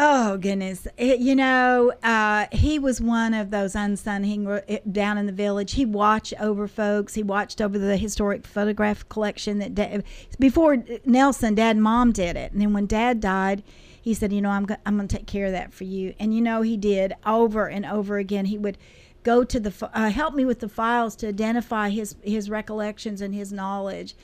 Oh 0.00 0.36
goodness! 0.38 0.86
It- 0.96 1.18
you 1.18 1.34
know, 1.34 1.92
uh, 2.04 2.46
he 2.52 2.78
was 2.78 3.00
one 3.00 3.34
of 3.34 3.50
those 3.50 3.74
unsung 3.74 4.22
hero 4.22 4.62
down 4.92 5.18
in 5.18 5.26
the 5.26 5.32
village. 5.32 5.72
He 5.72 5.84
watched 5.84 6.34
over 6.38 6.68
folks. 6.68 7.14
He 7.14 7.24
watched 7.24 7.60
over 7.60 7.76
the 7.80 7.96
historic 7.96 8.46
photograph 8.46 9.08
collection 9.08 9.58
that 9.58 9.74
da- 9.74 10.00
before 10.38 10.84
Nelson, 11.04 11.56
Dad 11.56 11.74
and 11.74 11.82
Mom 11.82 12.12
did 12.12 12.36
it, 12.36 12.52
and 12.52 12.60
then 12.60 12.72
when 12.72 12.86
Dad 12.86 13.20
died, 13.20 13.64
he 14.00 14.14
said, 14.14 14.32
"You 14.32 14.40
know, 14.40 14.50
I'm 14.50 14.66
go- 14.66 14.76
I'm 14.86 14.94
going 14.96 15.08
to 15.08 15.16
take 15.16 15.26
care 15.26 15.46
of 15.46 15.52
that 15.52 15.72
for 15.72 15.82
you." 15.82 16.14
And 16.20 16.32
you 16.32 16.40
know, 16.42 16.62
he 16.62 16.76
did 16.76 17.14
over 17.26 17.66
and 17.68 17.84
over 17.84 18.18
again. 18.18 18.44
He 18.44 18.56
would 18.56 18.78
go 19.24 19.42
to 19.42 19.58
the 19.58 19.90
uh, 19.94 20.10
help 20.10 20.32
me 20.32 20.44
with 20.44 20.60
the 20.60 20.68
files 20.68 21.16
to 21.16 21.26
identify 21.28 21.90
his 21.90 22.14
his 22.22 22.48
recollections 22.48 23.20
and 23.20 23.34
his 23.34 23.52
knowledge. 23.52 24.14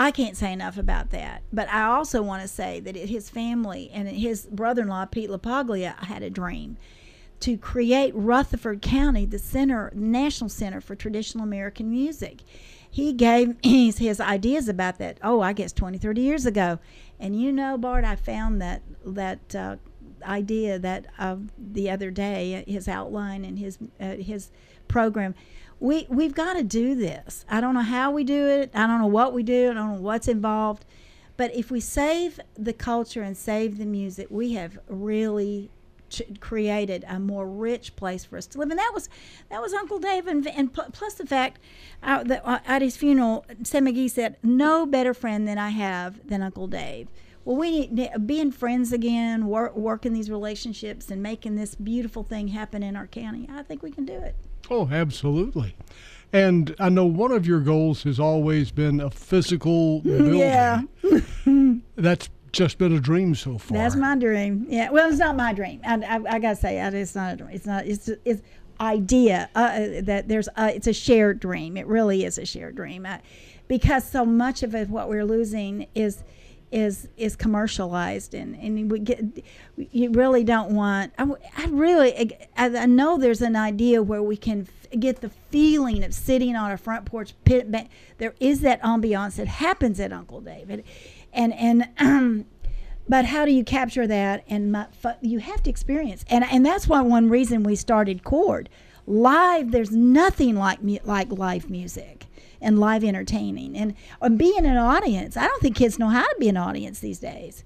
I 0.00 0.12
can't 0.12 0.34
say 0.34 0.50
enough 0.50 0.78
about 0.78 1.10
that. 1.10 1.42
But 1.52 1.68
I 1.68 1.82
also 1.82 2.22
want 2.22 2.40
to 2.40 2.48
say 2.48 2.80
that 2.80 2.96
his 2.96 3.28
family 3.28 3.90
and 3.92 4.08
his 4.08 4.46
brother 4.46 4.80
in 4.80 4.88
law, 4.88 5.04
Pete 5.04 5.28
LaPaglia, 5.28 5.94
had 6.04 6.22
a 6.22 6.30
dream 6.30 6.78
to 7.40 7.58
create 7.58 8.14
Rutherford 8.14 8.80
County 8.80 9.26
the 9.26 9.38
center, 9.38 9.92
National 9.94 10.48
Center 10.48 10.80
for 10.80 10.94
Traditional 10.94 11.44
American 11.44 11.90
Music. 11.90 12.38
He 12.90 13.12
gave 13.12 13.56
his, 13.62 13.98
his 13.98 14.22
ideas 14.22 14.70
about 14.70 14.96
that, 14.96 15.18
oh, 15.22 15.42
I 15.42 15.52
guess 15.52 15.70
20, 15.70 15.98
30 15.98 16.20
years 16.22 16.46
ago. 16.46 16.78
And 17.18 17.38
you 17.38 17.52
know, 17.52 17.76
Bart, 17.76 18.06
I 18.06 18.16
found 18.16 18.62
that, 18.62 18.80
that 19.04 19.54
uh, 19.54 19.76
idea 20.24 20.78
that 20.78 21.08
uh, 21.18 21.36
the 21.58 21.90
other 21.90 22.10
day, 22.10 22.64
his 22.66 22.88
outline 22.88 23.44
and 23.44 23.58
his, 23.58 23.76
uh, 24.00 24.14
his 24.14 24.50
program 24.88 25.34
we 25.80 26.06
we've 26.10 26.34
got 26.34 26.54
to 26.54 26.62
do 26.62 26.94
this. 26.94 27.44
I 27.48 27.60
don't 27.60 27.74
know 27.74 27.80
how 27.80 28.10
we 28.10 28.22
do 28.22 28.46
it. 28.46 28.70
I 28.74 28.86
don't 28.86 29.00
know 29.00 29.06
what 29.06 29.32
we 29.32 29.42
do. 29.42 29.70
I 29.70 29.74
don't 29.74 29.94
know 29.94 30.00
what's 30.00 30.28
involved. 30.28 30.84
But 31.36 31.54
if 31.56 31.70
we 31.70 31.80
save 31.80 32.38
the 32.54 32.74
culture 32.74 33.22
and 33.22 33.34
save 33.34 33.78
the 33.78 33.86
music, 33.86 34.26
we 34.30 34.52
have 34.52 34.78
really 34.88 35.70
created 36.40 37.04
a 37.08 37.18
more 37.18 37.48
rich 37.48 37.94
place 37.96 38.24
for 38.24 38.36
us 38.36 38.46
to 38.48 38.58
live. 38.58 38.68
And 38.70 38.78
that 38.78 38.90
was 38.92 39.08
that 39.48 39.62
was 39.62 39.72
Uncle 39.72 39.98
Dave, 39.98 40.26
and, 40.26 40.46
and 40.48 40.72
pl- 40.72 40.90
plus 40.92 41.14
the 41.14 41.26
fact 41.26 41.60
uh, 42.02 42.24
that 42.24 42.42
uh, 42.44 42.58
at 42.66 42.82
his 42.82 42.96
funeral, 42.96 43.46
Sam 43.62 43.86
McGee 43.86 44.10
said, 44.10 44.36
"No 44.42 44.84
better 44.84 45.14
friend 45.14 45.48
than 45.48 45.56
I 45.56 45.70
have 45.70 46.28
than 46.28 46.42
Uncle 46.42 46.66
Dave." 46.66 47.08
Well, 47.46 47.56
we 47.56 47.86
need 47.86 48.26
being 48.26 48.52
friends 48.52 48.92
again, 48.92 49.46
work, 49.46 49.74
working 49.74 50.12
these 50.12 50.30
relationships, 50.30 51.10
and 51.10 51.22
making 51.22 51.56
this 51.56 51.74
beautiful 51.74 52.22
thing 52.22 52.48
happen 52.48 52.82
in 52.82 52.96
our 52.96 53.06
county. 53.06 53.48
I 53.50 53.62
think 53.62 53.82
we 53.82 53.90
can 53.90 54.04
do 54.04 54.12
it. 54.12 54.34
Oh, 54.68 54.88
absolutely. 54.90 55.74
And 56.32 56.74
I 56.78 56.88
know 56.88 57.06
one 57.06 57.32
of 57.32 57.46
your 57.46 57.60
goals 57.60 58.04
has 58.04 58.20
always 58.20 58.70
been 58.70 59.00
a 59.00 59.10
physical 59.10 60.00
building. 60.02 60.38
Yeah. 60.38 60.82
That's 61.96 62.28
just 62.52 62.78
been 62.78 62.92
a 62.92 63.00
dream 63.00 63.34
so 63.34 63.58
far. 63.58 63.78
That's 63.78 63.96
my 63.96 64.16
dream. 64.16 64.66
Yeah. 64.68 64.90
Well, 64.90 65.08
it's 65.08 65.18
not 65.18 65.36
my 65.36 65.52
dream. 65.52 65.80
I, 65.84 65.96
I, 65.96 66.34
I 66.34 66.38
gotta 66.38 66.56
say, 66.56 66.78
it's 66.78 67.14
not 67.14 67.34
a 67.34 67.36
dream. 67.36 67.50
It's 67.52 67.66
not. 67.66 67.86
It's 67.86 68.08
it's 68.24 68.42
idea 68.80 69.48
uh, 69.54 69.58
uh, 69.58 70.00
that 70.02 70.28
there's. 70.28 70.48
Uh, 70.56 70.70
it's 70.74 70.86
a 70.86 70.92
shared 70.92 71.40
dream. 71.40 71.76
It 71.76 71.86
really 71.86 72.24
is 72.24 72.38
a 72.38 72.46
shared 72.46 72.76
dream. 72.76 73.06
I, 73.06 73.20
because 73.68 74.08
so 74.08 74.24
much 74.24 74.62
of 74.62 74.74
it, 74.74 74.88
what 74.88 75.08
we're 75.08 75.24
losing 75.24 75.86
is 75.94 76.24
is 76.72 77.08
is 77.16 77.34
commercialized 77.34 78.32
and 78.32 78.54
and 78.56 78.90
we 78.90 78.98
get 79.00 79.20
you 79.76 80.10
really 80.10 80.44
don't 80.44 80.72
want 80.72 81.12
I 81.18 81.66
really 81.68 82.38
I, 82.56 82.66
I 82.66 82.86
know 82.86 83.18
there's 83.18 83.42
an 83.42 83.56
idea 83.56 84.02
where 84.02 84.22
we 84.22 84.36
can 84.36 84.68
f- 84.68 85.00
get 85.00 85.20
the 85.20 85.30
feeling 85.50 86.04
of 86.04 86.14
sitting 86.14 86.54
on 86.54 86.70
a 86.70 86.78
front 86.78 87.06
porch 87.06 87.34
pit 87.44 87.70
ba- 87.70 87.88
there 88.18 88.34
is 88.40 88.60
that 88.60 88.80
ambiance 88.82 89.36
that 89.36 89.48
happens 89.48 89.98
at 90.00 90.12
Uncle 90.12 90.40
David. 90.40 90.84
And 91.32 91.52
and 91.54 91.88
um, 91.98 92.46
but 93.08 93.24
how 93.24 93.44
do 93.44 93.52
you 93.52 93.64
capture 93.64 94.06
that 94.06 94.44
and 94.48 94.76
fu- 94.92 95.10
you 95.20 95.40
have 95.40 95.62
to 95.64 95.70
experience. 95.70 96.24
And 96.28 96.44
and 96.44 96.64
that's 96.64 96.86
why 96.86 97.00
one 97.00 97.28
reason 97.28 97.62
we 97.64 97.76
started 97.76 98.22
chord. 98.22 98.68
Live 99.06 99.72
there's 99.72 99.90
nothing 99.90 100.54
like 100.54 100.78
like 101.04 101.32
live 101.32 101.68
music 101.68 102.26
and 102.60 102.78
live 102.78 103.02
entertaining. 103.04 103.76
And, 103.76 103.94
and 104.20 104.38
being 104.38 104.64
an 104.66 104.76
audience 104.76 105.36
i 105.36 105.46
don't 105.46 105.62
think 105.62 105.76
kids 105.76 105.98
know 105.98 106.08
how 106.08 106.22
to 106.26 106.36
be 106.38 106.48
an 106.48 106.56
audience 106.56 107.00
these 107.00 107.18
days. 107.18 107.64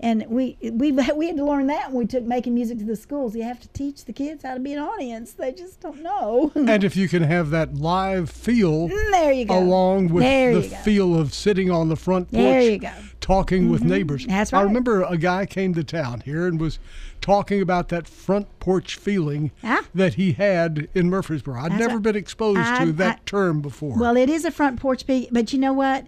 And 0.00 0.26
we 0.28 0.56
we 0.60 0.90
we 1.16 1.26
had 1.28 1.36
to 1.36 1.44
learn 1.44 1.68
that 1.68 1.90
when 1.92 2.00
we 2.00 2.06
took 2.06 2.24
making 2.24 2.52
music 2.54 2.78
to 2.78 2.84
the 2.84 2.96
schools. 2.96 3.34
You 3.36 3.44
have 3.44 3.60
to 3.60 3.68
teach 3.68 4.04
the 4.04 4.12
kids 4.12 4.42
how 4.42 4.54
to 4.54 4.60
be 4.60 4.72
an 4.72 4.80
audience. 4.80 5.32
They 5.32 5.52
just 5.52 5.80
don't 5.80 6.02
know. 6.02 6.50
And 6.56 6.82
if 6.84 6.96
you 6.96 7.08
can 7.08 7.22
have 7.22 7.50
that 7.50 7.74
live 7.76 8.28
feel 8.28 8.88
Mm, 8.88 9.10
there 9.12 9.32
you 9.32 9.44
go. 9.44 9.56
along 9.58 10.08
with 10.08 10.24
There 10.24 10.54
the 10.56 10.62
feel 10.62 11.18
of 11.18 11.32
sitting 11.32 11.70
on 11.70 11.88
the 11.88 11.96
front 11.96 12.30
porch 12.32 12.42
There 12.42 12.60
you 12.72 12.78
go. 12.78 12.90
talking 13.20 13.70
with 13.70 13.82
Mhm. 13.82 13.86
neighbors. 13.88 14.26
That's 14.26 14.52
right. 14.52 14.60
i 14.60 14.62
remember 14.64 15.02
a 15.04 15.16
guy 15.16 15.46
came 15.46 15.72
to 15.74 15.84
town 15.84 16.20
here 16.24 16.48
and 16.48 16.60
was 16.60 16.78
talking 17.24 17.62
about 17.62 17.88
that 17.88 18.06
front 18.06 18.46
porch 18.60 18.96
feeling 18.96 19.50
Ah. 19.62 19.80
that 19.94 20.14
he 20.14 20.32
had 20.32 20.88
in 20.94 21.08
murfreesboro 21.08 21.58
i'd 21.62 21.70
That's 21.72 21.80
never 21.80 21.94
right. 21.94 22.02
been 22.02 22.16
exposed 22.16 22.58
I- 22.60 22.84
to 22.84 22.92
that 22.92 23.16
I- 23.16 23.20
term 23.24 23.62
before 23.62 23.96
Well, 23.98 24.14
it 24.18 24.28
is 24.28 24.44
a 24.44 24.50
front 24.50 24.78
porch, 24.78 25.06
pe- 25.06 25.28
but 25.32 25.50
you 25.50 25.58
know 25.58 25.72
what? 25.72 26.06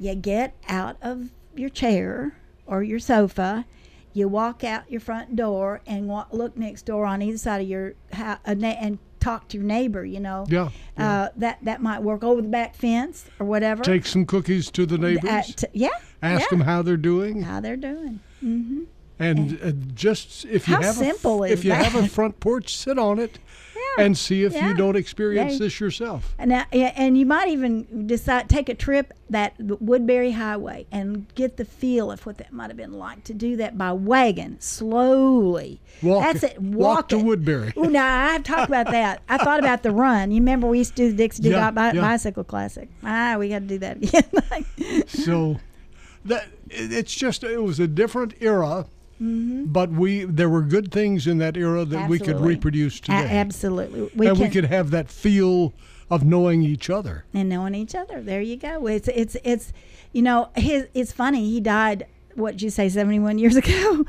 You 0.00 0.16
get 0.16 0.54
out 0.68 0.96
of 1.00 1.30
your 1.54 1.68
chair 1.68 2.34
or 2.66 2.82
your 2.82 2.98
sofa, 2.98 3.64
you 4.12 4.26
walk 4.26 4.64
out 4.64 4.90
your 4.90 5.00
front 5.00 5.36
door 5.36 5.82
and 5.86 6.08
wa- 6.08 6.26
look 6.32 6.56
next 6.56 6.84
door 6.86 7.06
on 7.06 7.22
either 7.22 7.38
side 7.38 7.60
of 7.62 7.68
your 7.68 7.94
house 8.12 8.40
and 8.44 8.98
talk 9.20 9.46
to 9.50 9.58
your 9.58 9.66
neighbor. 9.66 10.04
You 10.04 10.18
know, 10.18 10.46
Yeah, 10.48 10.70
Uh, 10.98 11.28
that 11.36 11.58
that 11.62 11.80
might 11.80 12.02
work 12.02 12.24
over 12.24 12.42
the 12.42 12.48
back 12.48 12.74
fence 12.74 13.26
or 13.38 13.46
whatever. 13.46 13.84
Take 13.84 14.04
some 14.06 14.26
cookies 14.26 14.68
to 14.72 14.84
the 14.84 14.98
neighbors. 14.98 15.30
Uh, 15.30 15.42
t- 15.54 15.66
yeah. 15.74 15.90
ask 16.22 16.40
yeah. 16.42 16.46
them 16.50 16.60
how 16.62 16.82
they're 16.82 16.96
doing. 16.96 17.42
how 17.42 17.60
they're 17.60 17.76
doing. 17.76 18.18
hmm 18.40 18.80
And 19.18 19.58
uh, 19.62 19.72
just 19.94 20.44
if 20.44 20.68
you 20.68 20.74
have 20.74 20.84
a, 20.84 20.88
f- 20.88 20.94
simple 20.96 21.42
is 21.44 21.52
if 21.52 21.64
you 21.64 21.72
have 21.72 21.94
a 21.94 22.06
front 22.06 22.38
porch, 22.38 22.76
sit 22.76 22.98
on 22.98 23.18
it 23.18 23.38
and 23.98 24.16
see 24.16 24.44
if 24.44 24.52
yeah. 24.52 24.68
you 24.68 24.74
don't 24.74 24.94
experience 24.96 25.54
Yeah. 25.54 25.58
this 25.60 25.80
yourself. 25.80 26.34
And 26.38 26.50
now, 26.50 26.66
and 26.72 27.16
you 27.16 27.24
might 27.24 27.48
even 27.48 28.06
decide 28.06 28.50
take 28.50 28.68
a 28.68 28.74
trip 28.74 29.14
that 29.30 29.54
Woodbury 29.58 30.32
Highway 30.32 30.86
and 30.92 31.32
get 31.34 31.56
the 31.56 31.64
feel 31.64 32.12
of 32.12 32.26
what 32.26 32.36
that 32.38 32.52
might 32.52 32.68
have 32.68 32.76
been 32.76 32.92
like 32.92 33.24
to 33.24 33.32
do 33.32 33.56
that 33.56 33.78
by 33.78 33.90
wagon 33.92 34.60
slowly. 34.60 35.80
Walk- 36.02 36.22
That's 36.22 36.42
it. 36.44 36.60
walk 36.60 36.96
Walk, 36.96 37.08
to 37.08 37.16
it. 37.18 37.22
Woodbury. 37.24 37.72
Oh, 37.74 37.84
no, 37.84 38.02
I've 38.02 38.42
talked 38.44 38.68
about 38.68 38.90
that. 38.90 39.22
I 39.30 39.38
thought 39.38 39.60
about 39.60 39.82
the 39.82 39.92
run. 39.92 40.30
You 40.30 40.40
remember 40.40 40.66
we 40.66 40.78
used 40.78 40.94
to 40.96 41.04
do 41.04 41.10
the 41.10 41.16
Dixie 41.16 41.44
Yeah, 41.48 41.70
bi- 41.70 41.92
bicycle 41.94 42.44
classic. 42.44 42.90
Ah, 43.02 43.36
we 43.38 43.48
got 43.48 43.60
to 43.60 43.66
do 43.66 43.78
that 43.78 43.96
again. 44.76 45.06
so 45.08 45.56
that 46.26 46.48
it's 46.68 47.14
just 47.14 47.44
it 47.44 47.62
was 47.62 47.80
a 47.80 47.86
different 47.86 48.34
era, 48.40 48.86
Mhm. 49.22 49.72
but 49.72 49.90
we 49.90 50.24
there 50.24 50.48
were 50.48 50.62
good 50.62 50.92
things 50.92 51.26
in 51.26 51.38
that 51.38 51.56
era 51.56 51.84
that 51.84 52.08
we 52.08 52.18
could 52.18 52.28
Absolutely. 52.30 52.54
reproduce 52.54 52.98
A- 52.98 53.02
today. 53.02 53.38
absolutely. 53.38 54.10
We 54.14 54.26
and 54.26 54.38
we 54.38 54.48
could 54.48 54.66
have 54.66 54.90
that 54.90 55.08
feel 55.10 55.72
of 56.10 56.24
knowing 56.24 56.62
each 56.62 56.88
other. 56.90 57.24
and 57.34 57.48
knowing 57.48 57.74
each 57.74 57.94
other. 57.94 58.20
There 58.20 58.40
you 58.42 58.56
go. 58.56 58.86
It's 58.86 59.08
it's 59.08 59.36
it's 59.44 59.72
you 60.12 60.22
know 60.22 60.50
his 60.54 60.86
it's 60.94 61.12
funny. 61.12 61.48
He 61.50 61.60
died 61.60 62.06
what 62.34 62.52
did 62.52 62.62
you 62.62 62.70
say 62.70 62.88
seventy 62.88 63.18
one 63.18 63.38
years 63.38 63.56
ago, 63.64 64.04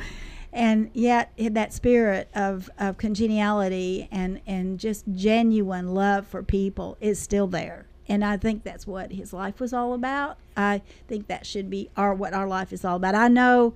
and 0.52 0.90
yet 0.94 1.32
that 1.38 1.72
spirit 1.74 2.28
of 2.36 2.70
of 2.78 2.98
congeniality 2.98 4.08
and 4.12 4.42
and 4.46 4.80
just 4.80 5.06
genuine 5.14 5.94
love 5.94 6.28
for 6.28 6.44
people 6.44 6.98
is 7.00 7.18
still 7.20 7.48
there. 7.48 7.86
And 8.10 8.24
I 8.24 8.38
think 8.38 8.64
that's 8.64 8.88
what 8.88 9.12
his 9.12 9.34
life 9.34 9.60
was 9.60 9.74
all 9.74 9.94
about. 9.94 10.38
I 10.56 10.82
think 11.10 11.28
that 11.28 11.46
should 11.46 11.70
be 11.70 11.90
our 11.98 12.14
what 12.14 12.34
our 12.34 12.48
life 12.48 12.72
is 12.72 12.86
all 12.86 12.96
about. 12.98 13.16
I 13.16 13.28
know 13.28 13.74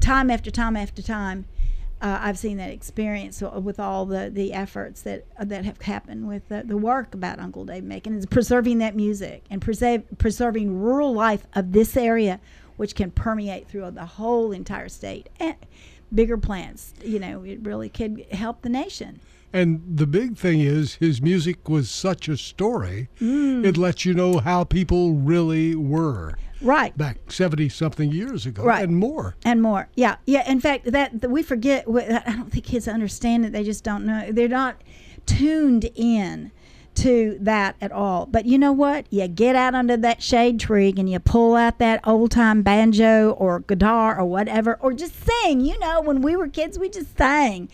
time 0.00 0.30
after 0.30 0.50
time 0.50 0.76
after 0.76 1.02
time, 1.02 1.46
uh, 2.00 2.18
I've 2.20 2.38
seen 2.38 2.58
that 2.58 2.70
experience 2.70 3.42
with 3.42 3.80
all 3.80 4.06
the, 4.06 4.30
the 4.30 4.52
efforts 4.52 5.02
that 5.02 5.24
uh, 5.36 5.44
that 5.46 5.64
have 5.64 5.80
happened 5.82 6.28
with 6.28 6.48
the, 6.48 6.62
the 6.64 6.76
work 6.76 7.12
about 7.12 7.40
Uncle 7.40 7.64
Dave 7.64 7.82
Macon 7.82 8.16
is 8.16 8.26
preserving 8.26 8.78
that 8.78 8.94
music 8.94 9.44
and 9.50 9.60
preserve, 9.60 10.04
preserving 10.16 10.80
rural 10.80 11.12
life 11.12 11.44
of 11.54 11.72
this 11.72 11.96
area, 11.96 12.40
which 12.76 12.94
can 12.94 13.10
permeate 13.10 13.66
through 13.68 13.90
the 13.90 14.04
whole 14.04 14.52
entire 14.52 14.88
state 14.88 15.28
and 15.40 15.56
bigger 16.14 16.38
plans. 16.38 16.94
You 17.02 17.18
know, 17.18 17.42
it 17.42 17.60
really 17.62 17.88
could 17.88 18.26
help 18.30 18.62
the 18.62 18.68
nation. 18.68 19.20
And 19.52 19.80
the 19.96 20.06
big 20.06 20.36
thing 20.36 20.60
is 20.60 20.94
his 20.96 21.22
music 21.22 21.68
was 21.68 21.88
such 21.90 22.28
a 22.28 22.36
story. 22.36 23.08
Mm. 23.20 23.64
It 23.64 23.76
lets 23.76 24.04
you 24.04 24.12
know 24.14 24.38
how 24.38 24.64
people 24.64 25.14
really 25.14 25.74
were 25.74 26.34
Right. 26.60 26.96
back 26.98 27.30
70 27.30 27.68
something 27.68 28.10
years 28.10 28.44
ago 28.44 28.62
Right. 28.64 28.82
and 28.84 28.96
more. 28.96 29.36
and 29.44 29.62
more. 29.62 29.88
Yeah, 29.94 30.16
yeah. 30.26 30.48
In 30.50 30.60
fact, 30.60 30.90
that, 30.92 31.30
we 31.30 31.42
forget. 31.42 31.86
I 31.88 32.32
don't 32.32 32.50
think 32.52 32.64
kids 32.64 32.88
understand 32.88 33.44
it. 33.46 33.52
They 33.52 33.64
just 33.64 33.84
don't 33.84 34.04
know. 34.04 34.30
They're 34.32 34.48
not 34.48 34.82
tuned 35.24 35.88
in 35.94 36.50
to 36.96 37.38
that 37.40 37.76
at 37.80 37.92
all. 37.92 38.26
But 38.26 38.44
you 38.46 38.58
know 38.58 38.72
what? 38.72 39.06
You 39.10 39.28
get 39.28 39.54
out 39.54 39.74
under 39.74 39.96
that 39.98 40.20
shade 40.20 40.58
tree 40.58 40.92
and 40.96 41.08
you 41.08 41.20
pull 41.20 41.54
out 41.54 41.78
that 41.78 42.00
old 42.06 42.32
time 42.32 42.62
banjo 42.62 43.30
or 43.38 43.60
guitar 43.60 44.18
or 44.18 44.24
whatever, 44.26 44.76
or 44.80 44.92
just 44.92 45.14
sing. 45.24 45.60
You 45.60 45.78
know, 45.78 46.00
when 46.00 46.22
we 46.22 46.34
were 46.34 46.48
kids, 46.48 46.76
we 46.78 46.88
just 46.88 47.16
sang. 47.16 47.68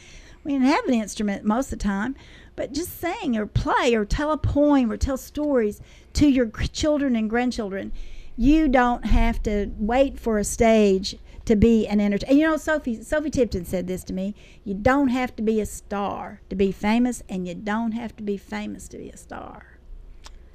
We 0.44 0.52
didn't 0.52 0.66
have 0.66 0.84
an 0.86 0.94
instrument 0.94 1.44
most 1.44 1.72
of 1.72 1.78
the 1.78 1.84
time, 1.84 2.14
but 2.54 2.72
just 2.72 3.00
sing 3.00 3.36
or 3.36 3.46
play 3.46 3.94
or 3.94 4.04
tell 4.04 4.30
a 4.30 4.36
poem 4.36 4.92
or 4.92 4.96
tell 4.96 5.16
stories 5.16 5.80
to 6.12 6.28
your 6.28 6.46
children 6.72 7.16
and 7.16 7.28
grandchildren. 7.28 7.92
You 8.36 8.68
don't 8.68 9.06
have 9.06 9.42
to 9.44 9.72
wait 9.78 10.20
for 10.20 10.38
a 10.38 10.44
stage 10.44 11.16
to 11.46 11.56
be 11.56 11.86
an 11.86 12.00
entertainer. 12.00 12.36
You 12.36 12.46
know, 12.46 12.56
Sophie 12.56 13.02
Sophie 13.02 13.30
Tipton 13.30 13.64
said 13.64 13.86
this 13.86 14.04
to 14.04 14.12
me. 14.12 14.34
You 14.64 14.74
don't 14.74 15.08
have 15.08 15.34
to 15.36 15.42
be 15.42 15.60
a 15.60 15.66
star 15.66 16.40
to 16.50 16.56
be 16.56 16.72
famous, 16.72 17.22
and 17.28 17.46
you 17.46 17.54
don't 17.54 17.92
have 17.92 18.16
to 18.16 18.22
be 18.22 18.36
famous 18.36 18.88
to 18.88 18.98
be 18.98 19.10
a 19.10 19.16
star. 19.16 19.78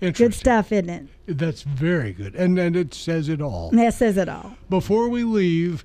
Good 0.02 0.34
stuff, 0.34 0.72
isn't 0.72 0.90
it? 0.90 1.08
That's 1.38 1.64
very 1.64 2.14
good. 2.14 2.34
And, 2.36 2.58
and 2.58 2.76
it 2.76 2.94
says 2.94 3.28
it 3.28 3.42
all. 3.42 3.70
That 3.72 3.94
says 3.94 4.16
it 4.16 4.30
all. 4.30 4.56
Before 4.70 5.10
we 5.10 5.26
leave, 5.26 5.84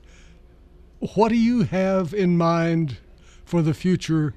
what 1.15 1.31
do 1.31 1.37
you 1.37 1.65
have 1.65 2.15
in 2.15 2.37
mind 2.37 2.99
for 3.55 3.63
the 3.63 3.73
future 3.73 4.35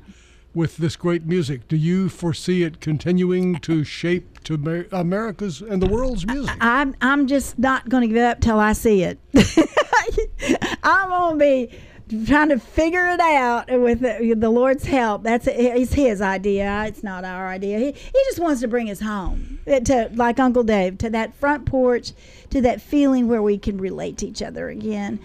with 0.54 0.78
this 0.78 0.96
great 0.96 1.26
music? 1.26 1.68
Do 1.68 1.76
you 1.76 2.08
foresee 2.08 2.62
it 2.62 2.80
continuing 2.80 3.56
to 3.62 3.84
shape 3.84 4.44
to 4.44 4.54
Amer- 4.54 4.86
America's 4.92 5.60
and 5.60 5.82
the 5.82 5.88
world's 5.88 6.28
music? 6.28 6.56
I'm 6.62 6.96
I'm 7.02 7.26
just 7.26 7.58
not 7.58 7.90
going 7.90 8.08
to 8.08 8.14
give 8.14 8.24
up 8.24 8.42
till 8.42 8.60
I 8.60 8.74
see 8.74 9.02
it. 9.02 9.18
I'm 10.84 11.10
going 11.10 11.40
to 11.40 11.68
be 12.08 12.26
trying 12.28 12.50
to 12.50 12.60
figure 12.60 13.08
it 13.08 13.20
out 13.20 13.72
with 13.72 14.02
the, 14.02 14.36
the 14.38 14.52
Lord's 14.52 14.86
help. 14.86 15.24
That's 15.24 15.48
it's 15.48 15.94
His 15.94 16.22
idea. 16.22 16.84
It's 16.86 17.02
not 17.02 17.26
our 17.26 17.48
idea. 17.48 17.80
He 17.80 17.92
He 17.94 18.20
just 18.26 18.38
wants 18.38 18.62
to 18.62 18.68
bring 18.68 18.92
us 18.92 19.00
home 19.00 19.58
to 19.66 20.12
like 20.14 20.40
Uncle 20.40 20.64
Dave 20.64 21.00
to 21.00 21.10
that 21.10 21.34
front 21.34 21.66
porch, 21.66 22.12
to 22.52 22.62
that 22.62 22.84
feeling 22.84 23.28
where 23.28 23.42
we 23.42 23.58
can 23.58 23.80
relate 23.80 24.20
to 24.20 24.28
each 24.28 24.44
other 24.44 24.70
again. 24.70 25.20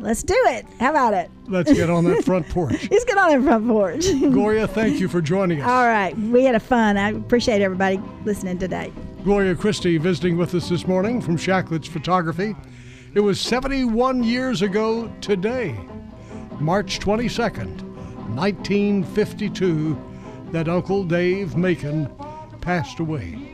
Let's 0.00 0.22
do 0.22 0.34
it. 0.46 0.66
How 0.78 0.90
about 0.90 1.14
it? 1.14 1.30
Let's 1.46 1.72
get 1.72 1.90
on 1.90 2.04
that 2.04 2.24
front 2.26 2.48
porch. 2.48 2.88
Let's 2.90 3.04
get 3.04 3.18
on 3.18 3.30
that 3.30 3.42
front 3.44 3.66
porch. 3.68 4.06
Gloria, 4.20 4.66
thank 4.66 4.98
you 4.98 5.08
for 5.08 5.20
joining 5.20 5.60
us. 5.60 5.68
All 5.68 5.86
right, 5.86 6.16
we 6.18 6.44
had 6.44 6.54
a 6.54 6.60
fun. 6.60 6.96
I 6.96 7.10
appreciate 7.10 7.60
everybody 7.60 8.00
listening 8.24 8.58
today. 8.58 8.92
Gloria 9.24 9.54
Christy 9.54 9.98
visiting 9.98 10.38
with 10.38 10.54
us 10.54 10.68
this 10.70 10.86
morning 10.86 11.20
from 11.20 11.36
Shacklett's 11.36 11.88
Photography. 11.88 12.56
It 13.12 13.20
was 13.20 13.40
71 13.40 14.22
years 14.24 14.62
ago 14.62 15.12
today, 15.20 15.78
March 16.58 17.00
22nd, 17.00 17.82
1952, 18.34 20.00
that 20.52 20.68
Uncle 20.68 21.04
Dave 21.04 21.56
Macon 21.56 22.10
passed 22.60 23.00
away. 23.00 23.50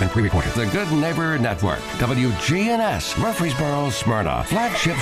Been 0.00 0.08
pre-recorded. 0.08 0.52
The 0.54 0.66
Good 0.66 0.90
Neighbor 0.92 1.38
Network, 1.38 1.78
WGNS, 1.98 3.20
Murfreesboro, 3.20 3.90
Smyrna, 3.90 4.42
flagship 4.44 4.96